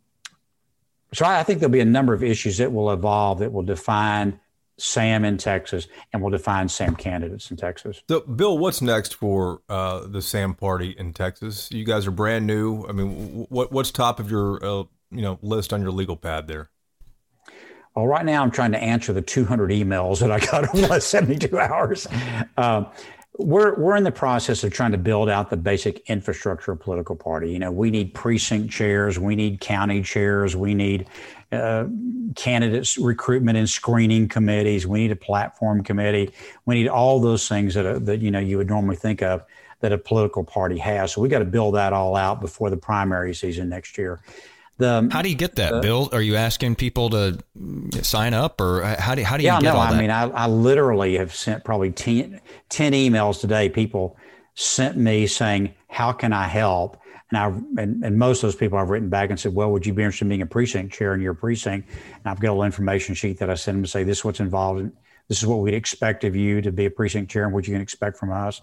so 1.13 1.25
I, 1.25 1.41
I 1.41 1.43
think 1.43 1.61
there'll 1.61 1.73
be 1.73 1.81
a 1.81 1.85
number 1.85 2.15
of 2.15 2.23
issues 2.23 2.59
that 2.59 2.73
will 2.73 2.93
evolve 2.93 3.41
that 3.41 3.53
will 3.53 3.63
define 3.63 4.39
Sam 4.79 5.25
in 5.25 5.37
Texas, 5.39 5.89
and 6.13 6.23
will 6.23 6.31
define 6.31 6.69
Sam 6.69 6.95
candidates 6.95 7.51
in 7.51 7.57
Texas. 7.57 8.01
So, 8.09 8.21
Bill, 8.21 8.57
what's 8.57 8.81
next 8.81 9.17
for 9.17 9.61
uh, 9.69 10.07
the 10.07 10.23
Sam 10.23 10.55
party 10.55 10.95
in 10.97 11.13
Texas? 11.13 11.69
You 11.73 11.85
guys 11.85 12.07
are 12.07 12.13
brand 12.13 12.47
new. 12.47 12.87
I 12.87 12.93
mean, 12.93 13.47
what 13.49 13.73
what's 13.73 13.91
top 13.91 14.21
of 14.21 14.31
your 14.31 14.65
uh, 14.65 14.85
you 15.11 15.23
know 15.23 15.39
list 15.43 15.73
on 15.73 15.83
your 15.83 15.91
legal 15.91 16.17
pad 16.17 16.47
there? 16.47 16.71
Well, 17.97 18.07
right 18.07 18.25
now 18.25 18.45
I'm 18.45 18.53
trying 18.53 18.71
to 18.73 18.79
answer 18.79 19.13
the 19.13 19.23
200 19.23 19.71
emails 19.71 20.21
that 20.21 20.31
I 20.31 20.39
got 20.39 20.69
over 20.69 20.81
the 20.81 20.87
last 20.87 21.09
72 21.09 21.59
hours. 21.59 22.07
Um, 22.57 22.87
we're 23.39 23.77
we're 23.77 23.97
in 23.97 24.03
the 24.03 24.13
process 24.13 24.65
of 24.65 24.73
trying 24.73 24.91
to 24.91 24.99
build 24.99 25.29
out 25.29 25.49
the 25.49 25.57
basic 25.57 26.03
infrastructure 26.11 26.73
of 26.73 26.81
political 26.81 27.15
party. 27.15 27.53
You 27.53 27.61
know, 27.61 27.71
we 27.71 27.91
need 27.91 28.13
precinct 28.13 28.71
chairs, 28.71 29.19
we 29.19 29.37
need 29.37 29.61
county 29.61 30.03
chairs, 30.03 30.57
we 30.57 30.75
need 30.75 31.07
uh, 31.53 31.87
candidates 32.35 32.99
recruitment 32.99 33.57
and 33.57 33.71
screening 33.71 34.29
committees. 34.29 34.87
We 34.87 34.99
need 34.99 35.13
a 35.13 35.17
platform 35.17 35.85
committee. 35.85 36.33
We 36.67 36.75
need 36.75 36.89
all 36.89 37.21
those 37.21 37.49
things 37.49 37.75
that 37.75 37.87
uh, 37.87 38.01
that 38.01 38.21
you 38.21 38.33
know 38.33 38.41
you 38.41 38.59
would 38.59 38.69
normally 38.69 38.97
think 38.97 39.23
of 39.23 39.45
that 39.81 39.93
a 39.93 39.99
political 39.99 40.43
party 40.43 40.79
has. 40.79 41.13
So 41.13 41.21
we 41.21 41.29
got 41.29 41.39
to 41.39 41.45
build 41.45 41.77
that 41.77 41.93
all 41.93 42.17
out 42.17 42.41
before 42.41 42.71
the 42.71 42.77
primary 42.77 43.35
season 43.35 43.69
next 43.69 43.97
year. 43.97 44.21
The, 44.79 45.09
how 45.13 45.23
do 45.23 45.29
you 45.29 45.35
get 45.35 45.57
that, 45.57 45.75
uh, 45.75 45.81
Bill? 45.81 46.09
Are 46.13 46.23
you 46.23 46.37
asking 46.37 46.77
people 46.77 47.11
to 47.11 47.39
sign 48.03 48.33
up, 48.33 48.61
or 48.61 48.83
how 48.83 49.15
do 49.15 49.23
how 49.25 49.37
do 49.37 49.43
you 49.43 49.49
yeah, 49.49 49.61
get 49.61 49.73
no, 49.73 49.77
all 49.77 49.81
I 49.81 49.93
that? 49.93 50.01
mean, 50.01 50.11
I, 50.11 50.29
I 50.31 50.47
literally 50.47 51.17
have 51.17 51.35
sent 51.35 51.65
probably 51.65 51.91
10, 51.91 52.41
10 52.69 52.93
emails 52.93 53.41
today. 53.41 53.69
People 53.69 54.17
sent 54.55 54.97
me 54.97 55.27
saying, 55.27 55.75
"How 55.89 56.13
can 56.13 56.33
I 56.33 56.47
help?" 56.47 56.97
And 57.31 57.39
I 57.39 57.47
and, 57.83 58.05
and 58.05 58.19
most 58.19 58.39
of 58.39 58.49
those 58.49 58.57
people 58.57 58.79
I've 58.79 58.89
written 58.89 59.09
back 59.09 59.31
and 59.31 59.39
said, 59.39 59.55
well, 59.55 59.71
would 59.73 59.85
you 59.85 59.93
be 59.93 60.03
interested 60.03 60.25
in 60.25 60.29
being 60.31 60.43
a 60.43 60.47
precinct 60.47 60.95
chair 60.95 61.13
in 61.13 61.21
your 61.21 61.35
precinct? 61.35 61.89
And 62.15 62.27
I've 62.27 62.41
got 62.41 62.49
a 62.49 62.53
little 62.53 62.65
information 62.65 63.15
sheet 63.15 63.39
that 63.41 63.51
I 63.51 63.55
send 63.55 63.77
them 63.77 63.83
to 63.83 63.91
say, 63.91 64.03
this 64.03 64.19
is 64.19 64.25
what's 64.25 64.41
involved. 64.41 64.81
In, 64.81 64.93
this 65.29 65.39
is 65.39 65.47
what 65.47 65.59
we'd 65.59 65.75
expect 65.75 66.25
of 66.25 66.35
you 66.35 66.63
to 66.63 66.73
be 66.73 66.87
a 66.87 66.91
precinct 66.91 67.31
chair 67.31 67.45
and 67.45 67.53
what 67.53 67.67
you 67.67 67.75
can 67.75 67.83
expect 67.83 68.17
from 68.17 68.33
us. 68.33 68.63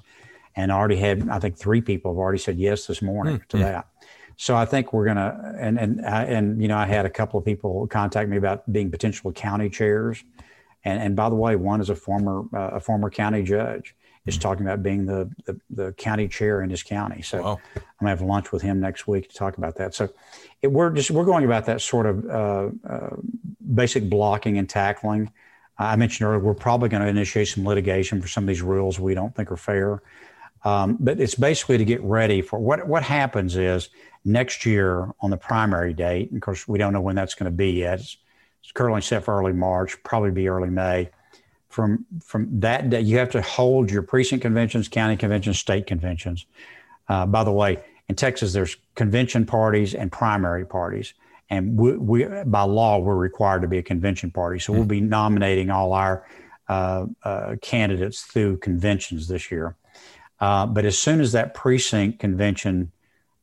And 0.56 0.72
I 0.72 0.76
already 0.76 0.96
had, 0.96 1.30
I 1.30 1.38
think 1.38 1.58
three 1.58 1.82
people 1.82 2.14
have 2.14 2.18
already 2.18 2.40
said 2.40 2.58
yes 2.58 2.88
this 2.88 3.02
morning 3.02 3.36
mm-hmm. 3.36 3.58
to 3.58 3.64
that. 3.64 3.88
So 4.38 4.56
I 4.56 4.66
think 4.66 4.94
we're 4.94 5.06
gonna, 5.06 5.56
and 5.58 5.80
and 5.80 6.06
I, 6.06 6.24
and 6.24 6.62
you 6.62 6.68
know, 6.68 6.78
I 6.78 6.86
had 6.86 7.06
a 7.06 7.10
couple 7.10 7.40
of 7.40 7.46
people 7.46 7.88
contact 7.88 8.30
me 8.30 8.38
about 8.38 8.72
being 8.72 8.92
potential 8.92 9.32
county 9.32 9.70
chairs, 9.70 10.24
and 10.84 11.02
and 11.02 11.16
by 11.16 11.30
the 11.30 11.36
way, 11.36 11.56
one 11.56 11.82
is 11.82 11.90
a 11.90 11.96
former 11.96 12.44
uh, 12.54 12.76
a 12.76 12.80
former 12.80 13.10
county 13.10 13.44
judge, 13.44 13.96
is 14.26 14.38
talking 14.38 14.66
about 14.66 14.82
being 14.82 15.06
the, 15.06 15.30
the, 15.46 15.60
the 15.70 15.94
county 15.94 16.28
chair 16.28 16.62
in 16.62 16.70
his 16.70 16.84
county. 16.84 17.22
So 17.22 17.42
wow. 17.42 17.60
I'm 17.76 17.82
gonna 18.00 18.10
have 18.10 18.22
lunch 18.22 18.52
with 18.52 18.62
him 18.62 18.80
next 18.80 19.08
week 19.08 19.30
to 19.30 19.36
talk 19.36 19.58
about 19.58 19.76
that. 19.76 19.94
So 19.94 20.10
it, 20.62 20.68
we're 20.68 20.90
just 20.90 21.12
we're 21.12 21.26
going 21.26 21.46
about 21.46 21.66
that 21.68 21.82
sort 21.82 22.06
of 22.06 22.26
uh, 22.26 22.70
uh, 22.88 23.16
basic 23.74 24.10
blocking 24.10 24.58
and 24.58 24.68
tackling. 24.68 25.32
I 25.78 25.96
mentioned 25.96 26.28
earlier 26.28 26.40
we're 26.40 26.54
probably 26.54 26.90
going 26.90 27.04
to 27.04 27.10
initiate 27.10 27.50
some 27.50 27.66
litigation 27.66 28.22
for 28.22 28.28
some 28.28 28.46
of 28.46 28.48
these 28.48 28.62
rules 28.62 29.00
we 29.00 29.14
don't 29.14 29.36
think 29.36 29.52
are 29.52 29.58
fair. 29.58 30.02
Um, 30.64 30.98
but 31.00 31.20
it's 31.20 31.36
basically 31.36 31.78
to 31.78 31.86
get 31.86 32.02
ready 32.02 32.42
for 32.42 32.60
what 32.60 32.88
what 32.88 33.04
happens 33.04 33.56
is 33.56 33.90
next 34.26 34.66
year 34.66 35.10
on 35.22 35.30
the 35.30 35.38
primary 35.38 35.94
date. 35.94 36.30
And 36.30 36.38
of 36.38 36.42
course, 36.42 36.68
we 36.68 36.78
don't 36.78 36.92
know 36.92 37.02
when 37.02 37.16
that's 37.16 37.36
going 37.36 37.52
to 37.52 37.56
be 37.56 37.72
yet. 37.72 38.00
It's, 38.00 38.18
it's 38.64 38.72
currently 38.72 39.02
set 39.02 39.24
for 39.24 39.40
early 39.40 39.54
March, 39.54 40.02
probably 40.04 40.32
be 40.32 40.48
early 40.50 40.70
May 40.70 41.10
from 41.76 42.06
from 42.24 42.62
that 42.62 42.90
day, 42.90 43.02
you 43.02 43.18
have 43.18 43.30
to 43.32 43.42
hold 43.42 43.92
your 43.92 44.02
precinct 44.02 44.42
conventions, 44.42 44.88
county 44.88 45.18
conventions, 45.18 45.60
state 45.60 45.86
conventions. 45.86 46.46
Uh, 47.10 47.26
by 47.26 47.44
the 47.44 47.52
way, 47.52 47.84
in 48.08 48.16
Texas, 48.16 48.54
there's 48.54 48.78
convention 48.96 49.46
parties 49.46 49.94
and 49.94 50.10
primary 50.10 50.66
parties, 50.66 51.14
and 51.50 51.78
we, 51.78 51.98
we, 51.98 52.26
by 52.46 52.62
law 52.62 52.98
we're 53.00 53.16
required 53.16 53.62
to 53.62 53.68
be 53.68 53.78
a 53.78 53.84
convention 53.84 54.32
party. 54.32 54.58
So 54.58 54.72
we'll 54.72 54.86
be 54.86 55.02
nominating 55.02 55.70
all 55.70 55.92
our 55.92 56.26
uh, 56.70 57.08
uh, 57.24 57.56
candidates 57.62 58.22
through 58.22 58.58
conventions 58.58 59.28
this 59.28 59.52
year. 59.52 59.76
Uh, 60.40 60.66
but 60.66 60.86
as 60.86 60.98
soon 60.98 61.20
as 61.20 61.34
that 61.34 61.54
precinct 61.54 62.20
convention 62.20 62.92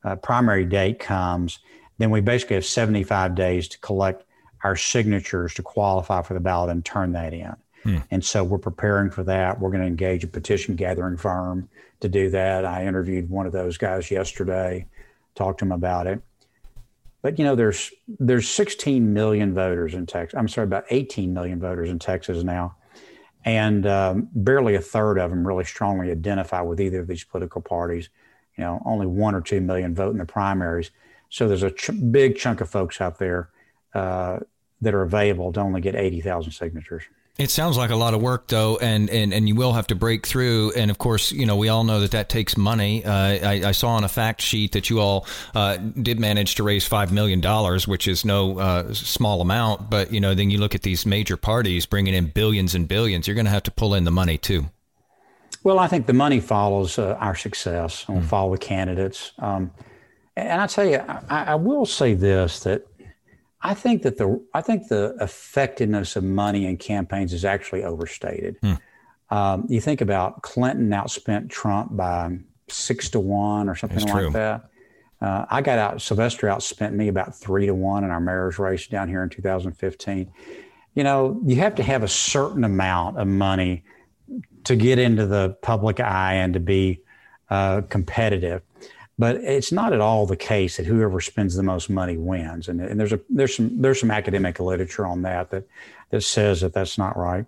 uh, 0.03 0.15
primary 0.15 0.65
date 0.65 0.99
comes, 0.99 1.59
then 1.97 2.09
we 2.09 2.21
basically 2.21 2.55
have 2.55 2.65
75 2.65 3.35
days 3.35 3.67
to 3.69 3.79
collect 3.79 4.23
our 4.63 4.75
signatures 4.75 5.53
to 5.55 5.63
qualify 5.63 6.21
for 6.21 6.33
the 6.33 6.39
ballot 6.39 6.69
and 6.69 6.83
turn 6.83 7.13
that 7.13 7.33
in. 7.33 7.55
Hmm. 7.83 7.97
And 8.11 8.23
so 8.23 8.43
we're 8.43 8.57
preparing 8.57 9.09
for 9.09 9.23
that. 9.23 9.59
We're 9.59 9.69
going 9.69 9.81
to 9.81 9.87
engage 9.87 10.23
a 10.23 10.27
petition 10.27 10.75
gathering 10.75 11.17
firm 11.17 11.69
to 11.99 12.07
do 12.07 12.29
that. 12.29 12.65
I 12.65 12.85
interviewed 12.85 13.29
one 13.29 13.45
of 13.45 13.51
those 13.51 13.77
guys 13.77 14.09
yesterday, 14.09 14.87
talked 15.35 15.59
to 15.59 15.65
him 15.65 15.71
about 15.71 16.07
it. 16.07 16.21
But 17.21 17.39
you 17.39 17.45
know, 17.45 17.55
there's 17.55 17.91
there's 18.19 18.49
16 18.49 19.13
million 19.13 19.53
voters 19.53 19.93
in 19.93 20.05
Texas. 20.05 20.37
I'm 20.37 20.49
sorry, 20.49 20.65
about 20.65 20.85
18 20.89 21.33
million 21.33 21.59
voters 21.59 21.89
in 21.89 21.97
Texas 21.97 22.43
now, 22.43 22.75
and 23.45 23.87
um, 23.87 24.27
barely 24.35 24.75
a 24.75 24.81
third 24.81 25.17
of 25.17 25.29
them 25.29 25.47
really 25.47 25.63
strongly 25.63 26.11
identify 26.11 26.61
with 26.61 26.81
either 26.81 26.99
of 26.99 27.07
these 27.07 27.23
political 27.23 27.61
parties. 27.61 28.09
You 28.57 28.63
know, 28.63 28.81
only 28.85 29.07
one 29.07 29.35
or 29.35 29.41
two 29.41 29.61
million 29.61 29.95
vote 29.95 30.11
in 30.11 30.17
the 30.17 30.25
primaries. 30.25 30.91
So 31.29 31.47
there's 31.47 31.63
a 31.63 31.71
ch- 31.71 31.91
big 32.11 32.37
chunk 32.37 32.61
of 32.61 32.69
folks 32.69 33.01
out 33.01 33.17
there 33.17 33.49
uh, 33.93 34.39
that 34.81 34.93
are 34.93 35.01
available 35.01 35.51
to 35.53 35.59
only 35.59 35.81
get 35.81 35.95
80,000 35.95 36.51
signatures. 36.51 37.03
It 37.39 37.49
sounds 37.49 37.77
like 37.77 37.89
a 37.89 37.95
lot 37.95 38.13
of 38.13 38.21
work, 38.21 38.47
though, 38.47 38.77
and, 38.77 39.09
and, 39.09 39.33
and 39.33 39.47
you 39.47 39.55
will 39.55 39.73
have 39.73 39.87
to 39.87 39.95
break 39.95 40.27
through. 40.27 40.71
And 40.73 40.91
of 40.91 40.99
course, 40.99 41.31
you 41.31 41.47
know, 41.47 41.55
we 41.55 41.67
all 41.67 41.83
know 41.83 42.01
that 42.01 42.11
that 42.11 42.29
takes 42.29 42.55
money. 42.55 43.03
Uh, 43.03 43.11
I, 43.11 43.61
I, 43.65 43.71
saw 43.71 43.95
on 43.95 44.03
a 44.03 44.07
fact 44.07 44.39
sheet 44.39 44.73
that 44.73 44.91
you 44.91 44.99
all 44.99 45.25
uh, 45.55 45.77
did 45.77 46.19
manage 46.19 46.53
to 46.55 46.63
raise 46.63 46.87
$5 46.87 47.11
million, 47.11 47.41
which 47.87 48.07
is 48.07 48.23
no 48.23 48.59
uh, 48.59 48.93
small 48.93 49.41
amount. 49.41 49.89
But, 49.89 50.13
you 50.13 50.19
know, 50.19 50.35
then 50.35 50.51
you 50.51 50.59
look 50.59 50.75
at 50.75 50.83
these 50.83 51.07
major 51.07 51.35
parties 51.35 51.87
bringing 51.87 52.13
in 52.13 52.27
billions 52.27 52.75
and 52.75 52.87
billions, 52.87 53.27
you're 53.27 53.33
going 53.33 53.45
to 53.45 53.51
have 53.51 53.63
to 53.63 53.71
pull 53.71 53.95
in 53.95 54.03
the 54.03 54.11
money, 54.11 54.37
too. 54.37 54.69
Well, 55.63 55.79
I 55.79 55.87
think 55.87 56.07
the 56.07 56.13
money 56.13 56.39
follows 56.39 56.99
uh, 56.99 57.17
our 57.19 57.35
success 57.35 58.05
and 58.07 58.17
will 58.17 58.23
mm. 58.23 58.29
follow 58.29 58.51
the 58.51 58.57
candidates. 58.57 59.31
Um, 59.39 59.71
and 60.35 60.61
I 60.61 60.67
tell 60.67 60.85
you, 60.85 60.97
I, 60.97 61.43
I 61.45 61.55
will 61.55 61.85
say 61.85 62.13
this 62.13 62.61
that 62.61 62.85
I 63.61 63.73
think 63.73 64.01
that 64.01 64.17
the 64.17 64.43
I 64.53 64.61
think 64.61 64.89
the 64.89 65.15
effectiveness 65.21 66.15
of 66.15 66.23
money 66.23 66.65
in 66.65 66.77
campaigns 66.77 67.33
is 67.33 67.45
actually 67.45 67.83
overstated. 67.83 68.57
Hmm. 68.61 68.73
Um, 69.29 69.65
you 69.69 69.79
think 69.79 70.01
about 70.01 70.41
Clinton 70.41 70.89
outspent 70.89 71.49
Trump 71.49 71.95
by 71.95 72.37
six 72.67 73.09
to 73.11 73.19
one 73.19 73.69
or 73.69 73.75
something 73.75 73.99
That's 73.99 74.11
like 74.11 74.23
true. 74.23 74.31
that. 74.31 74.69
Uh, 75.21 75.45
I 75.49 75.61
got 75.61 75.79
out. 75.79 76.01
Sylvester 76.01 76.47
outspent 76.47 76.91
me 76.91 77.07
about 77.07 77.33
three 77.33 77.65
to 77.65 77.73
one 77.73 78.03
in 78.03 78.09
our 78.09 78.19
mayor's 78.19 78.59
race 78.59 78.87
down 78.87 79.07
here 79.07 79.23
in 79.23 79.29
2015. 79.29 80.31
You 80.95 81.03
know, 81.03 81.41
you 81.45 81.55
have 81.57 81.75
to 81.75 81.83
have 81.83 82.03
a 82.03 82.07
certain 82.07 82.65
amount 82.65 83.17
of 83.17 83.27
money 83.27 83.83
to 84.65 84.75
get 84.75 84.99
into 84.99 85.25
the 85.25 85.57
public 85.61 85.99
eye 85.99 86.33
and 86.33 86.53
to 86.53 86.59
be 86.59 87.01
uh, 87.49 87.81
competitive. 87.89 88.61
But 89.19 89.35
it's 89.37 89.71
not 89.71 89.93
at 89.93 90.01
all 90.01 90.25
the 90.25 90.35
case 90.35 90.77
that 90.77 90.85
whoever 90.85 91.21
spends 91.21 91.55
the 91.55 91.63
most 91.63 91.89
money 91.89 92.17
wins. 92.17 92.67
And, 92.67 92.81
and 92.81 92.99
there's 92.99 93.13
a 93.13 93.19
there's 93.29 93.55
some 93.55 93.81
there's 93.81 93.99
some 93.99 94.09
academic 94.09 94.59
literature 94.59 95.05
on 95.05 95.21
that 95.21 95.51
that 95.51 95.67
that 96.09 96.21
says 96.21 96.61
that 96.61 96.73
that's 96.73 96.97
not 96.97 97.15
right. 97.15 97.45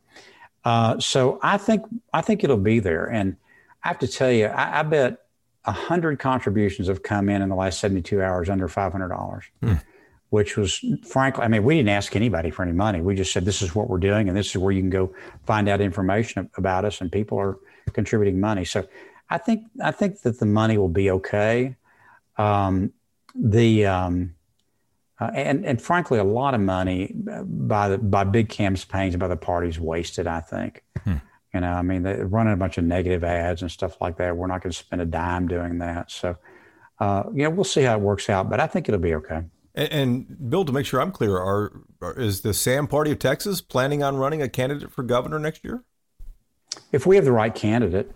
Uh, 0.64 1.00
so 1.00 1.40
I 1.42 1.58
think 1.58 1.84
I 2.14 2.22
think 2.22 2.44
it'll 2.44 2.58
be 2.58 2.80
there. 2.80 3.06
And 3.06 3.38
I 3.84 3.88
have 3.88 4.00
to 4.00 4.08
tell 4.08 4.32
you, 4.32 4.46
I, 4.46 4.80
I 4.80 4.84
bet 4.84 5.26
hundred 5.72 6.20
contributions 6.20 6.88
have 6.88 7.02
come 7.02 7.30
in 7.30 7.42
in 7.42 7.50
the 7.50 7.56
last 7.56 7.80
72 7.80 8.22
hours 8.22 8.50
under 8.50 8.68
$500. 8.68 9.42
Hmm. 9.62 9.74
Which 10.30 10.58
was 10.58 10.84
frankly, 11.08 11.44
I 11.44 11.48
mean, 11.48 11.64
we 11.64 11.76
didn't 11.76 11.90
ask 11.90 12.16
anybody 12.16 12.50
for 12.50 12.64
any 12.64 12.72
money. 12.72 13.00
We 13.00 13.16
just 13.16 13.32
said, 13.32 13.46
this 13.46 13.62
is 13.62 13.76
what 13.76 13.90
we're 13.90 14.00
doing, 14.00 14.28
and 14.28 14.36
this 14.36 14.50
is 14.50 14.58
where 14.58 14.72
you 14.72 14.82
can 14.82 14.90
go 14.90 15.14
find 15.46 15.70
out 15.70 15.82
information 15.82 16.50
about 16.58 16.84
us, 16.84 17.00
and 17.00 17.12
people 17.12 17.38
are 17.38 17.58
contributing 17.94 18.40
money. 18.40 18.66
So 18.66 18.88
I 19.30 19.38
think 19.38 19.66
I 19.84 19.92
think 19.92 20.22
that 20.22 20.40
the 20.40 20.46
money 20.46 20.78
will 20.78 20.90
be 20.90 21.12
okay. 21.12 21.76
Um, 22.38 22.92
the 23.34 23.86
um, 23.86 24.36
uh, 25.20 25.32
and 25.34 25.66
and 25.66 25.82
frankly, 25.82 26.20
a 26.20 26.24
lot 26.24 26.54
of 26.54 26.62
money 26.62 27.14
by 27.16 27.90
the 27.90 27.98
by 27.98 28.24
big 28.24 28.50
campaigns 28.50 29.16
by 29.16 29.28
the 29.28 29.38
parties 29.38 29.80
wasted. 29.80 30.28
I 30.28 30.42
think. 30.42 30.84
Hmm. 31.04 31.18
You 31.54 31.62
know, 31.62 31.72
I 31.72 31.84
mean, 31.84 32.04
they're 32.04 32.28
running 32.28 32.52
a 32.52 32.58
bunch 32.58 32.78
of 32.78 32.84
negative 32.84 33.24
ads 33.24 33.62
and 33.62 33.72
stuff 33.72 34.02
like 34.02 34.18
that. 34.18 34.36
We're 34.36 34.48
not 34.48 34.62
going 34.62 34.72
to 34.72 34.78
spend 34.78 35.02
a 35.02 35.06
dime 35.06 35.48
doing 35.48 35.78
that. 35.78 36.12
So, 36.12 36.36
uh, 37.00 37.24
you 37.34 37.44
know, 37.44 37.50
we'll 37.50 37.64
see 37.64 37.84
how 37.84 37.96
it 37.96 38.02
works 38.02 38.30
out, 38.30 38.50
but 38.50 38.60
I 38.60 38.68
think 38.68 38.90
it'll 38.90 39.00
be 39.00 39.16
okay. 39.16 39.44
And, 39.76 39.92
and 39.92 40.50
Bill, 40.50 40.66
to 40.66 40.72
make 40.72 40.86
sure 40.86 41.02
I'm 41.02 41.12
clear, 41.12 41.38
are, 41.38 41.82
are 42.02 42.14
is 42.18 42.42
the 42.42 42.54
Sam 42.54 42.88
Party 42.88 43.12
of 43.12 43.20
Texas 43.20 43.62
planning 43.62 44.02
on 44.02 44.16
running 44.16 44.42
a 44.42 44.50
candidate 44.50 44.92
for 44.92 45.04
governor 45.04 45.38
next 45.38 45.64
year? 45.64 45.84
If 46.92 47.06
we 47.06 47.18
have 47.18 47.26
the 47.26 47.32
right 47.32 47.54
candidate, 47.54 48.12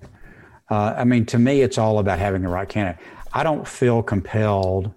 uh, 0.70 0.96
I 0.98 1.04
mean, 1.04 1.26
to 1.28 1.38
me, 1.38 1.62
it's 1.62 1.78
all 1.78 2.00
about 2.00 2.20
having 2.20 2.42
the 2.42 2.48
right 2.48 2.68
candidate. 2.68 3.02
I 3.34 3.44
don't 3.44 3.68
feel 3.68 4.02
compelled. 4.02 4.94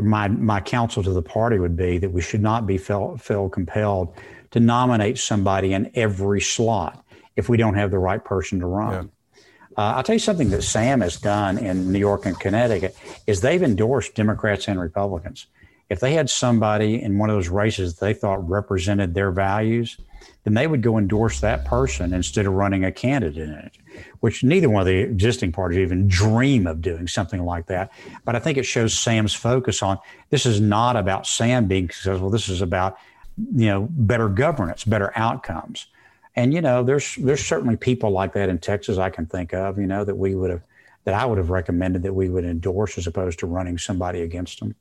My 0.00 0.28
my 0.28 0.60
counsel 0.60 1.02
to 1.02 1.10
the 1.10 1.22
party 1.22 1.58
would 1.58 1.76
be 1.76 1.98
that 1.98 2.10
we 2.10 2.20
should 2.20 2.40
not 2.40 2.66
be 2.66 2.78
feel, 2.78 3.16
feel 3.16 3.48
compelled 3.48 4.14
to 4.52 4.60
nominate 4.60 5.18
somebody 5.18 5.72
in 5.72 5.90
every 5.94 6.40
slot 6.40 7.04
if 7.34 7.48
we 7.48 7.56
don't 7.56 7.74
have 7.74 7.90
the 7.90 7.98
right 7.98 8.24
person 8.24 8.60
to 8.60 8.66
run. 8.66 9.10
Yeah. 9.36 9.42
Uh, 9.76 9.94
I'll 9.96 10.02
tell 10.02 10.14
you 10.14 10.20
something 10.20 10.50
that 10.50 10.62
Sam 10.62 11.00
has 11.00 11.18
done 11.18 11.58
in 11.58 11.90
New 11.90 11.98
York 11.98 12.26
and 12.26 12.38
Connecticut 12.38 12.96
is 13.26 13.40
they've 13.40 13.62
endorsed 13.62 14.14
Democrats 14.14 14.68
and 14.68 14.78
Republicans. 14.78 15.46
If 15.92 16.00
they 16.00 16.14
had 16.14 16.30
somebody 16.30 17.02
in 17.02 17.18
one 17.18 17.28
of 17.28 17.36
those 17.36 17.50
races 17.50 17.94
that 17.94 18.00
they 18.00 18.14
thought 18.14 18.48
represented 18.48 19.12
their 19.12 19.30
values, 19.30 19.98
then 20.44 20.54
they 20.54 20.66
would 20.66 20.80
go 20.80 20.96
endorse 20.96 21.40
that 21.40 21.66
person 21.66 22.14
instead 22.14 22.46
of 22.46 22.54
running 22.54 22.82
a 22.82 22.90
candidate 22.90 23.46
in 23.46 23.52
it, 23.52 23.72
which 24.20 24.42
neither 24.42 24.70
one 24.70 24.80
of 24.80 24.86
the 24.86 24.96
existing 24.96 25.52
parties 25.52 25.78
even 25.78 26.08
dream 26.08 26.66
of 26.66 26.80
doing 26.80 27.06
something 27.06 27.44
like 27.44 27.66
that. 27.66 27.92
But 28.24 28.34
I 28.34 28.38
think 28.38 28.56
it 28.56 28.64
shows 28.64 28.98
Sam's 28.98 29.34
focus 29.34 29.82
on 29.82 29.98
this 30.30 30.46
is 30.46 30.62
not 30.62 30.96
about 30.96 31.26
Sam 31.26 31.66
being 31.66 31.90
successful. 31.90 32.30
This 32.30 32.48
is 32.48 32.62
about 32.62 32.96
you 33.36 33.66
know 33.66 33.86
better 33.90 34.30
governance, 34.30 34.84
better 34.84 35.12
outcomes. 35.14 35.88
And 36.34 36.54
you 36.54 36.62
know, 36.62 36.82
there's 36.82 37.16
there's 37.16 37.44
certainly 37.44 37.76
people 37.76 38.12
like 38.12 38.32
that 38.32 38.48
in 38.48 38.60
Texas 38.60 38.96
I 38.96 39.10
can 39.10 39.26
think 39.26 39.52
of. 39.52 39.78
You 39.78 39.86
know 39.86 40.04
that 40.04 40.16
we 40.16 40.34
would 40.34 40.50
have 40.50 40.62
that 41.04 41.12
I 41.12 41.26
would 41.26 41.36
have 41.36 41.50
recommended 41.50 42.02
that 42.04 42.14
we 42.14 42.30
would 42.30 42.46
endorse 42.46 42.96
as 42.96 43.06
opposed 43.06 43.40
to 43.40 43.46
running 43.46 43.76
somebody 43.76 44.22
against 44.22 44.60
them. 44.60 44.74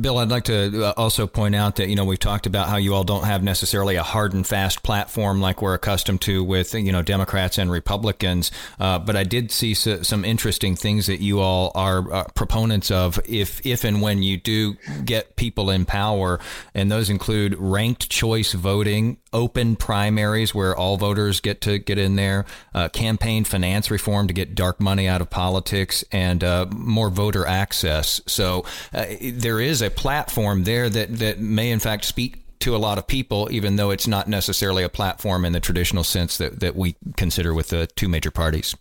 Bill, 0.00 0.18
I'd 0.18 0.28
like 0.28 0.44
to 0.44 0.86
uh, 0.86 0.92
also 0.96 1.26
point 1.26 1.54
out 1.54 1.76
that 1.76 1.88
you 1.88 1.96
know 1.96 2.04
we've 2.04 2.18
talked 2.18 2.46
about 2.46 2.68
how 2.68 2.76
you 2.76 2.94
all 2.94 3.04
don't 3.04 3.24
have 3.24 3.42
necessarily 3.42 3.96
a 3.96 4.02
hard 4.02 4.32
and 4.32 4.46
fast 4.46 4.82
platform 4.82 5.40
like 5.40 5.60
we're 5.60 5.74
accustomed 5.74 6.20
to 6.22 6.42
with 6.44 6.74
you 6.74 6.92
know 6.92 7.02
Democrats 7.02 7.58
and 7.58 7.70
Republicans, 7.70 8.50
uh, 8.78 8.98
but 8.98 9.16
I 9.16 9.24
did 9.24 9.50
see 9.50 9.74
some 9.74 10.24
interesting 10.24 10.76
things 10.76 11.06
that 11.06 11.20
you 11.20 11.40
all 11.40 11.72
are 11.74 12.12
uh, 12.12 12.24
proponents 12.34 12.90
of. 12.90 13.20
If 13.26 13.64
if 13.66 13.84
and 13.84 14.00
when 14.00 14.22
you 14.22 14.38
do 14.38 14.76
get 15.04 15.36
people 15.36 15.70
in 15.70 15.84
power, 15.84 16.40
and 16.74 16.90
those 16.90 17.10
include 17.10 17.56
ranked 17.58 18.08
choice 18.08 18.52
voting, 18.52 19.18
open 19.32 19.76
primaries 19.76 20.54
where 20.54 20.74
all 20.74 20.96
voters 20.96 21.40
get 21.40 21.60
to 21.62 21.78
get 21.78 21.98
in 21.98 22.16
there, 22.16 22.46
uh, 22.74 22.88
campaign 22.88 23.44
finance 23.44 23.90
reform 23.90 24.28
to 24.28 24.34
get 24.34 24.54
dark 24.54 24.80
money 24.80 25.08
out 25.08 25.20
of 25.20 25.28
politics, 25.30 26.04
and 26.12 26.42
uh, 26.42 26.66
more 26.70 27.10
voter 27.10 27.44
access. 27.44 28.20
So 28.26 28.64
uh, 28.94 29.06
there 29.50 29.60
is 29.60 29.82
a 29.82 29.90
platform 29.90 30.62
there 30.62 30.88
that 30.88 31.18
that 31.18 31.40
may 31.40 31.72
in 31.72 31.80
fact 31.80 32.04
speak 32.04 32.44
to 32.60 32.76
a 32.76 32.78
lot 32.78 32.98
of 32.98 33.06
people, 33.08 33.48
even 33.50 33.74
though 33.74 33.90
it's 33.90 34.06
not 34.06 34.28
necessarily 34.28 34.84
a 34.84 34.88
platform 34.88 35.44
in 35.44 35.52
the 35.52 35.58
traditional 35.58 36.04
sense 36.04 36.36
that, 36.36 36.60
that 36.60 36.76
we 36.76 36.94
consider 37.16 37.52
with 37.52 37.70
the 37.70 37.88
two 37.96 38.08
major 38.08 38.30
parties. 38.30 38.76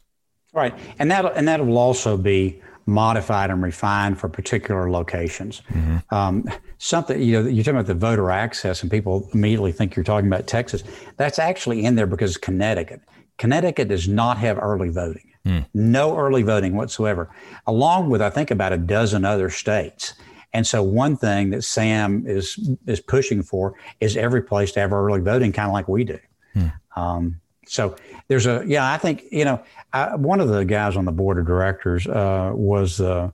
Right, 0.54 0.76
and 1.00 1.10
that 1.10 1.26
and 1.36 1.48
that 1.48 1.66
will 1.66 1.80
also 1.80 2.18
be 2.18 2.62
modified 2.86 3.50
and 3.50 3.64
refined 3.64 4.20
for 4.20 4.30
particular 4.30 4.92
locations. 4.92 5.64
Mm-hmm. 5.70 6.14
Um, 6.14 6.46
something 6.78 7.20
you 7.20 7.42
know, 7.42 7.50
you're 7.50 7.64
talking 7.64 7.80
about 7.80 7.88
the 7.88 7.96
voter 7.96 8.30
access, 8.30 8.84
and 8.84 8.92
people 8.92 9.28
immediately 9.34 9.72
think 9.72 9.96
you're 9.96 10.06
talking 10.06 10.28
about 10.28 10.46
Texas. 10.46 10.84
That's 11.18 11.40
actually 11.40 11.84
in 11.84 11.96
there 11.96 12.08
because 12.08 12.38
Connecticut. 12.38 13.02
Connecticut 13.40 13.88
does 13.88 14.08
not 14.08 14.38
have 14.38 14.60
early 14.60 14.90
voting, 14.90 15.32
mm. 15.48 15.66
no 15.74 16.16
early 16.16 16.44
voting 16.44 16.76
whatsoever, 16.76 17.28
along 17.66 18.12
with 18.12 18.22
I 18.22 18.30
think 18.30 18.52
about 18.52 18.72
a 18.72 18.78
dozen 18.78 19.26
other 19.26 19.50
states. 19.50 20.14
And 20.54 20.66
so 20.66 20.82
one 20.82 21.16
thing 21.16 21.52
that 21.52 21.64
Sam 21.64 22.24
is 22.26 22.76
is 22.88 23.00
pushing 23.00 23.44
for 23.44 23.76
is 24.00 24.18
every 24.18 24.42
place 24.42 24.72
to 24.74 24.80
have 24.80 24.92
early 24.92 25.22
voting, 25.22 25.52
kind 25.52 25.68
of 25.68 25.74
like 25.74 25.88
we 25.88 26.04
do. 26.04 26.20
Hmm. 26.54 26.68
Um, 26.96 27.42
so 27.68 27.96
there's 28.28 28.48
a 28.48 28.64
yeah, 28.66 28.92
I 28.92 28.98
think 28.98 29.26
you 29.32 29.46
know 29.46 29.62
I, 29.94 30.16
one 30.16 30.40
of 30.40 30.50
the 30.50 30.66
guys 30.66 30.98
on 30.98 31.06
the 31.06 31.12
board 31.12 31.38
of 31.38 31.46
directors 31.46 32.08
uh, 32.08 32.52
was 32.56 33.00
uh, 33.00 33.30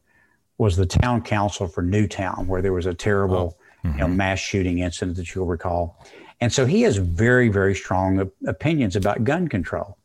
was 0.57 0.75
the 0.75 0.85
town 0.85 1.21
council 1.21 1.67
for 1.67 1.81
Newtown, 1.81 2.47
where 2.47 2.61
there 2.61 2.73
was 2.73 2.85
a 2.85 2.93
terrible 2.93 3.57
oh. 3.57 3.87
mm-hmm. 3.87 3.97
you 3.97 4.03
know, 4.03 4.07
mass 4.09 4.39
shooting 4.39 4.79
incident 4.79 5.17
that 5.17 5.33
you'll 5.33 5.45
recall. 5.45 6.05
And 6.41 6.51
so 6.51 6.65
he 6.65 6.81
has 6.81 6.97
very 6.97 7.47
very 7.47 7.75
strong 7.75 8.29
opinions 8.45 8.97
about 8.97 9.23
gun 9.23 9.47
control. 9.47 9.97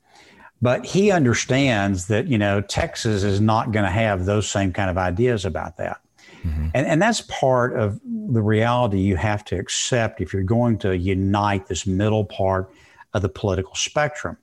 But 0.63 0.85
he 0.85 1.11
understands 1.11 2.07
that 2.07 2.29
you 2.29 2.39
know 2.39 2.61
Texas 2.61 3.25
is 3.25 3.41
not 3.41 3.73
going 3.73 3.85
to 3.85 3.91
have 3.91 4.27
those 4.27 4.49
same 4.49 4.73
kind 4.73 4.91
of 4.91 4.97
ideas 4.97 5.45
about 5.45 5.77
that. 5.79 6.01
Mm-hmm. 6.45 6.69
And, 6.75 6.87
and 6.87 7.03
that's 7.03 7.23
part 7.23 7.77
of 7.77 8.01
the 8.05 8.43
reality 8.43 8.99
you 8.99 9.17
have 9.17 9.45
to 9.47 9.59
accept 9.59 10.21
if 10.21 10.33
you're 10.33 10.43
going 10.43 10.79
to 10.79 10.97
unite 10.97 11.67
this 11.67 11.87
middle 11.87 12.25
part 12.25 12.71
of 13.13 13.23
the 13.23 13.29
political 13.29 13.75
spectrum. 13.75 14.37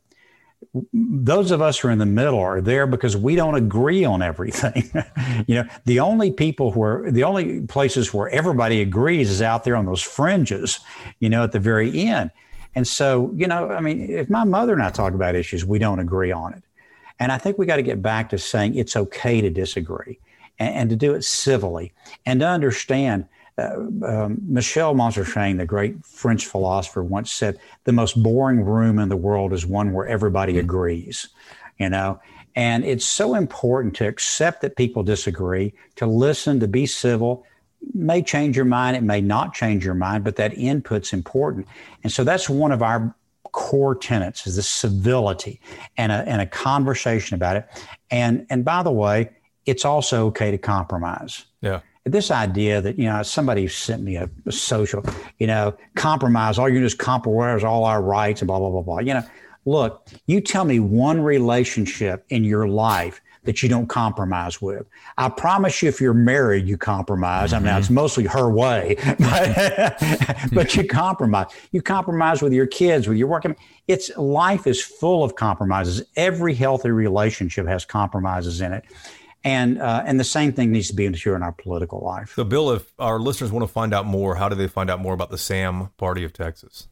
Those 0.91 1.51
of 1.51 1.61
us 1.61 1.79
who 1.79 1.87
are 1.87 1.91
in 1.91 1.99
the 1.99 2.05
middle 2.05 2.39
are 2.39 2.61
there 2.61 2.87
because 2.87 3.15
we 3.15 3.35
don't 3.35 3.55
agree 3.55 4.03
on 4.03 4.21
everything. 4.21 4.89
you 5.47 5.55
know, 5.55 5.65
the 5.85 5.99
only 5.99 6.31
people 6.31 6.71
where 6.73 7.09
the 7.11 7.23
only 7.23 7.61
places 7.61 8.13
where 8.13 8.27
everybody 8.29 8.81
agrees 8.81 9.29
is 9.29 9.41
out 9.41 9.63
there 9.63 9.75
on 9.75 9.85
those 9.85 10.01
fringes, 10.01 10.79
you 11.19 11.29
know, 11.29 11.43
at 11.43 11.51
the 11.51 11.59
very 11.59 12.01
end. 12.01 12.31
And 12.75 12.87
so, 12.87 13.31
you 13.35 13.47
know, 13.47 13.69
I 13.69 13.79
mean, 13.79 14.09
if 14.09 14.29
my 14.29 14.43
mother 14.43 14.73
and 14.73 14.83
I 14.83 14.89
talk 14.89 15.13
about 15.13 15.35
issues, 15.35 15.65
we 15.65 15.79
don't 15.79 15.99
agree 15.99 16.31
on 16.31 16.53
it. 16.53 16.63
And 17.19 17.31
I 17.31 17.37
think 17.37 17.57
we 17.57 17.65
got 17.65 17.77
to 17.77 17.83
get 17.83 18.01
back 18.01 18.29
to 18.29 18.37
saying 18.37 18.75
it's 18.75 18.95
okay 18.95 19.41
to 19.41 19.49
disagree 19.49 20.19
and, 20.59 20.75
and 20.75 20.89
to 20.89 20.95
do 20.95 21.13
it 21.13 21.23
civilly 21.23 21.93
and 22.25 22.39
to 22.39 22.47
understand. 22.47 23.27
Uh, 23.59 23.87
um, 24.05 24.37
Michel 24.47 24.93
Montaigne, 24.93 25.57
the 25.57 25.65
great 25.65 26.05
French 26.05 26.45
philosopher, 26.45 27.03
once 27.03 27.31
said, 27.31 27.57
"The 27.85 27.91
most 27.91 28.21
boring 28.21 28.63
room 28.63 28.99
in 28.99 29.09
the 29.09 29.17
world 29.17 29.51
is 29.51 29.65
one 29.65 29.93
where 29.93 30.05
everybody 30.05 30.53
mm-hmm. 30.53 30.69
agrees." 30.69 31.27
You 31.79 31.89
know, 31.89 32.19
and 32.55 32.85
it's 32.85 33.05
so 33.05 33.35
important 33.35 33.95
to 33.95 34.07
accept 34.07 34.61
that 34.61 34.75
people 34.75 35.03
disagree, 35.03 35.73
to 35.95 36.05
listen, 36.05 36.59
to 36.59 36.67
be 36.67 36.85
civil. 36.85 37.45
may 37.93 38.21
change 38.21 38.55
your 38.55 38.65
mind, 38.65 38.97
it 38.97 39.03
may 39.03 39.21
not 39.21 39.53
change 39.53 39.85
your 39.85 39.93
mind, 39.93 40.23
but 40.23 40.35
that 40.35 40.57
input's 40.57 41.13
important. 41.13 41.67
And 42.03 42.11
so 42.11 42.23
that's 42.23 42.49
one 42.49 42.71
of 42.71 42.81
our 42.81 43.15
core 43.51 43.95
tenets 43.95 44.45
is 44.45 44.55
the 44.55 44.61
civility 44.61 45.59
and 45.97 46.11
a, 46.11 46.15
and 46.27 46.41
a 46.41 46.45
conversation 46.45 47.35
about 47.35 47.57
it. 47.57 47.67
And 48.11 48.45
and 48.49 48.63
by 48.63 48.83
the 48.83 48.91
way, 48.91 49.29
it's 49.67 49.85
also 49.85 50.25
okay 50.27 50.49
to 50.49 50.57
compromise. 50.57 51.45
Yeah. 51.61 51.81
This 52.05 52.31
idea 52.31 52.81
that, 52.81 52.97
you 52.97 53.05
know, 53.05 53.21
somebody 53.21 53.67
sent 53.67 54.01
me 54.01 54.15
a, 54.15 54.29
a 54.45 54.51
social, 54.51 55.03
you 55.39 55.45
know, 55.45 55.75
compromise, 55.95 56.57
all 56.57 56.69
you 56.69 56.79
do 56.79 56.85
is 56.85 56.95
compromise 56.95 57.65
all 57.65 57.83
our 57.83 58.01
rights 58.01 58.41
and 58.41 58.47
blah, 58.47 58.59
blah, 58.59 58.69
blah, 58.69 58.81
blah. 58.81 58.99
You 58.99 59.15
know, 59.15 59.23
look, 59.65 60.07
you 60.25 60.39
tell 60.39 60.63
me 60.63 60.79
one 60.79 61.19
relationship 61.21 62.25
in 62.29 62.45
your 62.45 62.67
life 62.67 63.21
that 63.43 63.61
you 63.61 63.67
don't 63.67 63.87
compromise 63.87 64.61
with. 64.61 64.85
I 65.17 65.29
promise 65.29 65.81
you, 65.81 65.89
if 65.89 66.01
you're 66.01 66.13
married, 66.13 66.65
you 66.67 66.77
compromise. 66.77 67.51
Mm-hmm. 67.51 67.65
I 67.65 67.71
mean, 67.71 67.79
it's 67.79 67.89
mostly 67.89 68.25
her 68.25 68.49
way, 68.49 68.95
but, 69.19 69.97
but 70.53 70.75
you 70.75 70.85
compromise. 70.85 71.47
You 71.71 71.81
compromise 71.81 72.41
with 72.41 72.53
your 72.53 72.67
kids, 72.67 73.07
with 73.07 73.17
your 73.17 73.27
work. 73.27 73.45
I 73.45 73.49
mean, 73.49 73.57
it's 73.87 74.15
life 74.17 74.67
is 74.67 74.81
full 74.81 75.23
of 75.23 75.35
compromises. 75.35 76.03
Every 76.15 76.53
healthy 76.53 76.91
relationship 76.91 77.67
has 77.67 77.85
compromises 77.85 78.61
in 78.61 78.73
it 78.73 78.85
and 79.47 79.81
uh, 79.81 80.03
and 80.05 80.19
the 80.19 80.25
same 80.25 80.51
thing 80.51 80.73
needs 80.73 80.89
to 80.89 80.93
be 80.93 81.09
true 81.11 81.33
in 81.33 81.41
our 81.41 81.53
political 81.53 82.01
life. 82.01 82.33
So, 82.35 82.43
Bill, 82.43 82.71
if 82.71 82.91
our 82.99 83.17
listeners 83.17 83.49
want 83.49 83.63
to 83.63 83.71
find 83.71 83.93
out 83.93 84.05
more, 84.05 84.35
how 84.35 84.49
do 84.49 84.55
they 84.55 84.67
find 84.67 84.89
out 84.89 84.99
more 84.99 85.13
about 85.13 85.29
the 85.29 85.37
SAM 85.37 85.89
Party 85.97 86.25
of 86.25 86.33
Texas? 86.33 86.89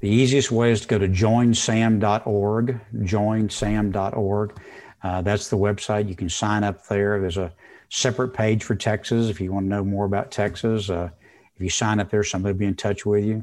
The 0.00 0.10
easiest 0.10 0.52
way 0.52 0.72
is 0.72 0.82
to 0.82 0.88
go 0.88 0.98
to 0.98 1.08
joinsam.org. 1.08 2.80
Joinsam.org. 2.94 4.60
Uh, 5.02 5.22
that's 5.22 5.48
the 5.48 5.56
website. 5.56 6.08
You 6.10 6.14
can 6.14 6.28
sign 6.28 6.64
up 6.64 6.86
there. 6.86 7.18
There's 7.18 7.38
a 7.38 7.50
separate 7.88 8.34
page 8.34 8.62
for 8.62 8.74
Texas 8.74 9.30
if 9.30 9.40
you 9.40 9.50
want 9.50 9.64
to 9.64 9.70
know 9.70 9.82
more 9.82 10.04
about 10.04 10.30
Texas. 10.30 10.90
Uh, 10.90 11.08
if 11.54 11.62
you 11.62 11.70
sign 11.70 11.98
up 11.98 12.10
there, 12.10 12.22
somebody 12.22 12.52
will 12.52 12.58
be 12.58 12.66
in 12.66 12.74
touch 12.74 13.06
with 13.06 13.24
you. 13.24 13.42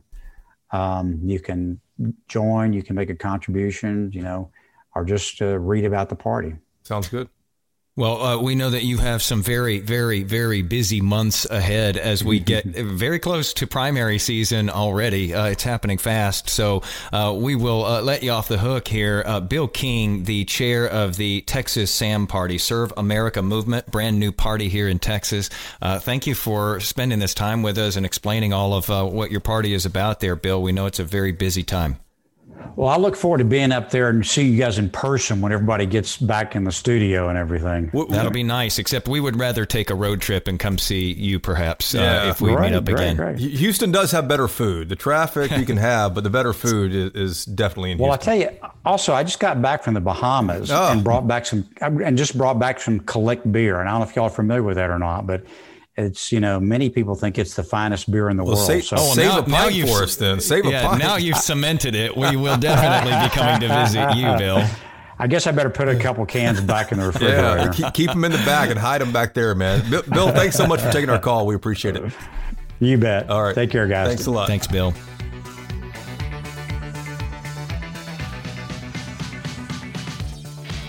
Um, 0.71 1.19
you 1.23 1.39
can 1.39 1.79
join. 2.27 2.71
You 2.71 2.83
can 2.83 2.95
make 2.95 3.09
a 3.09 3.15
contribution. 3.15 4.11
You 4.13 4.21
know, 4.21 4.51
or 4.93 5.05
just 5.05 5.41
uh, 5.41 5.57
read 5.57 5.85
about 5.85 6.09
the 6.09 6.15
party. 6.15 6.53
Sounds 6.83 7.07
good. 7.09 7.29
Well, 7.95 8.23
uh, 8.23 8.41
we 8.41 8.55
know 8.55 8.71
that 8.71 8.83
you 8.83 8.97
have 8.97 9.21
some 9.21 9.43
very, 9.43 9.77
very, 9.77 10.23
very 10.23 10.63
busy 10.63 10.99
months 10.99 11.45
ahead 11.45 11.95
as 11.95 12.23
we 12.23 12.39
get 12.53 12.65
very 12.65 13.19
close 13.19 13.53
to 13.53 13.67
primary 13.67 14.17
season 14.17 14.71
already. 14.71 15.35
Uh, 15.35 15.45
it's 15.45 15.61
happening 15.61 15.99
fast. 15.99 16.49
So 16.49 16.81
uh, 17.11 17.35
we 17.37 17.55
will 17.55 17.85
uh, 17.85 18.01
let 18.01 18.23
you 18.23 18.31
off 18.31 18.47
the 18.47 18.57
hook 18.57 18.87
here. 18.87 19.21
Uh, 19.23 19.41
Bill 19.41 19.67
King, 19.67 20.23
the 20.23 20.43
chair 20.45 20.87
of 20.87 21.17
the 21.17 21.41
Texas 21.41 21.91
SAM 21.91 22.25
Party, 22.25 22.57
Serve 22.57 22.91
America 22.97 23.43
Movement, 23.43 23.85
brand 23.91 24.19
new 24.19 24.31
party 24.31 24.69
here 24.69 24.87
in 24.87 24.97
Texas. 24.97 25.51
Uh, 25.79 25.99
thank 25.99 26.25
you 26.25 26.33
for 26.33 26.79
spending 26.79 27.19
this 27.19 27.35
time 27.35 27.61
with 27.61 27.77
us 27.77 27.95
and 27.95 28.07
explaining 28.07 28.53
all 28.53 28.73
of 28.73 28.89
what 29.13 29.29
your 29.29 29.39
party 29.39 29.71
is 29.71 29.85
about 29.85 30.19
there, 30.19 30.35
Bill. 30.35 30.59
We 30.63 30.71
know 30.71 30.87
it's 30.87 30.99
a 30.99 31.03
very 31.03 31.31
busy 31.31 31.61
time. 31.61 31.97
Well, 32.75 32.87
I 32.87 32.97
look 32.97 33.15
forward 33.15 33.37
to 33.37 33.43
being 33.45 33.71
up 33.71 33.91
there 33.91 34.09
and 34.09 34.25
see 34.25 34.47
you 34.47 34.57
guys 34.57 34.79
in 34.79 34.89
person 34.89 35.41
when 35.41 35.51
everybody 35.51 35.85
gets 35.85 36.17
back 36.17 36.55
in 36.55 36.63
the 36.63 36.71
studio 36.71 37.29
and 37.29 37.37
everything. 37.37 37.91
That'll 38.09 38.31
be 38.31 38.41
nice. 38.43 38.79
Except 38.79 39.07
we 39.07 39.19
would 39.19 39.39
rather 39.39 39.65
take 39.65 39.89
a 39.91 39.95
road 39.95 40.21
trip 40.21 40.47
and 40.47 40.59
come 40.59 40.77
see 40.79 41.13
you, 41.13 41.39
perhaps, 41.39 41.93
uh, 41.93 41.99
yeah. 41.99 42.23
uh, 42.23 42.29
if 42.29 42.41
we 42.41 42.51
right, 42.51 42.71
meet 42.71 42.77
up 42.77 42.87
again. 42.87 43.17
Right. 43.17 43.37
Houston 43.37 43.91
does 43.91 44.11
have 44.11 44.27
better 44.27 44.47
food. 44.47 44.89
The 44.89 44.95
traffic 44.95 45.51
you 45.51 45.65
can 45.65 45.77
have, 45.91 46.15
but 46.15 46.23
the 46.23 46.29
better 46.31 46.51
food 46.53 46.93
is, 46.95 47.11
is 47.11 47.45
definitely 47.45 47.91
in. 47.91 47.97
Houston. 47.99 48.09
Well, 48.09 48.17
Houston. 48.17 48.33
I 48.33 48.53
tell 48.59 48.69
you, 48.71 48.71
Also, 48.85 49.13
I 49.13 49.23
just 49.23 49.39
got 49.39 49.61
back 49.61 49.83
from 49.83 49.93
the 49.93 50.01
Bahamas 50.01 50.71
Oh. 50.71 50.91
and 50.91 51.03
brought 51.03 51.27
back 51.27 51.45
some, 51.45 51.67
and 51.81 52.17
just 52.17 52.37
brought 52.37 52.57
back 52.57 52.79
some 52.81 52.99
Kalik 53.01 53.51
beer. 53.51 53.79
And 53.79 53.87
I 53.87 53.91
don't 53.91 54.01
know 54.01 54.07
if 54.07 54.15
y'all 54.15 54.25
are 54.25 54.29
familiar 54.31 54.63
with 54.63 54.75
that 54.77 54.89
or 54.89 54.97
not, 54.99 55.27
but 55.27 55.43
it's 55.95 56.31
you 56.31 56.39
know 56.39 56.59
many 56.59 56.89
people 56.89 57.15
think 57.15 57.37
it's 57.37 57.55
the 57.55 57.63
finest 57.63 58.11
beer 58.11 58.29
in 58.29 58.37
the 58.37 58.43
Well, 58.43 58.55
world. 58.55 58.65
save, 58.67 58.83
so 58.85 58.95
Oh, 58.99 59.13
save 59.13 59.27
now- 59.27 59.39
a 59.43 59.47
now 59.49 59.57
pint 59.63 59.73
you've- 59.75 59.89
for 59.91 60.03
us 60.03 60.15
then. 60.15 60.39
Save 60.39 60.65
a 60.65 60.69
yeah, 60.71 60.87
pint. 60.87 60.99
now 61.03 61.17
you've 61.17 61.37
cemented 61.37 61.95
it. 61.95 62.15
We 62.17 62.35
will 62.35 62.57
definitely 62.57 63.11
be 63.27 63.29
coming 63.35 63.59
to 63.61 63.67
visit 63.67 64.15
you, 64.15 64.35
Bill. 64.37 64.63
I 65.19 65.27
guess 65.27 65.45
I 65.45 65.51
better 65.51 65.69
put 65.69 65.87
a 65.87 65.95
couple 65.95 66.25
cans 66.25 66.59
back 66.59 66.91
in 66.91 66.97
the 66.99 67.03
yeah, 67.21 67.53
refrigerator. 67.53 67.71
keep, 67.73 67.93
keep 67.93 68.09
them 68.09 68.25
in 68.25 68.31
the 68.31 68.39
back 68.39 68.69
and 68.71 68.79
hide 68.79 68.99
them 69.01 69.11
back 69.13 69.33
there, 69.35 69.53
man. 69.53 69.87
Bill, 69.89 70.01
Bill, 70.11 70.31
thanks 70.31 70.55
so 70.55 70.65
much 70.65 70.81
for 70.81 70.91
taking 70.91 71.09
our 71.09 71.19
call. 71.19 71.45
We 71.45 71.53
appreciate 71.55 71.95
it. 71.95 72.11
You 72.79 72.97
bet. 72.97 73.29
All 73.29 73.43
right. 73.43 73.53
Take 73.55 73.69
care, 73.69 73.87
guys. 73.87 74.07
Thanks 74.07 74.25
a 74.25 74.31
lot. 74.31 74.47
Thanks, 74.47 74.65
Bill. 74.67 74.93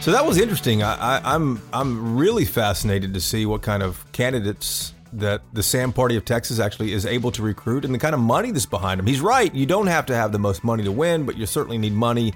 So 0.04 0.12
that 0.12 0.26
was 0.26 0.36
interesting. 0.36 0.82
I, 0.82 0.96
I, 1.16 1.34
I'm 1.34 1.62
I'm 1.72 2.18
really 2.18 2.44
fascinated 2.44 3.14
to 3.14 3.22
see 3.22 3.46
what 3.46 3.62
kind 3.62 3.82
of 3.82 4.04
candidates 4.12 4.92
that 5.14 5.40
the 5.54 5.62
Sam 5.62 5.94
Party 5.94 6.14
of 6.16 6.26
Texas 6.26 6.58
actually 6.58 6.92
is 6.92 7.06
able 7.06 7.30
to 7.30 7.42
recruit 7.42 7.86
and 7.86 7.94
the 7.94 7.98
kind 7.98 8.14
of 8.14 8.20
money 8.20 8.50
that's 8.50 8.66
behind 8.66 9.00
him. 9.00 9.06
He's 9.06 9.22
right. 9.22 9.54
You 9.54 9.64
don't 9.64 9.86
have 9.86 10.04
to 10.04 10.14
have 10.14 10.30
the 10.30 10.38
most 10.38 10.62
money 10.62 10.84
to 10.84 10.92
win, 10.92 11.24
but 11.24 11.38
you 11.38 11.46
certainly 11.46 11.78
need 11.78 11.94
money 11.94 12.34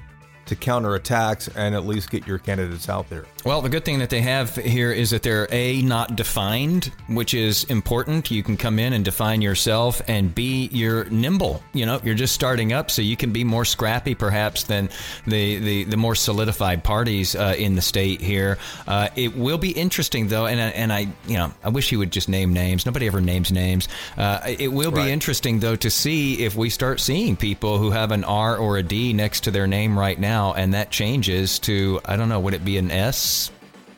to 0.48 0.56
counter 0.56 0.94
attacks 0.94 1.48
and 1.48 1.74
at 1.74 1.86
least 1.86 2.10
get 2.10 2.26
your 2.26 2.38
candidates 2.38 2.88
out 2.88 3.08
there. 3.10 3.24
Well, 3.44 3.62
the 3.62 3.68
good 3.68 3.84
thing 3.84 4.00
that 4.00 4.10
they 4.10 4.20
have 4.22 4.54
here 4.56 4.92
is 4.92 5.10
that 5.10 5.22
they're 5.22 5.48
A, 5.50 5.80
not 5.82 6.16
defined, 6.16 6.92
which 7.08 7.34
is 7.34 7.64
important. 7.64 8.30
You 8.30 8.42
can 8.42 8.56
come 8.56 8.78
in 8.78 8.92
and 8.92 9.04
define 9.04 9.40
yourself, 9.42 10.02
and 10.08 10.34
B, 10.34 10.68
you're 10.72 11.04
nimble. 11.06 11.62
You 11.72 11.86
know, 11.86 12.00
you're 12.04 12.14
just 12.16 12.34
starting 12.34 12.72
up, 12.72 12.90
so 12.90 13.00
you 13.00 13.16
can 13.16 13.32
be 13.32 13.44
more 13.44 13.64
scrappy 13.64 14.14
perhaps 14.14 14.64
than 14.64 14.90
the, 15.26 15.58
the, 15.58 15.84
the 15.84 15.96
more 15.96 16.14
solidified 16.14 16.84
parties 16.84 17.34
uh, 17.34 17.54
in 17.56 17.74
the 17.74 17.82
state 17.82 18.20
here. 18.20 18.58
Uh, 18.86 19.08
it 19.16 19.36
will 19.36 19.58
be 19.58 19.70
interesting, 19.70 20.28
though, 20.28 20.46
and, 20.46 20.60
I- 20.60 20.68
and 20.70 20.92
I, 20.92 21.00
you 21.26 21.36
know, 21.38 21.52
I 21.62 21.68
wish 21.70 21.88
he 21.90 21.96
would 21.96 22.10
just 22.10 22.28
name 22.28 22.52
names. 22.52 22.84
Nobody 22.86 23.06
ever 23.06 23.20
names 23.20 23.52
names. 23.52 23.88
Uh, 24.16 24.40
it 24.58 24.72
will 24.72 24.90
be 24.90 24.98
Right. 24.98 25.08
interesting, 25.10 25.60
though, 25.60 25.76
to 25.76 25.90
see 25.90 26.44
if 26.44 26.56
we 26.56 26.70
start 26.70 27.00
seeing 27.00 27.36
people 27.36 27.78
who 27.78 27.90
have 27.92 28.10
an 28.10 28.24
R 28.24 28.56
or 28.56 28.78
a 28.78 28.82
D 28.82 29.12
next 29.12 29.44
to 29.44 29.50
their 29.50 29.66
name 29.66 29.98
right 29.98 30.18
now, 30.18 30.37
and 30.56 30.74
that 30.74 30.90
changes 30.90 31.58
to, 31.60 32.00
I 32.04 32.16
don't 32.16 32.28
know, 32.28 32.40
would 32.40 32.54
it 32.54 32.64
be 32.64 32.78
an 32.78 32.90
S? 32.90 33.50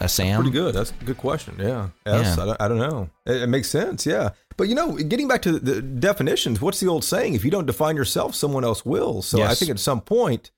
A 0.02 0.08
Sam? 0.08 0.40
Pretty 0.40 0.50
good. 0.50 0.74
That's 0.74 0.92
a 0.98 1.04
good 1.04 1.18
question. 1.18 1.56
Yeah. 1.58 1.88
Yes. 2.06 2.36
Yeah. 2.36 2.42
I, 2.42 2.46
don't, 2.46 2.62
I 2.62 2.68
don't 2.68 2.78
know. 2.78 3.10
It, 3.26 3.42
it 3.42 3.46
makes 3.48 3.68
sense. 3.68 4.06
Yeah. 4.06 4.30
But 4.56 4.68
you 4.68 4.74
know, 4.74 4.96
getting 4.96 5.28
back 5.28 5.42
to 5.42 5.58
the 5.58 5.82
definitions, 5.82 6.60
what's 6.60 6.80
the 6.80 6.88
old 6.88 7.04
saying? 7.04 7.34
If 7.34 7.44
you 7.44 7.50
don't 7.50 7.66
define 7.66 7.96
yourself, 7.96 8.34
someone 8.34 8.64
else 8.64 8.84
will. 8.84 9.20
So 9.20 9.42
I 9.42 9.54
think 9.54 9.70
at 9.70 9.78
some 9.78 10.00
point, 10.00 10.52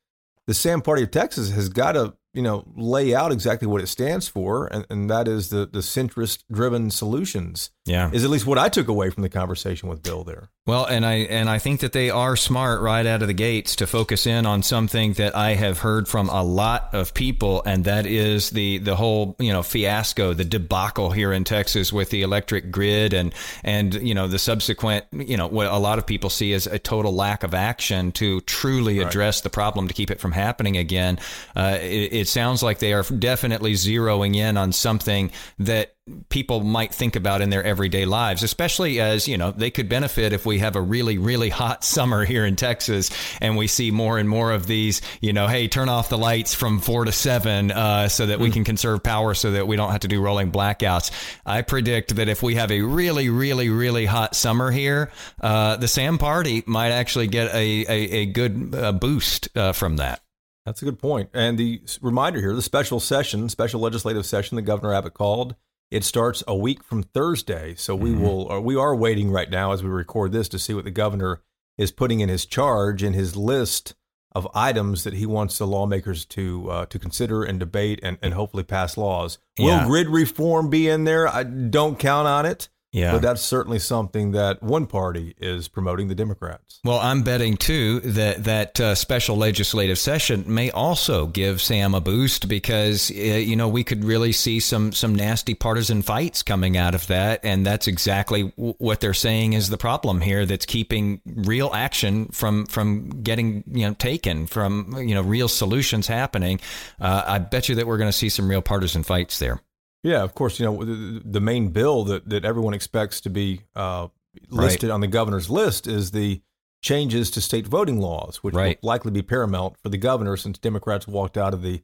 the 0.47 0.55
Sam 0.55 0.81
Party 0.81 1.03
of 1.03 1.11
Texas 1.11 1.51
has 1.51 1.69
got 1.69 1.93
to, 1.93 2.15
you 2.35 2.43
know, 2.43 2.65
lay 2.77 3.15
out 3.15 3.33
exactly 3.33 3.69
what 3.69 3.81
it 3.81 3.87
stands 3.89 4.27
for, 4.27 4.67
and, 4.67 4.87
and 4.91 5.11
that 5.11 5.29
is 5.29 5.51
the 5.51 5.67
the 5.67 5.81
centrist 5.81 6.45
driven 6.51 6.91
solutions. 6.91 7.71
Yeah. 7.85 8.11
Is 8.13 8.23
at 8.23 8.31
least 8.31 8.47
what 8.47 8.59
I 8.59 8.69
took 8.69 8.87
away 8.87 9.11
from 9.11 9.23
the 9.23 9.29
conversation 9.29 9.89
with 9.89 10.03
Bill 10.03 10.23
there. 10.23 10.49
Well, 10.65 10.85
and 10.85 11.05
I 11.05 11.15
and 11.15 11.51
I 11.51 11.59
think 11.59 11.81
that 11.81 11.93
they 11.93 12.09
are 12.09 12.37
smart 12.37 12.81
right 12.81 13.05
out 13.05 13.23
of 13.23 13.27
the 13.27 13.35
gates 13.35 13.75
to 13.77 13.87
focus 13.89 14.29
in 14.29 14.47
on 14.47 14.63
something 14.63 15.15
that 15.15 15.35
I 15.35 15.55
have 15.55 15.81
heard 15.81 16.07
from 16.07 16.29
a 16.29 16.45
lot 16.45 16.91
of 16.93 17.15
people, 17.15 17.65
and 17.67 17.85
that 17.87 18.07
is 18.07 18.51
the 18.51 18.79
the 18.79 18.95
whole 18.95 19.35
you 19.41 19.53
know 19.53 19.65
fiasco, 19.65 20.33
the 20.33 20.45
debacle 20.45 21.11
here 21.11 21.33
in 21.33 21.43
Texas 21.43 21.93
with 21.93 22.11
the 22.11 22.23
electric 22.23 22.71
grid, 22.71 23.13
and 23.13 23.35
and 23.65 23.95
you 23.95 24.15
know 24.15 24.29
the 24.29 24.39
subsequent 24.39 25.07
you 25.11 25.37
know 25.37 25.49
what 25.49 25.67
a 25.67 25.79
lot 25.79 25.99
of 25.99 26.07
people 26.07 26.31
see 26.31 26.53
as 26.53 26.69
a 26.69 26.79
total 26.79 27.13
lack 27.13 27.43
of 27.43 27.55
action 27.55 28.13
to 28.13 28.41
truly 28.43 29.01
address 29.01 29.41
the 29.41 29.51
problem 29.51 29.89
to 29.89 29.95
keep 29.95 30.13
it 30.13 30.21
from 30.21 30.31
happening 30.31 30.77
again. 30.77 31.19
Uh, 31.57 31.79
it, 31.81 32.13
it 32.13 32.29
sounds 32.29 32.63
like 32.63 32.79
they 32.79 32.93
are 32.93 33.03
definitely 33.03 33.73
zeroing 33.73 34.37
in 34.37 34.57
on 34.57 34.71
something 34.71 35.33
that 35.59 35.97
people 36.29 36.61
might 36.61 36.93
think 36.93 37.15
about 37.15 37.41
in 37.41 37.51
their 37.51 37.63
everyday 37.73 38.05
lives, 38.05 38.45
especially 38.45 39.01
as, 39.01 39.27
you 39.27 39.37
know, 39.37 39.51
they 39.51 39.71
could 39.71 39.89
benefit 39.89 40.33
if 40.33 40.47
we 40.47 40.61
have 40.61 40.77
a 40.77 40.81
really, 40.81 41.19
really 41.19 41.49
hot 41.49 41.83
summer 41.97 42.25
here 42.25 42.47
in 42.47 42.55
Texas 42.55 43.11
and 43.41 43.57
we 43.57 43.67
see 43.67 43.91
more 43.91 44.19
and 44.19 44.29
more 44.29 44.53
of 44.53 44.67
these, 44.67 45.03
you 45.21 45.33
know, 45.33 45.49
hey, 45.49 45.67
turn 45.67 45.89
off 45.89 46.09
the 46.09 46.19
lights 46.19 46.55
from 46.55 46.79
four 46.79 47.05
to 47.05 47.13
seven 47.13 47.73
uh, 47.73 48.09
so 48.09 48.27
that 48.27 48.39
we 48.39 48.51
can 48.51 48.63
conserve 48.63 49.03
power 49.03 49.35
so 49.35 49.51
that 49.51 49.67
we 49.67 49.75
don't 49.75 49.91
have 49.91 50.03
to 50.03 50.09
do 50.09 50.21
rolling 50.21 50.53
blackouts. 50.53 51.11
I 51.45 51.63
predict 51.63 52.17
that 52.17 52.29
if 52.29 52.43
we 52.43 52.55
have 52.57 52.71
a 52.71 52.83
really, 52.83 53.31
really, 53.31 53.71
really 53.71 54.05
hot 54.05 54.37
summer 54.37 54.71
here, 54.71 55.11
uh, 55.41 55.77
the 55.77 55.89
Sam 55.89 56.19
Party 56.19 56.63
might 56.67 56.91
actually 56.91 57.27
get 57.27 57.53
a, 57.55 57.87
a, 57.89 57.89
a 57.89 58.27
good 58.27 58.75
uh, 58.75 58.93
boost 58.93 59.49
uh, 59.57 59.73
from 59.73 59.97
that. 59.97 60.21
That's 60.65 60.83
a 60.83 60.85
good 60.85 60.99
point. 61.01 61.31
And 61.35 61.59
the 61.59 61.81
reminder 62.01 62.41
here, 62.41 62.55
the 62.55 62.63
special 62.63 63.01
session, 63.01 63.49
special 63.49 63.81
legislative 63.81 64.27
session 64.27 64.57
that 64.57 64.63
Governor 64.63 64.95
Abbott 64.95 65.15
called, 65.15 65.57
it 65.93 66.05
starts 66.05 66.43
a 66.49 66.57
week 66.57 66.83
from 66.83 67.03
Thursday. 67.03 67.75
So 67.77 67.95
we 67.95 68.13
will, 68.15 68.45
or 68.45 68.61
we 68.63 68.77
are 68.77 68.97
waiting 68.97 69.31
right 69.31 69.51
now 69.51 69.73
as 69.73 69.83
we 69.83 69.91
record 69.91 70.33
this 70.33 70.49
to 70.49 70.59
see 70.59 70.73
what 70.73 70.85
the 70.85 70.91
governor 70.91 71.43
is 71.77 71.93
putting 71.93 72.21
in 72.21 72.31
his 72.31 72.47
charge 72.47 73.03
in 73.03 73.13
his 73.13 73.37
list 73.37 73.95
of 74.35 74.49
items 74.55 75.05
that 75.05 75.13
he 75.13 75.27
wants 75.27 75.59
the 75.59 75.67
lawmakers 75.67 76.25
to 76.25 76.71
uh, 76.71 76.87
to 76.87 76.99
consider 76.99 77.45
and 77.45 77.61
debate 77.61 78.01
and, 78.03 78.17
and 78.23 78.33
hopefully 78.33 78.63
pass 78.63 78.97
laws. 78.97 79.37
Yeah. 79.59 79.83
Will 79.83 79.91
grid 79.91 80.09
reform 80.09 80.71
be 80.71 80.89
in 80.89 81.05
there? 81.05 81.29
I 81.29 81.43
don't 81.43 81.99
count 81.99 82.27
on 82.27 82.47
it. 82.47 82.71
Yeah. 82.93 83.13
But 83.13 83.23
that's 83.23 83.41
certainly 83.41 83.79
something 83.79 84.33
that 84.33 84.63
one 84.63 84.87
party 84.87 85.35
is 85.39 85.67
promoting, 85.67 86.09
the 86.09 86.15
Democrats. 86.15 86.79
Well, 86.85 86.99
I'm 86.99 87.23
betting 87.23 87.57
too 87.57 88.01
that 88.01 88.45
that 88.45 88.79
uh, 88.79 88.95
special 88.95 89.37
legislative 89.37 89.99
session 89.99 90.45
may 90.47 90.71
also 90.71 91.27
give 91.27 91.63
Sam 91.63 91.95
a 91.95 92.03
boost 92.03 92.49
because 92.49 93.11
uh, 93.11 93.15
you 93.15 93.57
know 93.57 93.69
we 93.69 93.83
could 93.83 94.05
really 94.05 94.33
see 94.33 94.61
some 94.61 94.93
some 94.93 95.15
nasty 95.15 95.55
partisan 95.55 96.03
fights 96.03 96.43
coming 96.43 96.77
out 96.77 96.95
of 96.95 97.07
that, 97.07 97.41
and 97.45 97.65
that's 97.65 97.87
exactly 97.87 98.51
w- 98.51 98.75
what 98.77 99.01
they're 99.01 99.15
saying 99.15 99.55
is 99.55 99.71
the 99.71 99.79
problem 99.79 100.21
here 100.21 100.45
that's 100.45 100.67
keeping 100.67 101.23
real 101.25 101.71
action 101.73 102.27
from 102.27 102.67
from 102.67 103.23
getting 103.23 103.65
you 103.73 103.87
know 103.87 103.95
taken 103.95 104.47
from 104.47 104.99
you 104.99 105.15
know 105.15 105.23
real 105.23 105.49
solutions 105.49 106.07
happening. 106.07 106.61
Uh, 107.01 107.25
I 107.27 107.39
bet 107.39 107.71
you 107.71 107.77
that 107.77 107.87
we're 107.87 107.99
going 107.99 108.11
to 108.11 108.17
see 108.17 108.29
some 108.29 108.51
real 108.51 108.63
partisan 108.63 109.03
fights 109.03 109.39
there. 109.39 109.63
Yeah, 110.03 110.23
of 110.23 110.35
course. 110.35 110.59
You 110.59 110.67
know 110.67 110.85
the, 110.85 111.23
the 111.25 111.41
main 111.41 111.69
bill 111.69 112.05
that, 112.05 112.29
that 112.29 112.45
everyone 112.45 112.75
expects 112.75 113.21
to 113.23 113.31
be 113.31 113.63
uh, 113.77 114.09
listed 114.51 114.91
on 114.91 115.01
the 115.01 115.07
governor's 115.07 115.49
list 115.51 115.87
is 115.87 116.11
the 116.11 116.41
changes 116.83 117.31
to 117.31 117.41
state 117.41 117.67
voting 117.67 118.01
laws, 118.01 118.39
which 118.43 118.55
Right. 118.55 118.79
will 118.83 118.89
likely 118.89 119.13
be 119.13 119.23
paramount 119.23 119.77
for 119.81 119.89
the 119.89 119.99
governor 119.99 120.37
since 120.37 120.59
Democrats 120.59 121.07
walked 121.07 121.37
out 121.39 121.55
of 121.55 121.63
the 121.63 121.83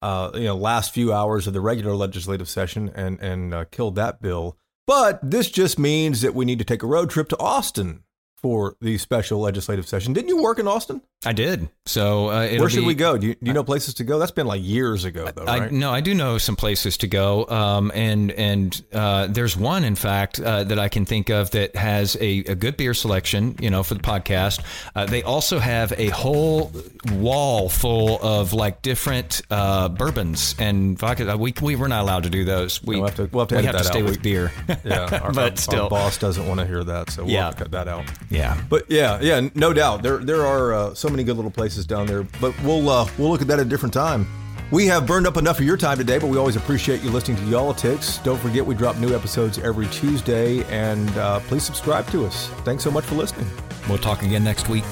uh, 0.00 0.30
you 0.34 0.44
know 0.44 0.56
last 0.56 0.92
few 0.94 1.12
hours 1.12 1.46
of 1.48 1.52
the 1.54 1.60
regular 1.60 1.94
legislative 1.96 2.48
session 2.48 2.90
and 2.94 3.18
and 3.20 3.52
uh, 3.54 3.64
killed 3.72 3.96
that 3.96 4.22
bill. 4.22 4.56
But 4.86 5.18
this 5.28 5.50
just 5.50 5.78
means 5.78 6.22
that 6.22 6.34
we 6.34 6.44
need 6.44 6.60
to 6.60 6.64
take 6.64 6.82
a 6.82 6.86
road 6.86 7.10
trip 7.10 7.28
to 7.30 7.38
Austin 7.38 8.04
for 8.36 8.76
the 8.80 8.96
special 8.98 9.40
legislative 9.40 9.86
session. 9.88 10.12
Didn't 10.12 10.28
you 10.28 10.40
work 10.40 10.60
in 10.60 10.68
Austin? 10.68 11.02
I 11.26 11.32
did. 11.32 11.68
So 11.84 12.28
uh, 12.28 12.48
Where 12.58 12.68
should 12.70 12.80
be- 12.80 12.86
we 12.86 12.94
go? 12.94 13.18
Do 13.18 13.26
you, 13.28 13.34
do 13.34 13.40
you 13.46 13.52
know 13.52 13.64
places 13.64 13.94
to 13.94 14.04
go? 14.04 14.18
That's 14.20 14.30
been 14.30 14.46
like 14.46 14.60
years 14.62 15.04
ago, 15.04 15.28
though, 15.34 15.44
I, 15.46 15.58
right? 15.60 15.72
no, 15.72 15.90
I 15.90 16.00
do 16.00 16.14
know 16.14 16.38
some 16.38 16.54
places 16.54 16.96
to 16.98 17.08
go, 17.08 17.44
um, 17.48 17.90
and 17.94 18.30
and 18.32 18.80
uh, 18.92 19.26
there's 19.26 19.56
one, 19.56 19.82
in 19.84 19.96
fact, 19.96 20.38
uh, 20.38 20.62
that 20.64 20.78
I 20.78 20.88
can 20.88 21.04
think 21.06 21.28
of 21.28 21.50
that 21.52 21.74
has 21.74 22.16
a, 22.20 22.40
a 22.40 22.54
good 22.54 22.76
beer 22.76 22.94
selection, 22.94 23.56
you 23.58 23.68
know, 23.70 23.82
for 23.82 23.94
the 23.94 24.00
podcast. 24.02 24.60
Uh, 24.94 25.06
they 25.06 25.22
also 25.24 25.58
have 25.58 25.92
a 25.98 26.08
whole 26.10 26.70
wall 27.14 27.68
full 27.68 28.20
of 28.22 28.52
like 28.52 28.82
different 28.82 29.40
uh, 29.50 29.88
bourbons 29.88 30.54
and 30.60 30.96
vodka. 30.98 31.32
Uh, 31.32 31.36
We 31.36 31.52
we 31.62 31.74
were 31.74 31.88
not 31.88 32.02
allowed 32.02 32.24
to 32.24 32.30
do 32.30 32.44
those. 32.44 32.80
We 32.84 32.96
we'll 32.96 33.06
have 33.06 33.16
to- 33.16 33.28
we'll 33.32 33.40
have 33.40 33.48
to 33.48 33.56
we 33.56 33.62
have 33.64 33.76
to 33.78 33.84
stay 33.84 33.98
out. 34.00 34.04
with 34.04 34.16
We- 34.18 34.22
beer. 34.22 34.52
Yeah, 34.84 35.18
our, 35.22 35.32
But 35.32 35.52
our- 35.52 35.56
still. 35.56 35.84
our 35.84 35.90
boss 35.90 36.18
doesn't 36.18 36.46
want 36.46 36.60
to 36.60 36.66
hear 36.66 36.84
that, 36.84 37.10
so 37.10 37.24
we'll 37.24 37.32
Yeah. 37.32 37.46
have 37.46 37.56
to 37.56 37.62
cut 37.64 37.70
that 37.72 37.88
out. 37.88 38.04
yeah. 38.30 38.60
But 38.68 38.88
yeah, 38.90 39.18
yeah, 39.20 39.48
no 39.56 39.72
doubt 39.72 40.02
there 40.02 40.18
there 40.18 40.46
are 40.46 40.74
uh, 40.74 40.94
many 41.10 41.24
good 41.24 41.36
little 41.36 41.50
places 41.50 41.86
down 41.86 42.06
there. 42.06 42.22
But 42.40 42.60
we'll 42.62 42.88
uh, 42.88 43.08
we'll 43.18 43.30
look 43.30 43.42
at 43.42 43.48
that 43.48 43.58
at 43.58 43.66
a 43.66 43.68
different 43.68 43.92
time. 43.92 44.26
We 44.70 44.86
have 44.86 45.06
burned 45.06 45.26
up 45.26 45.38
enough 45.38 45.58
of 45.58 45.64
your 45.64 45.78
time 45.78 45.96
today, 45.96 46.18
but 46.18 46.26
we 46.26 46.36
always 46.36 46.56
appreciate 46.56 47.02
you 47.02 47.08
listening 47.08 47.38
to 47.38 47.44
Y'all-itics. 47.44 48.22
Don't 48.22 48.38
forget 48.38 48.66
we 48.66 48.74
drop 48.74 48.98
new 48.98 49.14
episodes 49.14 49.58
every 49.58 49.86
Tuesday, 49.86 50.62
and 50.64 51.08
uh, 51.16 51.40
please 51.40 51.62
subscribe 51.62 52.06
to 52.08 52.26
us. 52.26 52.48
Thanks 52.66 52.84
so 52.84 52.90
much 52.90 53.04
for 53.04 53.14
listening. 53.14 53.48
We'll 53.88 53.96
talk 53.96 54.22
again 54.22 54.44
next 54.44 54.68
week. 54.68 54.84